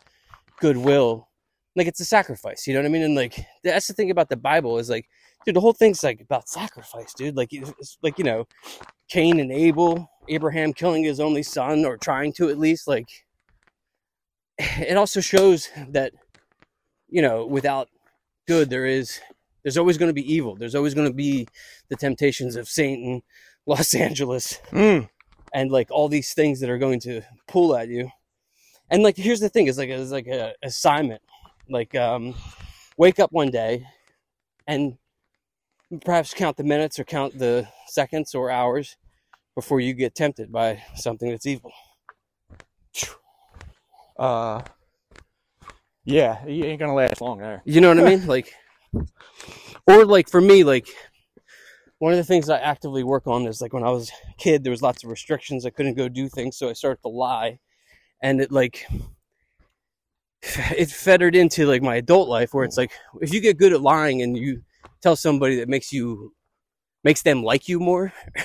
goodwill. 0.60 1.28
Like 1.74 1.86
it's 1.86 2.00
a 2.00 2.04
sacrifice, 2.06 2.66
you 2.66 2.72
know 2.72 2.80
what 2.80 2.86
I 2.86 2.90
mean? 2.90 3.02
And 3.02 3.14
like 3.14 3.44
that's 3.62 3.86
the 3.86 3.92
thing 3.92 4.10
about 4.10 4.30
the 4.30 4.36
Bible 4.36 4.78
is 4.78 4.88
like, 4.88 5.06
dude, 5.44 5.56
the 5.56 5.60
whole 5.60 5.74
thing's 5.74 6.02
like 6.02 6.20
about 6.20 6.48
sacrifice, 6.48 7.12
dude. 7.12 7.36
Like 7.36 7.52
it's 7.52 7.98
like 8.02 8.18
you 8.18 8.24
know, 8.24 8.46
Cain 9.08 9.40
and 9.40 9.52
Abel, 9.52 10.10
Abraham 10.28 10.72
killing 10.72 11.04
his 11.04 11.20
only 11.20 11.42
son 11.42 11.84
or 11.84 11.98
trying 11.98 12.32
to 12.34 12.48
at 12.48 12.58
least. 12.58 12.88
Like 12.88 13.08
it 14.58 14.96
also 14.96 15.20
shows 15.20 15.68
that 15.88 16.12
you 17.08 17.20
know 17.20 17.44
without 17.46 17.88
good 18.46 18.70
there 18.70 18.86
is 18.86 19.20
there's 19.66 19.76
always 19.78 19.98
going 19.98 20.08
to 20.08 20.14
be 20.22 20.32
evil 20.32 20.54
there's 20.54 20.76
always 20.76 20.94
going 20.94 21.08
to 21.08 21.12
be 21.12 21.48
the 21.88 21.96
temptations 21.96 22.54
of 22.54 22.68
satan 22.68 23.20
los 23.66 23.94
angeles 23.94 24.60
Mm. 24.70 25.08
and 25.52 25.72
like 25.72 25.90
all 25.90 26.08
these 26.08 26.32
things 26.34 26.60
that 26.60 26.70
are 26.70 26.78
going 26.78 27.00
to 27.00 27.22
pull 27.48 27.74
at 27.74 27.88
you 27.88 28.08
and 28.90 29.02
like 29.02 29.16
here's 29.16 29.40
the 29.40 29.48
thing 29.48 29.66
it's 29.66 29.76
like 29.78 29.88
it's 29.88 30.12
like 30.12 30.28
a 30.28 30.54
assignment 30.62 31.20
like 31.68 31.96
um 31.96 32.32
wake 32.96 33.18
up 33.18 33.32
one 33.32 33.50
day 33.50 33.84
and 34.68 34.96
perhaps 36.04 36.32
count 36.32 36.56
the 36.56 36.62
minutes 36.64 36.98
or 37.00 37.04
count 37.04 37.36
the 37.36 37.66
seconds 37.88 38.36
or 38.36 38.50
hours 38.52 38.96
before 39.56 39.80
you 39.80 39.94
get 39.94 40.14
tempted 40.14 40.52
by 40.52 40.80
something 40.94 41.28
that's 41.30 41.46
evil 41.46 41.72
Uh, 44.18 44.62
yeah, 46.04 46.44
you 46.46 46.64
ain't 46.64 46.80
gonna 46.80 46.94
last 46.94 47.20
long 47.20 47.38
there. 47.38 47.60
You 47.66 47.80
know 47.82 47.88
what 47.88 47.98
I 48.00 48.04
mean? 48.16 48.26
Like, 48.26 48.54
or 49.86 50.04
like 50.04 50.28
for 50.28 50.40
me, 50.40 50.64
like 50.64 50.88
one 51.98 52.12
of 52.12 52.18
the 52.18 52.24
things 52.24 52.48
I 52.48 52.58
actively 52.58 53.04
work 53.04 53.26
on 53.26 53.46
is 53.46 53.60
like 53.60 53.72
when 53.72 53.84
I 53.84 53.90
was 53.90 54.10
a 54.10 54.34
kid, 54.36 54.64
there 54.64 54.70
was 54.70 54.82
lots 54.82 55.02
of 55.04 55.10
restrictions. 55.10 55.64
I 55.64 55.70
couldn't 55.70 55.94
go 55.94 56.08
do 56.08 56.28
things, 56.28 56.56
so 56.56 56.68
I 56.68 56.74
started 56.74 57.02
to 57.02 57.08
lie, 57.08 57.58
and 58.22 58.40
it 58.40 58.52
like 58.52 58.86
it 60.42 60.90
fettered 60.90 61.34
into 61.34 61.66
like 61.66 61.82
my 61.82 61.96
adult 61.96 62.28
life 62.28 62.52
where 62.52 62.64
it's 62.64 62.76
like 62.76 62.92
if 63.20 63.32
you 63.32 63.40
get 63.40 63.58
good 63.58 63.72
at 63.72 63.80
lying 63.80 64.22
and 64.22 64.36
you 64.36 64.62
tell 65.00 65.16
somebody 65.16 65.56
that 65.56 65.68
makes 65.68 65.92
you 65.92 66.34
makes 67.04 67.22
them 67.22 67.42
like 67.42 67.68
you 67.68 67.80
more. 67.80 68.12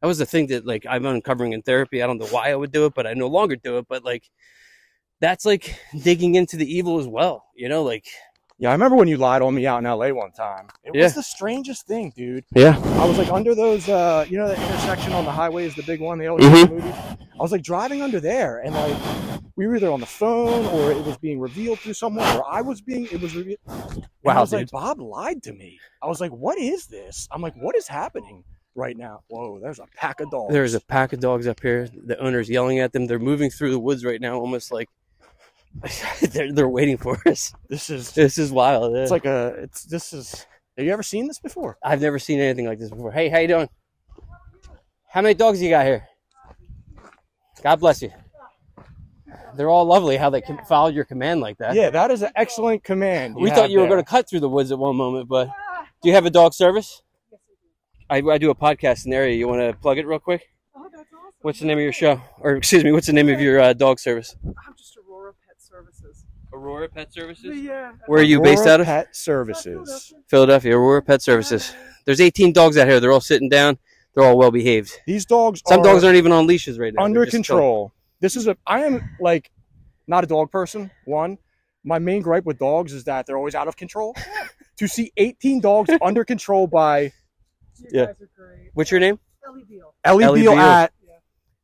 That 0.00 0.06
was 0.06 0.16
the 0.16 0.24
thing 0.24 0.46
that 0.46 0.64
like 0.66 0.86
I'm 0.88 1.04
uncovering 1.04 1.52
in 1.52 1.60
therapy. 1.60 2.02
I 2.02 2.06
don't 2.06 2.16
know 2.16 2.26
why 2.28 2.50
I 2.50 2.54
would 2.54 2.72
do 2.72 2.86
it, 2.86 2.94
but 2.94 3.06
I 3.06 3.12
no 3.12 3.26
longer 3.26 3.54
do 3.54 3.76
it. 3.76 3.86
But 3.86 4.02
like 4.02 4.30
that's 5.20 5.44
like 5.44 5.78
digging 6.02 6.36
into 6.36 6.56
the 6.56 6.64
evil 6.64 6.98
as 6.98 7.06
well. 7.06 7.44
You 7.54 7.68
know, 7.68 7.82
like 7.82 8.06
Yeah, 8.60 8.68
I 8.68 8.72
remember 8.72 8.94
when 8.96 9.08
you 9.08 9.16
lied 9.16 9.40
on 9.40 9.54
me 9.54 9.66
out 9.66 9.78
in 9.78 9.84
LA 9.86 10.10
one 10.12 10.32
time. 10.32 10.68
It 10.84 10.94
Yeah. 10.94 11.04
was 11.04 11.14
the 11.14 11.22
strangest 11.22 11.86
thing, 11.86 12.12
dude. 12.14 12.44
yeah, 12.54 12.78
I 13.00 13.06
was 13.06 13.16
like 13.16 13.30
under 13.30 13.54
those, 13.54 13.88
uh, 13.88 14.26
you 14.28 14.36
know, 14.36 14.46
that 14.48 14.58
intersection 14.58 15.14
on 15.14 15.24
the 15.24 15.30
highway 15.32 15.64
is 15.64 15.74
the 15.74 15.82
big 15.82 15.98
one. 15.98 16.18
They 16.18 16.26
always 16.26 16.44
Mhm. 16.44 16.54
show 16.54 16.64
in 16.64 16.74
movies. 16.74 16.94
I 16.94 17.42
was 17.42 17.52
like 17.52 17.62
driving 17.62 18.02
under 18.02 18.20
there, 18.20 18.58
and 18.58 18.74
like 18.74 18.96
we 19.56 19.66
were 19.66 19.76
either 19.76 19.90
on 19.90 20.00
the 20.00 20.06
phone 20.06 20.66
or 20.66 20.92
it 20.92 21.02
was 21.06 21.16
being 21.16 21.40
revealed 21.40 21.80
through 21.80 21.94
someone, 21.94 22.26
or 22.36 22.44
I 22.46 22.60
was 22.60 22.82
being 22.82 23.04
it 23.10 23.22
was 23.22 23.34
revealed. 23.34 23.60
And 23.66 24.04
I 24.26 24.34
Wow, 24.34 24.40
was 24.42 24.52
like. 24.52 24.70
Bob 24.70 25.00
lied 25.00 25.42
to 25.44 25.54
me. 25.54 25.78
I 26.02 26.06
was 26.06 26.20
like, 26.20 26.30
what 26.30 26.58
is 26.58 26.86
this? 26.86 27.26
I'm 27.30 27.40
like, 27.40 27.54
what 27.54 27.74
is 27.76 27.88
happening 27.88 28.44
right 28.74 28.96
now? 28.96 29.20
Whoa, 29.28 29.58
there's 29.58 29.78
a 29.78 29.86
pack 29.96 30.20
of 30.20 30.30
dogs. 30.30 30.52
There's 30.52 30.74
a 30.74 30.80
pack 30.80 31.14
of 31.14 31.20
dogs 31.20 31.46
up 31.46 31.60
here. 31.62 31.88
The 32.04 32.18
owner's 32.18 32.50
yelling 32.50 32.78
at 32.78 32.92
them. 32.92 33.06
They're 33.06 33.18
moving 33.18 33.48
through 33.50 33.70
the 33.70 33.80
woods 33.80 34.04
right 34.04 34.20
now, 34.20 34.38
almost 34.38 34.70
like 34.70 34.88
they're 36.32 36.52
they're 36.52 36.68
waiting 36.68 36.96
for 36.96 37.20
us. 37.26 37.52
This 37.68 37.90
is. 37.90 38.12
This 38.12 38.38
is 38.38 38.50
wild. 38.52 38.94
yeah. 38.94 39.02
It's 39.02 39.10
like 39.10 39.24
a. 39.24 39.54
It's 39.58 39.84
this 39.84 40.12
is. 40.12 40.46
Have 40.76 40.86
you 40.86 40.92
ever 40.92 41.02
seen 41.02 41.26
this 41.28 41.38
before? 41.38 41.78
I've 41.84 42.00
never 42.00 42.18
seen 42.18 42.40
anything 42.40 42.66
like 42.66 42.78
this 42.78 42.90
before. 42.90 43.12
Hey, 43.12 43.28
how 43.28 43.38
you 43.38 43.48
doing? 43.48 43.68
How 45.08 45.20
many 45.22 45.34
dogs 45.34 45.60
you 45.60 45.70
got 45.70 45.84
here? 45.84 46.06
God 47.62 47.76
bless 47.76 48.02
you. 48.02 48.10
They're 49.56 49.68
all 49.68 49.84
lovely. 49.84 50.16
How 50.16 50.30
they 50.30 50.40
can 50.40 50.58
followed 50.66 50.94
your 50.94 51.04
command 51.04 51.40
like 51.40 51.58
that. 51.58 51.74
Yeah, 51.74 51.90
that 51.90 52.10
is 52.10 52.22
an 52.22 52.30
excellent 52.36 52.84
command. 52.84 53.34
we 53.34 53.50
thought 53.50 53.70
you 53.70 53.80
were 53.80 53.86
going 53.88 54.02
to 54.02 54.08
cut 54.08 54.28
through 54.28 54.40
the 54.40 54.48
woods 54.48 54.70
at 54.72 54.78
one 54.78 54.96
moment, 54.96 55.28
but 55.28 55.48
do 56.02 56.08
you 56.08 56.14
have 56.14 56.26
a 56.26 56.30
dog 56.30 56.54
service? 56.54 57.02
I, 58.08 58.18
I 58.18 58.38
do 58.38 58.50
a 58.50 58.54
podcast 58.54 59.04
in 59.04 59.10
the 59.10 59.16
area. 59.16 59.36
You 59.36 59.46
want 59.48 59.60
to 59.60 59.76
plug 59.80 59.98
it 59.98 60.06
real 60.06 60.18
quick? 60.18 60.48
Oh, 60.74 60.82
that's 60.92 61.08
awesome. 61.12 61.32
What's 61.42 61.60
the 61.60 61.66
name 61.66 61.78
of 61.78 61.82
your 61.82 61.92
show? 61.92 62.20
Or 62.40 62.56
excuse 62.56 62.82
me, 62.82 62.90
what's 62.92 63.06
the 63.06 63.12
name 63.12 63.28
of 63.28 63.40
your 63.40 63.60
uh, 63.60 63.72
dog 63.72 64.00
service? 64.00 64.34
I'm 64.44 64.74
just 64.76 64.96
Aurora 64.96 65.32
Pet 65.32 65.56
Services. 65.60 66.24
Aurora 66.52 66.88
Pet 66.88 67.12
Services. 67.12 67.58
Yeah. 67.58 67.92
Where 68.06 68.20
are 68.20 68.24
you 68.24 68.40
based 68.40 68.66
out 68.66 68.80
of? 68.80 68.86
Pet 68.86 69.14
Services. 69.14 70.12
Philadelphia. 70.28 70.76
Aurora 70.76 71.02
Pet 71.02 71.22
Services. 71.22 71.72
There's 72.04 72.20
18 72.20 72.52
dogs 72.52 72.76
out 72.76 72.88
here. 72.88 73.00
They're 73.00 73.12
all 73.12 73.20
sitting 73.20 73.48
down. 73.48 73.78
They're 74.14 74.24
all 74.24 74.36
well 74.36 74.50
behaved. 74.50 74.92
These 75.06 75.26
dogs 75.26 75.62
Some 75.66 75.80
are 75.80 75.84
dogs 75.84 76.02
aren't 76.04 76.16
even 76.16 76.32
on 76.32 76.46
leashes 76.46 76.78
right 76.78 76.92
now. 76.92 77.04
under 77.04 77.20
They're 77.24 77.30
control. 77.30 77.92
This 78.20 78.36
is 78.36 78.48
a. 78.48 78.56
I 78.66 78.80
am 78.84 79.08
like 79.20 79.50
not 80.08 80.24
a 80.24 80.26
dog 80.26 80.50
person. 80.50 80.90
One, 81.04 81.38
my 81.84 81.98
main 82.00 82.20
gripe 82.20 82.44
with 82.44 82.58
dogs 82.58 82.92
is 82.92 83.04
that 83.04 83.26
they're 83.26 83.36
always 83.38 83.54
out 83.54 83.68
of 83.68 83.76
control. 83.76 84.14
to 84.78 84.88
see 84.88 85.12
18 85.16 85.60
dogs 85.60 85.90
under 86.02 86.24
control 86.24 86.66
by 86.66 87.00
You 87.02 87.10
Yeah. 87.92 88.06
guys 88.06 88.16
are 88.20 88.28
great. 88.36 88.70
What's 88.74 88.90
your 88.90 88.98
name? 89.00 89.18
Ellie 89.46 89.64
Beal. 89.68 89.94
Ellie, 90.04 90.24
Ellie 90.24 90.40
Beal 90.42 90.52
Beal. 90.52 90.60
at 90.60 90.92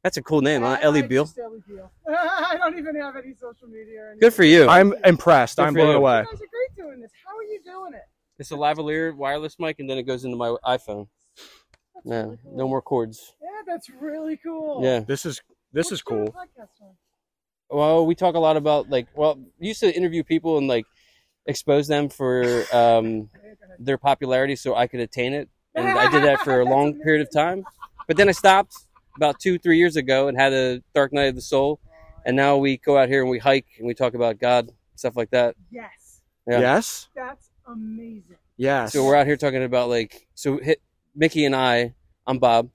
That's 0.07 0.19
a 0.19 0.23
cool 0.23 0.41
name, 0.41 0.63
huh? 0.63 0.77
I- 0.81 0.83
Ellie 0.83 1.03
Beal. 1.03 1.29
Ellie 1.37 1.61
Beal. 1.67 1.91
I 2.09 2.55
don't 2.61 2.79
even 2.79 2.95
have 2.95 3.17
any 3.17 3.35
social 3.35 3.67
media. 3.67 4.03
Or. 4.03 4.17
Good 4.21 4.33
for 4.35 4.45
you. 4.45 4.69
I'm 4.69 4.95
impressed. 5.05 5.57
Good 5.57 5.65
I'm 5.67 5.73
for 5.73 5.79
blown 5.81 5.91
you. 5.91 5.97
away. 5.97 6.21
You 6.21 6.27
guys 6.27 6.35
are 6.35 6.47
great 6.47 6.77
doing 6.87 7.01
this. 7.01 7.11
How 7.27 7.37
are 7.37 7.43
you 7.43 7.61
doing 7.65 7.93
it? 7.95 8.03
It's 8.39 8.53
a 8.53 8.55
lavalier 8.55 9.17
wireless 9.17 9.59
mic, 9.59 9.81
and 9.81 9.91
then 9.91 9.99
it 9.99 10.05
goes 10.05 10.25
into 10.25 10.37
my 10.37 10.55
iPhone. 10.65 11.09
That's 11.97 12.07
No, 12.07 12.23
really 12.23 12.39
cool. 12.41 12.57
no 12.57 12.69
more 12.69 12.83
cords. 12.83 13.35
Yeah, 13.43 13.49
that's 13.67 13.91
really 14.01 14.37
cool. 14.37 14.81
Yeah. 14.85 15.01
This 15.01 15.27
is 15.27 15.43
this 15.73 15.87
What's 15.87 15.93
is 15.95 16.03
cool. 16.03 16.27
podcast? 16.33 16.69
Well, 17.69 18.07
we 18.07 18.15
talk 18.15 18.37
a 18.37 18.39
lot 18.39 18.57
about 18.57 18.89
like. 18.89 19.09
Well, 19.17 19.41
we 19.59 19.67
used 19.67 19.81
to 19.81 19.93
interview 19.93 20.23
people 20.23 20.57
and 20.59 20.69
like 20.69 20.87
expose 21.47 21.89
them 21.89 22.09
for 22.11 22.45
um, 22.45 22.47
Yeah, 22.73 22.77
go 22.77 23.65
ahead. 23.65 23.77
their 23.81 23.99
popularity, 23.99 24.55
so 24.55 24.77
I 24.77 24.87
could 24.87 25.01
attain 25.01 25.33
it. 25.33 25.49
And 25.75 25.89
I 25.89 26.09
did 26.09 26.23
that 26.23 26.43
for 26.43 26.61
a 26.61 26.65
long 26.77 27.01
period 27.01 27.23
of 27.23 27.33
time. 27.33 27.65
But 28.07 28.17
then 28.17 28.29
I 28.29 28.33
stopped 28.33 28.86
about 29.17 29.41
two, 29.41 29.59
three 29.59 29.79
years 29.79 29.97
ago 29.97 30.29
and 30.29 30.37
had 30.39 30.53
a 30.53 30.83
dark 30.95 31.13
night 31.13 31.25
of 31.27 31.35
the 31.35 31.41
soul. 31.41 31.81
And 32.25 32.37
now 32.37 32.57
we 32.57 32.77
go 32.79 32.97
out 32.99 33.09
here 33.09 33.23
and 33.23 33.31
we 33.31 33.39
hike 33.39 33.67
and 33.79 33.87
we 33.87 33.95
talk 33.95 34.15
about 34.15 34.39
God, 34.39 34.71
stuff 34.97 35.17
like 35.17 35.31
that. 35.31 35.55
Yes, 35.71 36.21
Yeah. 36.47 36.61
Yes. 36.61 37.09
that's 37.15 37.51
amazing. 37.67 38.37
Yes. 38.57 38.93
So 38.93 39.05
we're 39.05 39.15
out 39.17 39.27
here 39.27 39.37
talking 39.37 39.63
about 39.63 39.89
like 39.89 40.27
so. 40.35 40.59
Hit, 40.59 40.81
Mickey 41.15 41.45
and 41.45 41.55
I. 41.55 41.95
I'm 42.27 42.39
Bob. 42.39 42.71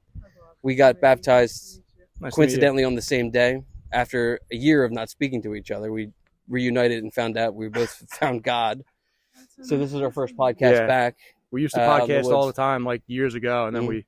We 0.64 0.76
got 0.76 1.02
baptized 1.02 1.54
Nice 1.64 1.76
to 1.76 2.22
meet 2.22 2.26
you. 2.28 2.32
coincidentally 2.32 2.84
on 2.84 2.96
the 2.96 3.02
same 3.02 3.30
day 3.32 3.64
after 3.92 4.40
a 4.52 4.56
year 4.56 4.84
of 4.84 4.92
not 4.92 5.10
speaking 5.10 5.42
to 5.44 5.56
each 5.56 5.70
other. 5.72 5.92
We 5.92 6.12
reunited 6.48 7.04
and 7.04 7.14
found 7.14 7.36
out 7.38 7.56
we 7.56 7.68
both 7.68 7.92
found 8.20 8.44
God. 8.44 8.84
So 9.64 9.78
this 9.78 9.94
is 9.94 10.02
our 10.02 10.12
first 10.12 10.36
podcast 10.38 10.74
Yeah. 10.74 10.88
back. 10.88 11.16
We 11.52 11.62
used 11.64 11.74
to 11.76 11.82
uh, 11.82 12.06
the 12.06 12.14
podcast 12.14 12.32
all 12.32 12.48
the 12.48 12.54
time, 12.54 12.86
like 12.86 13.02
years 13.08 13.36
ago, 13.36 13.66
and 13.68 13.76
then 13.76 13.84
Mhm. 13.84 13.88
we 13.90 14.06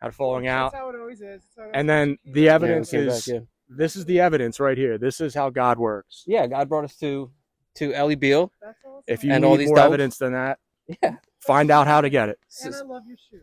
had 0.00 0.08
a 0.10 0.12
falling 0.12 0.46
out. 0.46 0.72
That's 0.72 0.82
how 0.82 0.90
it 0.90 0.96
always 1.00 1.20
is. 1.20 1.42
That's 1.42 1.56
how 1.56 1.64
it 1.64 1.70
And 1.74 1.88
then 1.88 2.18
the 2.24 2.48
evidence 2.48 2.90
came 2.90 3.08
is 3.08 3.26
back, 3.26 3.34
yeah. 3.34 3.40
this 3.68 3.96
is 3.96 4.04
the 4.04 4.20
evidence 4.20 4.60
right 4.60 4.76
here. 4.78 4.98
This 4.98 5.20
is 5.20 5.34
how 5.34 5.50
God 5.50 5.78
works. 5.78 6.24
yeah, 6.26 6.46
God 6.46 6.68
brought 6.68 6.84
us 6.84 6.96
to 6.98 7.30
to 7.76 7.92
Ellie 7.94 8.14
Beale. 8.16 8.52
That's 8.60 8.78
awesome. 8.84 9.02
If 9.06 9.22
you 9.24 9.32
And 9.32 9.42
need 9.42 9.48
all 9.48 9.56
these 9.56 9.68
more 9.68 9.76
dogs? 9.76 9.86
evidence 9.86 10.18
than 10.18 10.32
that, 10.32 10.58
Yeah, 11.02 11.16
find 11.40 11.70
out 11.70 11.86
how 11.86 12.00
to 12.00 12.10
get 12.10 12.28
it. 12.28 12.38
and 12.64 12.74
I 12.74 12.78
love 12.82 13.02
your 13.06 13.16
shoes. 13.30 13.42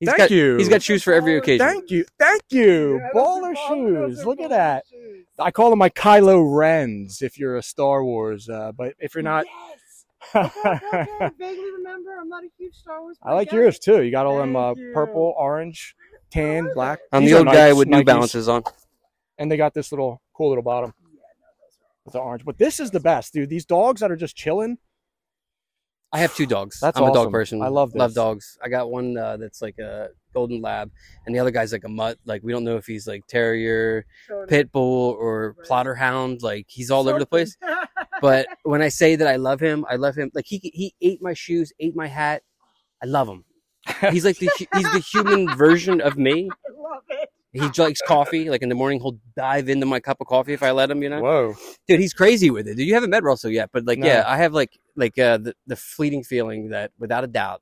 he's 0.00 0.08
Thank 0.08 0.18
got 0.18 0.30
you. 0.30 0.56
he's 0.56 0.68
got 0.68 0.82
shoes 0.82 1.02
for 1.02 1.12
every 1.12 1.36
occasion. 1.36 1.66
Thank 1.66 1.90
you. 1.90 2.04
Thank 2.18 2.42
you. 2.50 2.96
Yeah, 2.98 3.10
baller 3.14 3.54
baller- 3.54 3.68
shoes. 4.08 4.20
are 4.22 4.24
Look 4.26 4.40
at 4.40 4.50
that. 4.50 4.84
shoes. 4.90 5.26
I 5.38 5.50
call 5.50 5.70
them 5.70 5.78
my 5.78 5.90
Kylo 5.90 6.44
Rens 6.56 7.22
if 7.22 7.38
you're 7.38 7.56
a 7.56 7.62
Star 7.62 8.02
Wars, 8.04 8.48
uh, 8.48 8.72
but 8.72 8.94
if 8.98 9.14
you're 9.14 9.22
not, 9.22 9.44
Yes. 9.46 9.75
Okay, 10.34 10.48
okay, 10.60 10.78
okay. 10.92 11.06
I 11.20 11.30
vaguely 11.38 11.70
remember. 11.72 12.16
I'm 12.20 12.28
not 12.28 12.44
a 12.44 12.48
huge 12.58 12.74
Star 12.74 13.00
Wars. 13.02 13.16
I 13.22 13.34
like 13.34 13.50
fan. 13.50 13.60
yours 13.60 13.78
too. 13.78 14.02
You 14.02 14.10
got 14.10 14.26
all 14.26 14.38
them 14.38 14.56
uh, 14.56 14.74
purple, 14.92 15.34
orange, 15.36 15.94
tan, 16.30 16.68
black. 16.74 17.00
I'm 17.12 17.22
These 17.22 17.30
the 17.32 17.36
are 17.36 17.38
old 17.40 17.46
guy 17.48 17.70
Nikes- 17.70 17.76
with 17.78 17.88
New 17.88 17.96
Nikes. 18.02 18.06
Balances 18.06 18.48
on. 18.48 18.62
and 19.38 19.50
they 19.50 19.56
got 19.56 19.74
this 19.74 19.92
little 19.92 20.20
cool 20.34 20.48
little 20.50 20.62
bottom 20.64 20.92
with 22.04 22.12
the 22.12 22.18
orange. 22.20 22.44
But 22.44 22.58
this 22.58 22.80
is 22.80 22.90
the 22.90 23.00
best, 23.00 23.32
dude. 23.32 23.48
These 23.50 23.64
dogs 23.66 24.00
that 24.00 24.10
are 24.10 24.16
just 24.16 24.36
chilling. 24.36 24.78
I 26.12 26.18
have 26.20 26.34
two 26.34 26.46
dogs. 26.46 26.78
That's 26.80 26.96
I'm 26.98 27.04
a 27.04 27.06
dog 27.08 27.16
awesome. 27.16 27.32
person. 27.32 27.62
I 27.62 27.68
love 27.68 27.94
love 27.94 28.14
dogs. 28.14 28.56
I 28.62 28.68
got 28.68 28.90
one 28.90 29.16
uh, 29.18 29.36
that's 29.38 29.60
like 29.60 29.78
a 29.78 30.08
golden 30.36 30.60
lab, 30.60 30.90
and 31.24 31.34
the 31.34 31.38
other 31.38 31.50
guy's 31.50 31.72
like 31.72 31.84
a 31.84 31.88
mutt. 31.88 32.18
Like 32.26 32.42
we 32.44 32.52
don't 32.52 32.62
know 32.64 32.76
if 32.76 32.86
he's 32.86 33.06
like 33.08 33.26
terrier, 33.26 34.04
Totally. 34.28 34.46
pit 34.48 34.70
bull, 34.70 35.16
or 35.18 35.54
Right. 35.56 35.66
plotter 35.66 35.94
hound. 35.94 36.42
Like 36.42 36.66
he's 36.68 36.90
all 36.90 37.08
over 37.08 37.18
the 37.18 37.26
place. 37.26 37.56
But 38.22 38.46
when 38.62 38.80
I 38.80 38.88
say 38.88 39.14
that 39.16 39.28
I 39.28 39.36
love 39.36 39.60
him, 39.60 39.84
I 39.90 39.96
love 39.96 40.14
him. 40.16 40.30
Like 40.32 40.46
he 40.46 40.58
he 40.72 40.94
ate 41.02 41.20
my 41.20 41.34
shoes, 41.34 41.70
ate 41.78 41.94
my 41.94 42.06
hat. 42.06 42.42
I 43.02 43.06
love 43.06 43.28
him. 43.28 43.44
He's 44.10 44.24
like 44.24 44.38
the 44.38 44.48
he's 44.74 44.90
the 44.92 45.04
human 45.12 45.54
version 45.64 46.00
of 46.00 46.16
me. 46.16 46.48
I 46.66 46.70
love 46.80 47.02
it. 47.10 47.28
He 47.52 47.68
likes 47.82 48.00
coffee. 48.06 48.48
Like 48.48 48.62
in 48.62 48.70
the 48.70 48.74
morning, 48.74 49.00
he'll 49.00 49.18
dive 49.36 49.68
into 49.68 49.84
my 49.84 50.00
cup 50.00 50.18
of 50.22 50.26
coffee 50.28 50.54
if 50.54 50.62
I 50.62 50.70
let 50.70 50.90
him. 50.90 51.02
You 51.02 51.10
know, 51.10 51.20
Whoa. 51.20 51.54
dude, 51.86 52.00
he's 52.00 52.14
crazy 52.14 52.48
with 52.50 52.66
it. 52.68 52.76
Dude, 52.78 52.86
you 52.86 52.94
haven't 52.94 53.10
met 53.10 53.22
Russell 53.22 53.50
yet, 53.50 53.68
but 53.70 53.84
like, 53.86 53.98
No. 53.98 54.06
yeah, 54.06 54.24
I 54.26 54.38
have 54.38 54.54
like 54.54 54.78
like 54.96 55.18
uh, 55.18 55.36
the 55.36 55.54
the 55.66 55.76
fleeting 55.76 56.24
feeling 56.24 56.70
that 56.70 56.92
without 56.98 57.22
a 57.22 57.26
doubt, 57.26 57.60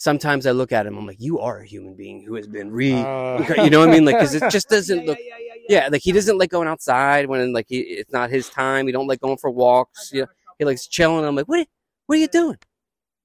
sometimes 0.00 0.46
I 0.46 0.52
look 0.52 0.72
at 0.72 0.86
him, 0.86 0.96
I'm 0.96 1.06
like, 1.06 1.20
you 1.20 1.38
are 1.40 1.58
a 1.58 1.66
human 1.66 1.94
being 1.94 2.22
who 2.22 2.34
has 2.34 2.48
been 2.48 2.70
re. 2.70 2.94
Uh, 2.94 3.62
you 3.62 3.68
know 3.70 3.80
what 3.80 3.90
I 3.90 3.92
mean? 3.92 4.06
Like, 4.06 4.16
because 4.16 4.34
it 4.34 4.42
just 4.50 4.68
doesn't 4.76 5.00
yeah, 5.00 5.06
look. 5.06 5.18
Yeah, 5.20 5.36
yeah, 5.38 5.54
yeah, 5.68 5.82
Yeah, 5.82 5.88
like 5.88 6.02
he 6.02 6.10
doesn't 6.10 6.38
like 6.38 6.50
going 6.50 6.66
outside 6.66 7.26
when 7.26 7.52
like 7.52 7.66
he, 7.68 7.80
it's 7.80 8.12
not 8.12 8.30
his 8.30 8.48
time. 8.48 8.86
He 8.86 8.92
don't 8.92 9.06
like 9.06 9.20
going 9.20 9.36
for 9.36 9.50
walks. 9.50 10.10
I 10.12 10.18
Yeah, 10.18 10.24
he 10.58 10.64
likes 10.64 10.88
chilling. 10.88 11.24
I'm 11.24 11.36
like, 11.36 11.46
what? 11.46 11.68
What 12.06 12.16
are 12.16 12.20
you 12.20 12.28
doing? 12.28 12.56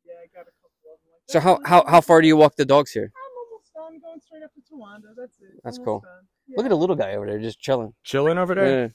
Yeah, 0.05 0.13
I 0.21 0.28
got 0.36 0.41
a 0.41 0.51
couple 0.61 0.69
of 0.84 0.84
them 0.84 0.99
like 1.11 1.21
So 1.28 1.39
how 1.39 1.59
how 1.65 1.84
how 1.89 2.01
far 2.01 2.21
do 2.21 2.28
you 2.28 2.36
walk 2.38 2.55
the 2.55 2.65
dogs 2.65 2.91
here? 2.91 3.11
I'm 3.15 3.47
almost 3.49 3.73
done. 3.73 4.01
Going 4.01 4.19
straight 4.19 4.43
up 4.43 4.51
to 4.53 4.61
Tawanda. 4.61 5.15
That's 5.17 5.39
it. 5.39 5.61
That's 5.63 5.78
Almost 5.80 5.86
cool. 5.86 5.99
done. 6.01 6.57
Look 6.57 6.65
at 6.65 6.69
the 6.69 6.78
little 6.78 6.95
guy 6.95 7.15
over 7.15 7.26
there 7.26 7.39
just 7.39 7.59
chilling. 7.59 7.93
chilling 8.03 8.38
over 8.38 8.53
there. 8.53 8.82
Yeah. 8.82 8.88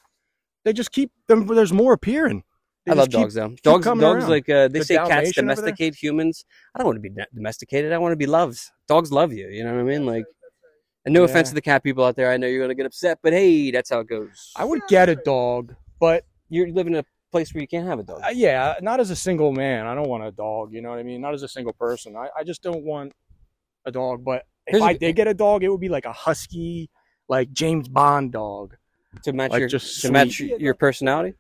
They 0.65 0.73
just 0.75 0.93
keep 0.93 1.11
them. 1.27 1.47
There's 1.47 1.73
more 1.73 1.95
appearing. 1.95 2.45
I 2.89 2.95
love 2.95 3.07
keep- 3.09 3.13
dogs 3.13 3.35
though. 3.35 3.55
Dogs, 3.63 3.85
dogs 3.85 4.03
around. 4.03 4.29
like 4.29 4.49
uh, 4.49 4.69
they 4.69 4.79
The 4.81 4.85
say 4.85 4.97
cats 4.97 5.09
Dalmatian 5.11 5.47
there? 5.47 5.55
domesticate 5.57 5.95
humans. 5.95 6.45
I 6.75 6.79
don't 6.79 6.87
want 6.87 6.97
to 7.03 7.09
be 7.09 7.15
domesticated. 7.35 7.93
I 7.93 7.99
want 7.99 8.13
to 8.13 8.17
be 8.17 8.27
loved. 8.27 8.59
Dogs 8.89 9.13
love 9.13 9.33
you. 9.33 9.49
You 9.49 9.65
know 9.65 9.75
what 9.75 9.81
I 9.81 9.85
mean? 9.85 10.07
Like, 10.07 10.25
and 11.05 11.15
no 11.15 11.25
offense 11.25 11.49
to 11.51 11.55
the 11.55 11.61
cat 11.63 11.83
people 11.83 12.05
out 12.05 12.17
there. 12.17 12.31
I 12.31 12.37
know 12.37 12.47
you're 12.47 12.63
gonna 12.63 12.75
get 12.75 12.87
upset, 12.87 13.19
but 13.23 13.33
hey, 13.33 13.71
that's 13.71 13.91
how 13.91 14.01
it 14.01 14.09
goes. 14.09 14.53
I 14.57 14.65
would 14.65 14.81
get 14.89 15.09
a 15.09 15.17
dog, 15.17 15.75
but 15.99 16.25
You're 16.49 16.71
living 16.71 16.95
in 16.95 17.01
a 17.01 17.05
place 17.31 17.55
where 17.55 17.61
you 17.61 17.69
can't 17.69 17.87
have 17.87 18.01
a 18.01 18.03
dog. 18.03 18.23
uh, 18.25 18.31
yeah, 18.35 18.75
not 18.83 18.99
as 18.99 19.11
a 19.11 19.17
single 19.17 19.53
man. 19.53 19.87
I 19.87 19.95
don't 19.95 20.09
want 20.09 20.25
a 20.25 20.33
dog. 20.33 20.73
You 20.73 20.83
know 20.83 20.91
what 20.91 20.99
I 20.99 21.05
mean? 21.05 21.21
Not 21.21 21.33
as 21.33 21.43
a 21.45 21.49
single 21.49 21.73
person. 21.75 22.17
I, 22.17 22.29
I 22.39 22.43
just 22.45 22.61
don't 22.63 22.83
want 22.85 23.13
a 23.87 23.93
dog. 23.93 24.25
But 24.25 24.47
if 24.67 24.73
Here's 24.73 24.83
a- 24.83 24.87
I 24.87 24.93
did 24.95 25.15
get 25.17 25.29
a 25.29 25.35
dog, 25.35 25.63
it 25.63 25.69
would 25.69 25.81
be 25.81 25.89
like 25.89 26.07
a 26.07 26.13
husky, 26.13 26.91
like 27.29 27.53
James 27.53 27.89
Bond 27.89 28.33
dog. 28.33 28.75
to 29.25 29.33
match 29.33 29.53
like, 29.53 29.61
your 29.61 29.69
to 29.69 30.11
match 30.13 30.41
your 30.41 30.75
personality. 30.75 31.35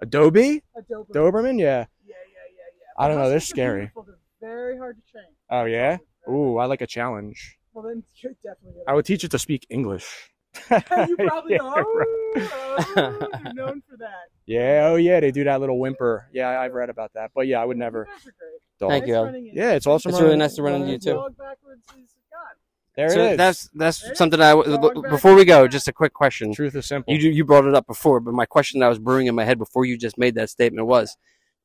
Adobe, 0.00 0.62
Adobe. 0.76 1.12
Doberman. 1.12 1.58
Yeah. 1.58 1.86
Yeah, 2.04 2.14
yeah, 2.14 2.16
yeah, 2.54 2.68
yeah. 2.78 3.04
I 3.04 3.08
don't 3.08 3.18
know, 3.18 3.28
they're 3.28 3.40
scary. 3.40 3.90
They're 3.94 4.50
very 4.50 4.76
hard 4.78 4.96
to 4.96 5.10
train. 5.12 5.24
Oh 5.50 5.64
yeah. 5.64 5.98
Ooh, 6.28 6.58
I 6.58 6.66
like 6.66 6.80
a 6.82 6.86
challenge. 6.86 7.58
Well, 7.72 7.84
then 7.84 8.02
you're 8.16 8.32
definitely. 8.42 8.82
I 8.86 8.94
would 8.94 9.04
teach 9.04 9.24
it 9.24 9.30
to 9.30 9.38
speak 9.38 9.66
English. 9.70 10.30
you 10.70 10.80
probably 11.18 11.52
Yeah, 11.52 11.58
know. 11.58 11.74
right. 11.74 12.48
Oh, 12.96 13.28
you're 13.44 13.52
known 13.54 13.82
for 13.88 13.96
that. 13.98 14.28
Yeah, 14.46 14.88
oh 14.90 14.96
yeah, 14.96 15.20
they 15.20 15.30
do 15.30 15.44
that 15.44 15.60
little 15.60 15.78
whimper. 15.78 16.28
Yeah, 16.32 16.58
I've 16.60 16.72
read 16.72 16.88
about 16.90 17.12
that. 17.14 17.30
But 17.34 17.46
yeah, 17.46 17.60
I 17.60 17.64
would 17.64 17.76
never. 17.76 18.06
You 18.06 18.12
are 18.12 18.32
great. 18.38 18.90
Thank 18.90 19.02
Nice 19.04 19.08
you, 19.08 19.14
Al. 19.16 19.24
running 19.24 19.46
into 19.48 19.58
Yeah, 19.60 19.72
it's 19.72 19.86
awesome. 19.86 20.10
It's 20.10 20.20
really 20.20 20.36
nice 20.36 20.54
to 20.56 20.62
run 20.62 20.74
into 20.82 20.92
you, 20.92 20.98
too. 20.98 21.12
Dog 21.14 21.36
backwards 21.36 21.82
is 21.98 22.14
God. 22.30 22.56
There 22.96 23.10
so 23.10 23.20
it 23.20 23.32
is. 23.32 23.36
that's 23.36 23.68
that's 23.74 24.02
Ready? 24.02 24.14
something 24.14 24.40
I 24.40 24.52
Dog 24.52 25.10
before 25.10 25.34
we 25.34 25.44
go. 25.44 25.68
Just 25.68 25.86
a 25.86 25.92
quick 25.92 26.14
question. 26.14 26.54
Truth 26.54 26.76
is 26.76 26.86
simple. 26.86 27.12
You 27.12 27.30
you 27.30 27.44
brought 27.44 27.66
it 27.66 27.74
up 27.74 27.86
before, 27.86 28.20
but 28.20 28.32
my 28.32 28.46
question 28.46 28.80
that 28.80 28.88
was 28.88 28.98
brewing 28.98 29.26
in 29.26 29.34
my 29.34 29.44
head 29.44 29.58
before 29.58 29.84
you 29.84 29.98
just 29.98 30.16
made 30.16 30.34
that 30.36 30.48
statement 30.48 30.86
was: 30.86 31.14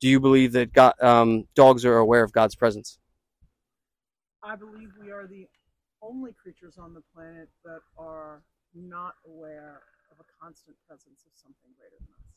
Do 0.01 0.09
you 0.09 0.19
believe 0.19 0.51
that 0.53 0.73
God, 0.73 0.93
um, 1.01 1.45
dogs 1.55 1.85
are 1.85 1.97
aware 1.97 2.23
of 2.23 2.33
God's 2.33 2.55
presence? 2.55 2.99
I 4.43 4.55
believe 4.57 4.89
we 5.01 5.11
are 5.11 5.25
the 5.25 5.47
only 6.01 6.33
creatures 6.33 6.77
on 6.77 6.93
the 6.93 7.03
planet 7.15 7.47
that 7.63 7.79
are 7.97 8.41
not 8.75 9.13
aware 9.25 9.83
of 10.11 10.17
a 10.19 10.25
constant 10.43 10.75
presence 10.87 11.23
of 11.25 11.31
something 11.35 11.71
greater 11.77 11.95
than 11.99 12.09
us. 12.19 12.30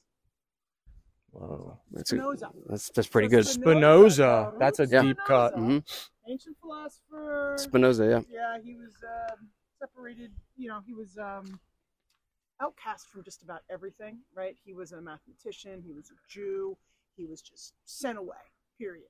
Whoa. 1.35 1.79
That's 1.91 2.13
a, 2.13 2.37
that's 2.69 2.91
that's 2.91 3.09
pretty 3.09 3.29
good. 3.29 3.47
Spinoza. 3.47 4.53
That's 4.59 4.79
a 4.79 4.87
Yeah. 4.87 5.03
deep 5.03 5.19
cut. 5.27 5.55
hmm 5.55 5.79
Ancient 6.27 6.57
philosopher. 6.61 7.57
Spinoza, 7.59 8.07
yeah. 8.07 8.21
Yeah, 8.29 8.59
he 8.63 8.77
was 8.77 8.95
um, 9.05 9.49
separated. 9.79 10.33
You 10.57 10.69
know, 10.69 10.81
he 10.87 10.95
was 10.95 11.19
um, 11.19 11.61
outcast 12.61 13.09
from 13.09 13.25
just 13.25 13.43
about 13.43 13.63
everything. 13.69 14.21
Right? 14.35 14.57
He 14.65 14.73
was 14.75 14.93
a 14.93 15.01
mathematician. 15.01 15.83
He 15.85 15.93
was 15.93 16.11
a 16.11 16.15
Jew. 16.33 16.77
He 17.17 17.27
was 17.27 17.43
just 17.43 17.75
sent 17.85 18.17
away. 18.17 18.37
Period. 18.79 19.09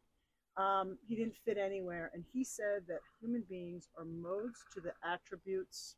Um, 0.57 0.99
he 1.07 1.14
didn't 1.16 1.35
fit 1.45 1.59
anywhere, 1.59 2.11
and 2.14 2.25
he 2.33 2.45
said 2.45 2.87
that 2.89 3.01
human 3.20 3.43
beings 3.49 3.89
are 3.99 4.05
modes 4.05 4.64
to 4.75 4.81
the 4.81 4.93
attributes 5.05 5.97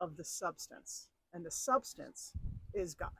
of 0.00 0.16
the 0.16 0.22
substance, 0.24 1.08
and 1.34 1.44
the 1.44 1.50
substance 1.50 2.32
is 2.72 2.94
God. 2.94 3.10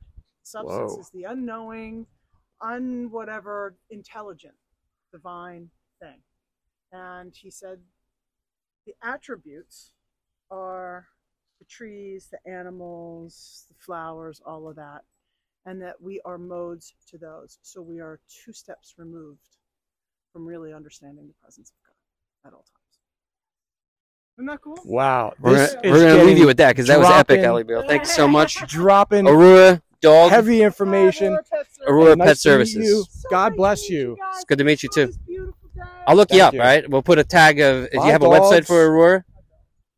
Substance 0.48 0.92
Whoa. 0.94 1.00
is 1.00 1.10
the 1.10 1.24
unknowing, 1.24 2.06
un 2.62 3.08
whatever, 3.10 3.76
intelligent, 3.90 4.54
divine 5.12 5.68
thing. 6.00 6.20
And 6.90 7.34
he 7.36 7.50
said 7.50 7.80
the 8.86 8.94
attributes 9.02 9.92
are 10.50 11.06
the 11.58 11.66
trees, 11.66 12.28
the 12.32 12.50
animals, 12.50 13.66
the 13.68 13.74
flowers, 13.78 14.40
all 14.46 14.68
of 14.68 14.76
that, 14.76 15.02
and 15.66 15.82
that 15.82 16.00
we 16.00 16.20
are 16.24 16.38
modes 16.38 16.94
to 17.10 17.18
those. 17.18 17.58
So 17.62 17.82
we 17.82 18.00
are 18.00 18.18
two 18.44 18.52
steps 18.54 18.94
removed 18.96 19.40
from 20.32 20.46
really 20.46 20.72
understanding 20.72 21.26
the 21.26 21.34
presence 21.42 21.70
of 21.70 21.76
God 21.86 22.48
at 22.48 22.54
all 22.54 22.60
times. 22.64 22.74
Isn't 24.38 24.46
that 24.46 24.60
cool? 24.62 24.78
Wow. 24.84 25.34
We're 25.40 25.54
This 25.56 25.74
gonna, 25.74 25.90
we're 25.90 26.08
gonna 26.16 26.24
leave 26.24 26.38
you 26.38 26.46
with 26.46 26.56
that 26.58 26.70
because 26.70 26.86
that 26.86 26.98
was 26.98 27.08
epic, 27.08 27.26
dropping- 27.40 27.44
Ellie 27.44 27.64
Bill. 27.64 27.82
Thanks 27.86 28.12
so 28.14 28.26
much. 28.38 28.66
dropping 28.66 29.26
Aurora 29.26 29.82
Dog. 30.00 30.30
heavy 30.30 30.62
information. 30.62 31.38
Aurora 31.86 32.16
Pet 32.16 32.18
to 32.18 32.28
meet 32.30 32.38
Services. 32.38 32.76
you. 32.84 33.04
God 33.30 33.56
bless 33.56 33.88
you. 33.88 34.16
It's 34.34 34.44
good 34.44 34.58
to 34.58 34.64
meet 34.64 34.82
you 34.82 34.88
too. 34.92 35.06
This 35.06 35.16
beautiful 35.18 35.68
day. 35.74 35.82
I'll 36.06 36.16
look 36.16 36.32
you 36.32 36.40
up, 36.42 36.54
you. 36.54 36.60
all 36.60 36.66
right? 36.66 36.88
We'll 36.88 37.02
put 37.02 37.18
a 37.18 37.24
tag 37.24 37.60
of 37.60 37.84
if 37.86 37.94
you 37.94 38.00
Bye, 38.00 38.10
have 38.10 38.22
a 38.22 38.26
website 38.26 38.66
for 38.66 38.86
Aurora. 38.86 39.24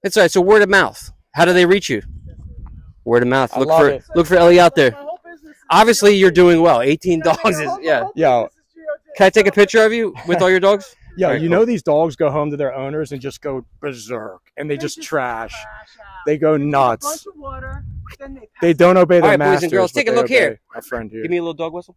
It's 0.02 0.16
all 0.16 0.22
right. 0.22 0.30
So 0.30 0.40
word 0.40 0.62
of 0.62 0.68
mouth. 0.68 1.12
How 1.32 1.44
do 1.44 1.52
they 1.52 1.66
reach 1.66 1.90
you? 1.90 2.02
Word 3.04 3.22
of 3.22 3.28
mouth. 3.28 3.56
Look 3.56 3.68
for 3.68 3.88
it. 3.88 4.04
look 4.14 4.26
for 4.26 4.36
Ellie 4.36 4.58
out 4.60 4.74
there. 4.74 4.92
My 4.92 4.98
whole 4.98 5.18
business 5.24 5.50
is 5.50 5.62
Obviously, 5.70 6.16
you're 6.16 6.30
doing 6.30 6.60
well. 6.62 6.80
18 6.80 7.20
dogs 7.20 7.40
is 7.44 7.60
yeah. 7.60 7.78
yeah. 7.82 8.00
whole 8.02 8.12
Yo. 8.14 8.42
business 8.44 8.56
is 8.68 8.74
GOT. 8.76 9.16
Can 9.16 9.26
I 9.26 9.30
take 9.30 9.46
a 9.46 9.52
picture 9.52 9.84
of 9.84 9.92
you 9.92 10.14
with 10.26 10.40
all 10.42 10.50
your 10.50 10.60
dogs? 10.60 10.94
Yo, 11.16 11.28
Very 11.28 11.40
you 11.42 11.48
cool. 11.48 11.58
know 11.58 11.64
these 11.64 11.82
dogs 11.82 12.16
go 12.16 12.30
home 12.30 12.50
to 12.50 12.56
their 12.56 12.74
owners 12.74 13.12
and 13.12 13.20
just 13.20 13.40
go 13.40 13.64
berserk, 13.80 14.40
and 14.56 14.70
they 14.70 14.76
just 14.76 15.02
trash. 15.02 15.52
out. 15.52 15.66
They 16.26 16.38
go 16.38 16.56
They 16.56 16.64
nuts. 16.64 17.04
A 17.06 17.08
bunch 17.08 17.26
of 17.26 17.40
water, 17.40 17.84
then 18.18 18.34
they, 18.34 18.48
They 18.60 18.72
don't 18.72 18.96
obey 18.96 19.16
All 19.16 19.28
their 19.28 19.38
right, 19.38 19.54
boys 19.54 19.62
and 19.62 19.72
girls, 19.72 19.92
take 19.92 20.08
a 20.08 20.12
look 20.12 20.28
here. 20.28 20.60
Our 20.74 20.82
friend 20.82 21.10
here. 21.10 21.22
Give 21.22 21.30
me 21.30 21.38
a 21.38 21.42
little 21.42 21.54
dog 21.54 21.72
whistle. 21.72 21.96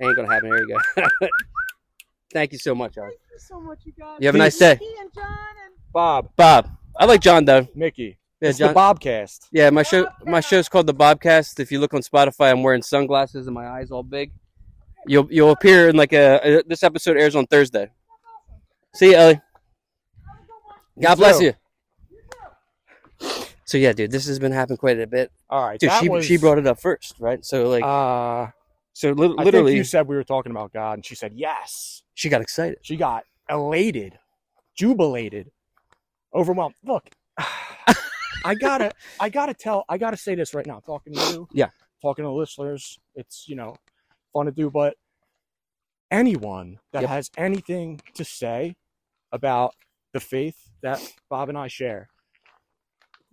Ain't 0.00 0.16
gonna 0.16 0.28
happen. 0.32 0.48
Here 0.48 0.58
you 0.66 0.78
go. 0.98 1.28
Thank 2.32 2.52
you 2.52 2.58
so 2.58 2.74
much, 2.74 2.96
Ellie. 2.98 3.08
Thank 3.10 3.20
you 3.32 3.38
so 3.38 3.60
much, 3.60 3.78
you 3.84 3.92
guys. 3.98 4.16
You 4.20 4.26
have 4.28 4.34
a 4.34 4.38
nice 4.38 4.58
day. 4.58 4.74
Mickey 4.74 4.86
and 5.00 5.12
John 5.14 5.26
and 5.64 5.74
Bob, 5.92 6.30
Bob. 6.36 6.70
I 6.98 7.04
like 7.04 7.20
John 7.20 7.44
though. 7.44 7.66
Mickey. 7.74 8.18
Yeah, 8.40 8.50
it's 8.50 8.58
John. 8.58 8.74
the 8.74 8.78
Bobcast. 8.78 9.46
Yeah, 9.52 9.70
my 9.70 9.82
show 9.82 10.06
my 10.24 10.40
show's 10.40 10.68
called 10.68 10.86
The 10.86 10.94
Bobcast. 10.94 11.58
If 11.60 11.72
you 11.72 11.78
look 11.80 11.94
on 11.94 12.00
Spotify, 12.02 12.50
I'm 12.50 12.62
wearing 12.62 12.82
sunglasses 12.82 13.46
and 13.46 13.54
my 13.54 13.66
eyes 13.68 13.90
all 13.90 14.02
big. 14.02 14.32
You'll 15.06 15.28
you'll 15.30 15.50
appear 15.52 15.88
in 15.88 15.96
like 15.96 16.12
a, 16.12 16.58
a 16.58 16.62
this 16.64 16.82
episode 16.82 17.16
airs 17.16 17.36
on 17.36 17.46
Thursday. 17.46 17.90
See 18.94 19.10
you, 19.10 19.16
Ellie. 19.16 19.40
God 21.00 21.10
You 21.10 21.16
bless 21.16 21.38
too. 21.38 21.44
you. 21.46 21.52
So 23.64 23.78
yeah, 23.78 23.92
dude, 23.92 24.10
this 24.12 24.26
has 24.28 24.38
been 24.38 24.52
happening 24.52 24.76
quite 24.76 25.00
a 25.00 25.06
bit. 25.06 25.32
All 25.50 25.64
right, 25.66 25.78
Dude, 25.78 25.90
she 26.00 26.08
was, 26.08 26.24
she 26.24 26.36
brought 26.36 26.58
it 26.58 26.66
up 26.66 26.80
first, 26.80 27.16
right? 27.18 27.44
So 27.44 27.68
like, 27.68 27.82
Uh, 27.82 28.50
so 28.92 29.10
li- 29.10 29.34
I 29.38 29.42
literally, 29.42 29.72
think 29.72 29.78
you 29.78 29.84
said 29.84 30.06
we 30.06 30.14
were 30.14 30.22
talking 30.24 30.52
about 30.52 30.72
God, 30.72 30.92
and 30.94 31.04
she 31.04 31.14
said 31.16 31.32
yes. 31.34 32.02
she 32.14 32.28
got 32.28 32.40
excited. 32.40 32.78
She 32.82 32.96
got 32.96 33.24
elated, 33.50 34.18
jubilated, 34.76 35.50
overwhelmed. 36.32 36.76
Look, 36.84 37.08
I 38.44 38.54
gotta, 38.54 38.92
I 39.18 39.28
gotta 39.30 39.52
tell, 39.54 39.84
I 39.88 39.98
gotta 39.98 40.16
say 40.16 40.36
this 40.36 40.54
right 40.54 40.66
now. 40.66 40.80
Talking 40.80 41.14
to 41.14 41.20
you, 41.32 41.48
Yeah. 41.52 41.70
talking 42.00 42.22
to 42.24 42.28
the 42.28 42.32
listeners. 42.34 43.00
It's 43.16 43.48
you 43.48 43.56
know 43.56 43.74
fun 44.36 44.46
to 44.46 44.52
do, 44.52 44.70
but 44.70 44.96
anyone 46.10 46.78
that 46.92 47.02
Yep. 47.02 47.10
has 47.10 47.30
anything 47.36 48.00
to 48.14 48.24
say 48.24 48.76
about 49.32 49.74
the 50.12 50.20
faith 50.20 50.70
that 50.82 51.00
Bob 51.28 51.48
and 51.48 51.58
I 51.58 51.68
share, 51.68 52.08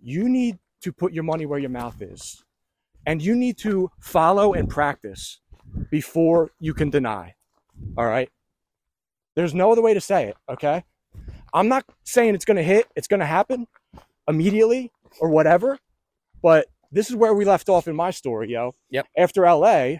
you 0.00 0.28
need 0.28 0.58
to 0.80 0.92
put 0.92 1.12
your 1.12 1.24
money 1.24 1.46
where 1.46 1.58
your 1.58 1.70
mouth 1.70 2.00
is, 2.02 2.44
and 3.06 3.22
you 3.22 3.34
need 3.34 3.58
to 3.58 3.90
follow 4.00 4.54
and 4.54 4.68
practice 4.68 5.40
before 5.90 6.50
you 6.58 6.74
can 6.74 6.90
deny. 6.90 7.34
All 7.96 8.06
right. 8.06 8.30
There's 9.34 9.54
no 9.54 9.72
other 9.72 9.82
way 9.82 9.94
to 9.94 10.00
say 10.00 10.28
it, 10.28 10.36
okay? 10.48 10.84
I'm 11.52 11.68
not 11.68 11.84
saying 12.04 12.34
it's 12.34 12.44
going 12.44 12.56
to 12.56 12.62
hit, 12.62 12.86
it's 12.96 13.08
going 13.08 13.20
to 13.20 13.26
happen 13.26 13.66
immediately 14.28 14.92
or 15.20 15.28
whatever, 15.28 15.78
but 16.42 16.66
this 16.92 17.10
is 17.10 17.16
where 17.16 17.34
we 17.34 17.44
left 17.44 17.68
off 17.68 17.88
in 17.88 17.96
my 17.96 18.10
story, 18.10 18.50
yo. 18.50 18.74
Yep. 18.90 19.06
After 19.16 19.42
LA, 19.42 19.96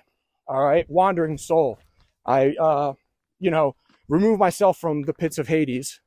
all 0.46 0.62
right, 0.62 0.88
wandering 0.88 1.38
soul, 1.38 1.78
I, 2.26 2.54
uh, 2.60 2.94
you 3.40 3.50
know, 3.50 3.76
removed 4.08 4.38
myself 4.40 4.78
from 4.78 5.02
the 5.02 5.14
pits 5.14 5.38
of 5.38 5.48
Hades 5.48 6.00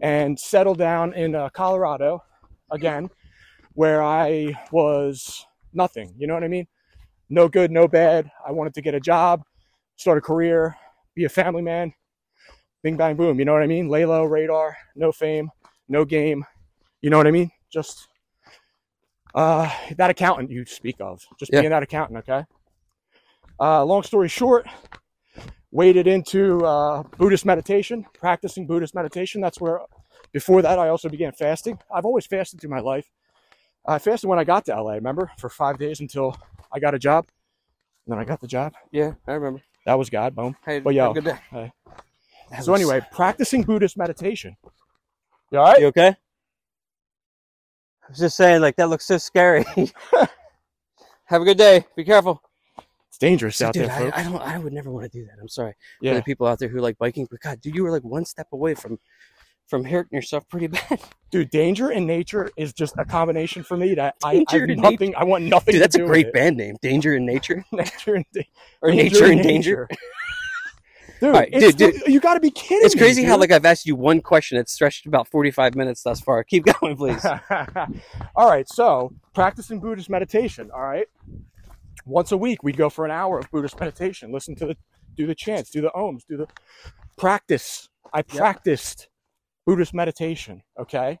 and 0.00 0.38
settled 0.38 0.78
down 0.78 1.12
in 1.14 1.34
uh, 1.34 1.48
Colorado 1.50 2.22
again, 2.70 3.10
where 3.74 4.02
I 4.02 4.54
was 4.70 5.44
nothing. 5.72 6.14
You 6.16 6.26
know 6.26 6.34
what 6.34 6.44
I 6.44 6.48
mean? 6.48 6.66
No 7.28 7.48
good, 7.48 7.70
no 7.70 7.88
bad. 7.88 8.30
I 8.46 8.52
wanted 8.52 8.74
to 8.74 8.82
get 8.82 8.94
a 8.94 9.00
job, 9.00 9.42
start 9.96 10.18
a 10.18 10.20
career, 10.20 10.76
be 11.14 11.24
a 11.24 11.28
family 11.28 11.62
man. 11.62 11.92
Bing, 12.82 12.96
bang, 12.96 13.16
boom. 13.16 13.38
You 13.38 13.44
know 13.44 13.52
what 13.52 13.62
I 13.62 13.66
mean? 13.66 13.88
Lay 13.88 14.04
low, 14.04 14.24
radar, 14.24 14.76
no 14.94 15.10
fame, 15.10 15.50
no 15.88 16.04
game. 16.04 16.44
You 17.00 17.10
know 17.10 17.16
what 17.16 17.26
I 17.26 17.30
mean? 17.30 17.50
Just 17.72 18.08
uh, 19.34 19.70
that 19.96 20.10
accountant 20.10 20.50
you 20.50 20.64
speak 20.66 20.96
of. 21.00 21.22
Just 21.38 21.50
Yeah. 21.50 21.60
being 21.60 21.70
that 21.70 21.82
accountant, 21.82 22.18
okay? 22.18 22.44
Uh, 23.60 23.84
long 23.84 24.02
story 24.02 24.28
short, 24.28 24.66
waded 25.70 26.06
into 26.06 26.64
uh, 26.64 27.02
Buddhist 27.18 27.44
meditation, 27.44 28.04
practicing 28.14 28.66
Buddhist 28.66 28.94
meditation. 28.94 29.40
That's 29.40 29.60
where, 29.60 29.80
before 30.32 30.62
that, 30.62 30.78
I 30.78 30.88
also 30.88 31.08
began 31.08 31.32
fasting. 31.32 31.78
I've 31.94 32.04
always 32.04 32.26
fasted 32.26 32.60
through 32.60 32.70
my 32.70 32.80
life. 32.80 33.08
I 33.86 33.98
fasted 33.98 34.28
when 34.28 34.38
I 34.38 34.44
got 34.44 34.64
to 34.66 34.82
LA, 34.82 34.94
remember? 34.94 35.30
For 35.38 35.48
five 35.48 35.78
days 35.78 36.00
until 36.00 36.36
I 36.72 36.78
got 36.80 36.94
a 36.94 36.98
job. 36.98 37.26
And 38.06 38.12
then 38.12 38.18
I 38.18 38.24
got 38.24 38.40
the 38.40 38.46
job. 38.46 38.74
Yeah, 38.92 39.12
I 39.26 39.32
remember. 39.32 39.62
That 39.86 39.98
was 39.98 40.10
God, 40.10 40.34
boom. 40.34 40.56
Hey, 40.64 40.80
But 40.80 40.94
yo, 40.94 41.12
good 41.12 41.24
day. 41.24 41.38
hey. 41.50 41.72
So 42.62 42.72
was- 42.72 42.80
anyway, 42.80 43.00
practicing 43.12 43.62
Buddhist 43.62 43.96
meditation. 43.96 44.56
You 45.50 45.58
all 45.58 45.64
right? 45.66 45.80
you 45.80 45.86
okay? 45.88 46.08
I 46.08 46.16
was 48.10 48.18
just 48.18 48.36
saying, 48.36 48.60
like 48.60 48.76
that 48.76 48.88
looks 48.90 49.06
so 49.06 49.18
scary. 49.18 49.64
have 51.26 51.42
a 51.42 51.44
good 51.44 51.58
day. 51.58 51.84
Be 51.96 52.04
careful. 52.04 52.42
Dangerous 53.24 53.56
So, 53.56 53.66
out 53.68 53.74
dude, 53.74 53.84
there, 53.88 53.92
I, 53.92 53.98
folks. 53.98 54.18
I 54.18 54.22
don't. 54.22 54.42
I 54.42 54.58
would 54.58 54.72
never 54.72 54.90
want 54.90 55.10
to 55.10 55.18
do 55.18 55.24
that. 55.26 55.34
I'm 55.40 55.48
sorry 55.48 55.74
for 56.02 56.14
the 56.14 56.22
people 56.22 56.46
out 56.46 56.58
there 56.58 56.68
who 56.68 56.80
like 56.80 56.98
biking. 56.98 57.26
But 57.30 57.40
God, 57.40 57.60
dude, 57.60 57.74
you 57.74 57.82
were 57.84 57.90
like 57.90 58.04
one 58.04 58.24
step 58.24 58.48
away 58.52 58.74
from 58.74 58.98
from 59.66 59.82
hurting 59.84 60.14
yourself 60.14 60.46
pretty 60.48 60.66
bad. 60.78 61.00
dude, 61.30 61.48
danger 61.50 61.90
in 61.90 62.06
nature 62.06 62.50
is 62.56 62.72
just 62.74 62.94
a 62.98 63.04
combination 63.04 63.62
for 63.62 63.76
me 63.78 63.94
that 63.94 64.14
I, 64.22 64.44
I 64.48 64.56
in 64.58 64.78
nothing. 64.80 65.14
I 65.16 65.24
want 65.24 65.44
nothing. 65.44 65.72
Dude, 65.72 65.82
that's 65.82 65.94
a 65.94 66.04
great 66.04 66.32
band 66.34 66.56
name. 66.58 66.76
Danger 66.82 67.14
in 67.14 67.24
Nature 67.24 67.64
nature 67.72 68.14
and 68.16 68.24
da- 68.34 68.46
or 68.82 68.90
Nature 68.92 69.26
in 69.32 69.40
Danger. 69.42 69.88
Dude, 71.20 71.32
right, 71.32 71.50
dude, 71.50 71.78
the- 71.78 72.02
you 72.06 72.20
got 72.20 72.34
to 72.34 72.40
be 72.40 72.50
kidding 72.50 72.84
It's 72.84 72.94
me, 72.94 73.00
crazy 73.00 73.22
how 73.24 73.38
like 73.38 73.50
I've 73.50 73.64
asked 73.64 73.86
you 73.86 73.96
one 73.96 74.20
question. 74.20 74.58
It's 74.58 74.72
stretched 74.72 75.06
about 75.06 75.26
45 75.28 75.74
minutes 75.76 76.02
thus 76.02 76.20
far. 76.20 76.42
Keep 76.44 76.66
going, 76.66 76.96
please. 76.96 77.24
all 78.36 78.48
right, 78.50 78.68
so 78.68 79.10
practicing 79.32 79.80
Buddhist 79.80 80.10
meditation. 80.10 80.70
All 80.74 80.82
right, 80.82 81.06
once 82.06 82.32
a 82.32 82.36
week 82.36 82.62
we'd 82.62 82.76
go 82.76 82.90
for 82.90 83.04
an 83.04 83.10
hour 83.10 83.38
of 83.38 83.50
Buddhist 83.50 83.78
meditation. 83.80 84.32
Listen 84.32 84.54
to 84.56 84.66
the, 84.66 84.76
do 85.16 85.26
the 85.26 85.34
chants, 85.34 85.70
do 85.70 85.80
the 85.80 85.90
ohms, 85.90 86.22
do 86.28 86.36
the 86.36 86.46
practice. 87.16 87.88
I 88.12 88.22
practiced 88.22 89.08
Buddhist 89.66 89.94
meditation. 89.94 90.62
Okay, 90.78 91.18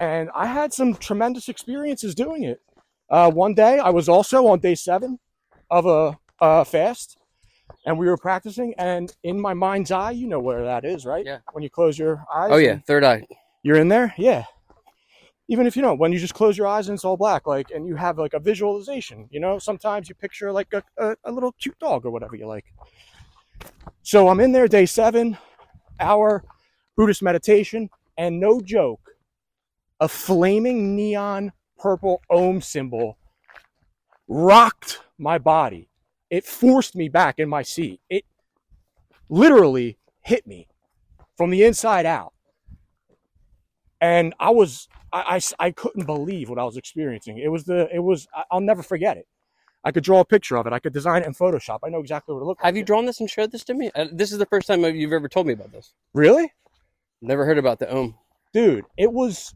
and 0.00 0.30
I 0.34 0.46
had 0.46 0.72
some 0.72 0.94
tremendous 0.94 1.48
experiences 1.48 2.14
doing 2.14 2.44
it. 2.44 2.60
Uh, 3.08 3.30
one 3.30 3.54
day 3.54 3.78
I 3.78 3.90
was 3.90 4.08
also 4.08 4.46
on 4.48 4.58
day 4.60 4.74
seven 4.74 5.18
of 5.70 5.86
a, 5.86 6.18
a 6.40 6.64
fast. 6.64 7.18
And 7.84 7.98
we 7.98 8.06
were 8.06 8.16
practicing, 8.16 8.74
and 8.78 9.14
in 9.24 9.40
my 9.40 9.52
mind's 9.54 9.90
eye, 9.90 10.12
you 10.12 10.28
know 10.28 10.38
where 10.38 10.64
that 10.64 10.84
is, 10.84 11.04
right? 11.04 11.24
Yeah. 11.24 11.38
When 11.52 11.64
you 11.64 11.70
close 11.70 11.98
your 11.98 12.24
eyes. 12.32 12.50
Oh 12.52 12.56
yeah, 12.56 12.78
third 12.86 13.02
eye. 13.02 13.26
you're 13.62 13.76
in 13.76 13.88
there 13.88 14.14
yeah 14.16 14.44
even 15.48 15.66
if 15.66 15.76
you 15.76 15.82
don't 15.82 15.98
when 15.98 16.12
you 16.12 16.18
just 16.18 16.34
close 16.34 16.56
your 16.58 16.66
eyes 16.66 16.88
and 16.88 16.96
it's 16.96 17.04
all 17.04 17.16
black 17.16 17.46
like 17.46 17.70
and 17.70 17.86
you 17.86 17.96
have 17.96 18.18
like 18.18 18.34
a 18.34 18.40
visualization 18.40 19.28
you 19.30 19.40
know? 19.40 19.58
Sometimes 19.58 20.08
you 20.08 20.14
picture 20.14 20.52
like 20.52 20.72
a, 20.72 20.82
a, 20.98 21.16
a 21.24 21.32
little 21.32 21.52
cute 21.52 21.78
dog 21.78 22.04
or 22.04 22.10
whatever 22.10 22.36
you 22.36 22.46
like. 22.46 22.64
So 24.02 24.28
i'm 24.28 24.40
in 24.40 24.52
there 24.52 24.68
day 24.68 24.86
seven 24.86 25.36
hour 26.00 26.44
buddhist 26.96 27.22
meditation 27.22 27.90
and 28.18 28.40
no 28.40 28.60
joke 28.60 29.00
a 30.00 30.08
flaming 30.08 30.94
neon 30.94 31.52
purple 31.78 32.20
ohm 32.30 32.60
symbol 32.60 33.16
rocked 34.28 35.00
my 35.18 35.38
body. 35.38 35.88
It 36.30 36.44
forced 36.44 36.96
me 36.96 37.08
back 37.08 37.38
in 37.38 37.48
my 37.48 37.62
seat. 37.62 38.00
It 38.10 38.24
literally 39.28 39.98
hit 40.22 40.46
me 40.46 40.66
from 41.36 41.50
the 41.50 41.64
inside 41.64 42.06
out. 42.06 42.32
And 44.00 44.34
I 44.38 44.50
was 44.50 44.88
I, 45.16 45.36
I, 45.36 45.66
I 45.66 45.70
couldn't 45.70 46.04
believe 46.06 46.48
what 46.48 46.58
I 46.58 46.64
was 46.64 46.76
experiencing. 46.76 47.38
It 47.38 47.48
was 47.48 47.64
the 47.64 47.88
it 47.94 48.00
was 48.00 48.26
I'll 48.50 48.60
never 48.60 48.82
forget 48.82 49.16
it. 49.16 49.26
I 49.84 49.92
could 49.92 50.02
draw 50.04 50.20
a 50.20 50.24
picture 50.24 50.56
of 50.56 50.66
it. 50.66 50.72
I 50.72 50.78
could 50.80 50.92
design 50.92 51.22
it 51.22 51.26
in 51.26 51.32
Photoshop. 51.34 51.78
I 51.84 51.88
know 51.90 52.00
exactly 52.00 52.34
what 52.34 52.40
it 52.40 52.44
looked 52.44 52.60
like. 52.60 52.66
Have 52.66 52.76
you 52.76 52.82
drawn 52.84 53.06
this 53.06 53.20
and 53.20 53.30
showed 53.30 53.52
this 53.52 53.62
to 53.64 53.74
me? 53.74 53.90
Uh, 53.94 54.06
this 54.12 54.32
is 54.32 54.38
the 54.38 54.46
first 54.46 54.66
time 54.66 54.84
you've 54.84 55.12
ever 55.12 55.28
told 55.28 55.46
me 55.46 55.52
about 55.52 55.70
this. 55.70 55.92
Really? 56.12 56.52
Never 57.22 57.46
heard 57.46 57.58
about 57.58 57.78
the 57.78 57.88
ohm. 57.88 58.16
Dude, 58.52 58.84
it 58.96 59.12
was 59.12 59.54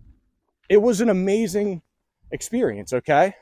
it 0.68 0.80
was 0.80 1.00
an 1.00 1.08
amazing 1.10 1.82
experience, 2.30 2.92
okay? 2.92 3.34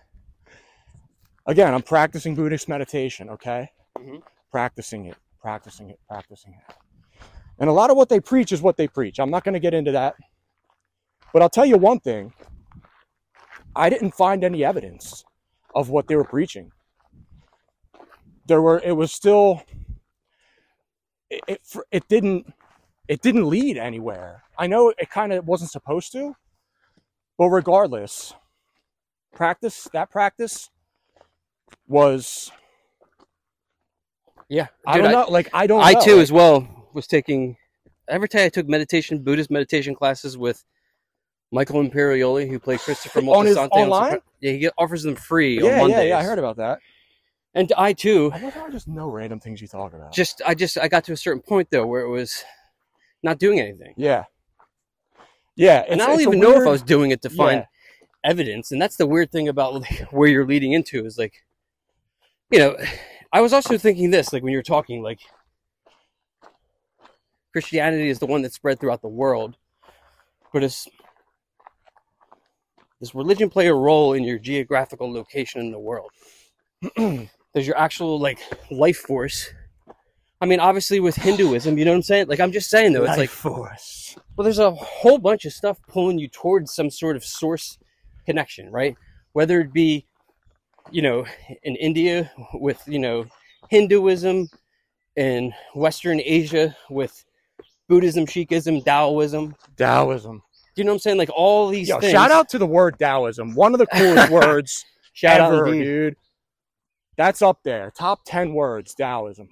Again, 1.47 1.75
I'm 1.75 1.83
practicing 1.83 2.35
Buddhist 2.35 2.69
meditation, 2.69 3.29
okay? 3.31 3.71
Mhm. 3.99 4.23
Practicing 4.51 5.07
it, 5.07 5.17
practicing 5.41 5.91
it, 5.91 5.99
practicing 6.09 6.55
it. 6.55 6.75
And 7.59 7.69
a 7.69 7.73
lot 7.73 7.91
of 7.91 7.97
what 7.97 8.09
they 8.09 8.21
preach 8.21 8.53
is 8.53 8.63
what 8.63 8.77
they 8.77 8.87
preach. 8.89 9.19
I'm 9.19 9.31
not 9.31 9.45
going 9.45 9.55
to 9.55 9.61
get 9.61 9.75
into 9.75 9.93
that. 9.93 10.15
But 11.33 11.43
I'll 11.43 11.51
tell 11.51 11.67
you 11.67 11.77
one 11.77 12.01
thing. 12.01 12.33
I 13.77 13.91
didn't 13.91 14.13
find 14.13 14.45
any 14.45 14.65
evidence 14.65 15.25
of 15.75 15.91
what 15.91 16.09
they 16.09 16.17
were 16.17 16.25
preaching. 16.25 16.73
There 18.47 18.63
were 18.63 18.81
it 18.85 18.93
was 18.93 19.13
still 19.13 19.63
it 21.31 21.43
it, 21.47 21.61
it 21.93 22.09
didn't 22.09 22.53
it 23.09 23.23
didn't 23.23 23.49
lead 23.49 23.77
anywhere. 23.77 24.43
I 24.59 24.67
know 24.67 24.93
it 24.99 25.11
kind 25.11 25.33
of 25.33 25.47
wasn't 25.47 25.71
supposed 25.71 26.13
to, 26.13 26.35
but 27.37 27.49
regardless, 27.49 28.35
practice 29.33 29.89
that 29.93 30.11
practice 30.11 30.71
was 31.87 32.51
Yeah, 34.49 34.69
I 34.87 34.99
don't 34.99 35.13
know. 35.13 35.27
Like 35.29 35.51
I 35.53 35.67
don't. 35.67 35.83
I 35.83 35.93
know. 35.93 36.01
too, 36.01 36.15
Like, 36.15 36.23
as 36.23 36.33
well, 36.33 36.89
was 36.93 37.07
taking. 37.07 37.57
Every 38.09 38.29
time 38.29 38.43
I 38.43 38.49
took 38.49 38.67
meditation, 38.69 39.23
Buddhist 39.23 39.51
meditation 39.51 39.95
classes 39.95 40.39
with 40.39 40.65
Michael 41.51 41.83
Imperioli, 41.83 42.49
who 42.49 42.59
played 42.59 42.81
Christopher 42.81 43.21
On 43.23 43.47
his- 43.47 43.57
Moltisanti. 43.57 43.69
on 43.73 43.81
online? 43.83 44.13
Sopra- 44.15 44.23
yeah, 44.41 44.53
he 44.53 44.69
offers 44.79 45.03
them 45.03 45.17
free 45.17 45.59
on 45.59 45.65
Yeah, 45.65 45.71
yeah, 45.71 45.79
Mondays. 45.83 46.09
yeah. 46.11 46.19
I 46.19 46.23
heard 46.23 46.39
about 46.39 46.57
that. 46.57 46.79
And 47.55 47.73
I 47.77 47.93
too, 47.95 48.31
I 48.35 48.39
love 48.41 48.53
how 48.55 48.67
I 48.67 48.71
just 48.71 48.87
know 48.87 49.09
random 49.09 49.41
things 49.41 49.61
you 49.61 49.67
talk 49.69 49.95
about. 49.95 50.13
just 50.13 50.43
I 50.47 50.55
just 50.55 50.77
I 50.79 50.87
got 50.87 51.05
to 51.05 51.13
a 51.13 51.17
certain 51.17 51.41
point 51.43 51.69
though 51.71 51.87
where 51.87 52.03
it 52.03 52.09
was 52.09 52.45
not 53.23 53.39
doing 53.39 53.59
anything, 53.59 53.95
yeah, 53.97 54.25
yeah. 55.57 55.83
and 55.89 56.01
I 56.03 56.07
don't 56.07 56.21
even 56.21 56.39
know 56.39 56.61
if 56.61 56.67
I 56.69 56.71
was 56.71 56.83
doing 56.83 57.11
it 57.11 57.23
to 57.23 57.31
find 57.31 57.61
Yeah. 57.61 58.31
evidence. 58.31 58.71
And 58.71 58.81
that's 58.81 58.97
the 58.97 59.07
weird 59.07 59.33
thing 59.33 59.49
about 59.49 59.75
like, 59.81 60.01
where 60.13 60.29
you're 60.29 60.47
leading 60.47 60.73
into 60.73 61.05
is 61.05 61.19
like, 61.19 61.43
you 62.51 62.59
know, 62.61 62.77
I 63.33 63.41
was 63.41 63.53
also 63.53 63.77
thinking 63.79 64.11
this 64.11 64.33
like 64.33 64.43
when 64.45 64.53
you 64.53 64.59
were 64.59 64.63
talking 64.63 65.03
like 65.03 65.21
Christianity 67.53 68.09
is 68.09 68.19
the 68.19 68.27
one 68.27 68.43
that 68.43 68.53
spread 68.53 68.79
throughout 68.79 69.03
the 69.03 69.09
world, 69.09 69.57
but 70.53 70.63
it's 70.63 70.87
does 73.01 73.15
religion 73.15 73.49
play 73.51 73.69
a 73.69 73.75
role 73.75 74.13
in 74.15 74.25
your 74.25 74.39
geographical 74.39 75.13
location 75.13 75.61
in 75.61 75.71
the 75.71 75.79
world? 75.79 76.11
Does 77.55 77.67
your 77.67 77.79
actual 77.79 78.21
like 78.21 78.39
life 78.71 78.99
force 78.99 79.51
I 80.41 80.47
mean, 80.47 80.61
obviously 80.61 81.01
with 81.01 81.17
Hinduism, 81.17 81.79
you 81.79 81.85
know 81.85 81.91
what 81.91 81.97
I'm 81.97 82.03
saying? 82.03 82.29
Like 82.29 82.41
I'm 82.41 82.53
just 82.53 82.71
saying 82.71 82.93
though, 82.93 83.01
it's 83.03 83.11
Life 83.11 83.19
like 83.19 83.31
force. 83.31 84.17
well, 84.37 84.45
there's 84.45 84.61
a 84.61 84.71
whole 84.71 85.19
bunch 85.19 85.45
of 85.45 85.53
stuff 85.53 85.79
pulling 85.89 86.19
you 86.19 86.29
towards 86.29 86.73
some 86.75 86.91
sort 86.91 87.17
of 87.17 87.25
source 87.25 87.79
connection, 88.25 88.71
right? 88.71 88.97
Whether 89.33 89.61
it 89.61 89.73
be, 89.73 90.07
you 90.93 91.03
know, 91.03 91.27
in 91.65 91.75
India 91.77 92.31
with 92.55 92.81
you 92.87 93.01
know 93.01 93.27
Hinduism, 93.69 94.49
in 95.17 95.53
Western 95.75 96.21
Asia 96.25 96.77
with 96.89 97.25
Buddhism, 97.89 98.25
Sikhism, 98.25 98.85
Taoism. 98.85 99.57
Taoism. 99.77 100.43
You 100.79 100.85
know 100.85 100.93
what 100.93 100.97
I'm 100.97 101.01
saying? 101.01 101.19
Like 101.19 101.31
all 101.35 101.69
these 101.69 101.89
Yo, 101.89 101.99
things. 102.01 102.13
shout 102.13 102.31
out 102.31 102.49
to 102.51 102.59
the 102.59 102.67
word 102.67 102.99
Taoism. 102.99 103.55
One 103.55 103.75
of 103.75 103.79
the 103.79 103.87
coolest 103.87 104.31
words 104.31 104.85
Shout 105.13 105.41
ever, 105.41 105.67
out, 105.67 105.73
indeed. 105.73 105.85
dude. 105.85 106.17
That's 107.17 107.43
up 107.43 107.59
there. 107.65 107.91
Top 107.97 108.21
ten 108.25 108.55
words, 108.55 108.95
Taoism. 108.95 109.49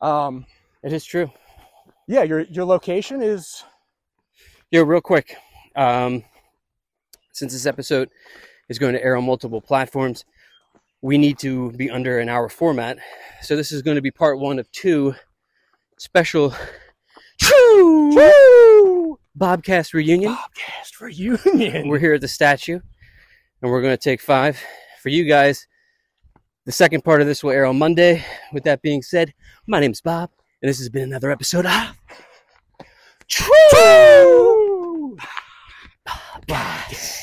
Um, 0.00 0.44
It 0.82 0.92
is 0.92 1.04
true. 1.04 1.30
yeah, 2.06 2.22
your 2.22 2.40
your 2.42 2.64
location 2.64 3.22
is 3.22 3.64
Yo, 4.70 4.82
real 4.82 5.00
quick, 5.02 5.36
um, 5.76 6.24
since 7.32 7.52
this 7.52 7.66
episode 7.66 8.08
is 8.70 8.78
going 8.78 8.94
to 8.94 9.02
air 9.04 9.16
on 9.16 9.24
multiple 9.24 9.60
platforms, 9.60 10.24
we 11.02 11.18
need 11.18 11.38
to 11.38 11.70
be 11.72 11.90
under 11.90 12.18
an 12.20 12.28
hour 12.30 12.48
format. 12.48 12.98
So 13.42 13.54
this 13.54 13.70
is 13.70 13.82
going 13.82 13.96
to 13.96 14.00
be 14.02 14.10
part 14.10 14.38
one 14.38 14.58
of 14.58 14.70
two 14.72 15.14
special 15.98 16.54
True 17.40 18.14
Woo! 18.14 19.01
Bobcast 19.38 19.94
reunion. 19.94 20.34
Bobcast 20.34 21.00
reunion. 21.00 21.88
We're 21.88 21.98
here 21.98 22.14
at 22.14 22.20
the 22.20 22.28
statue, 22.28 22.78
and 23.62 23.70
we're 23.70 23.80
going 23.80 23.96
to 23.96 24.02
take 24.02 24.20
five 24.20 24.60
for 25.02 25.08
you 25.08 25.24
guys. 25.24 25.66
The 26.66 26.72
second 26.72 27.02
part 27.02 27.20
of 27.20 27.26
this 27.26 27.42
will 27.42 27.50
air 27.50 27.66
on 27.66 27.78
Monday. 27.78 28.24
With 28.52 28.64
that 28.64 28.82
being 28.82 29.02
said, 29.02 29.32
my 29.66 29.80
name's 29.80 30.00
Bob, 30.00 30.30
and 30.60 30.68
this 30.68 30.78
has 30.78 30.88
been 30.88 31.04
another 31.04 31.30
episode 31.30 31.66
of 31.66 31.96
True! 33.28 35.16
Bobcast. 36.06 37.21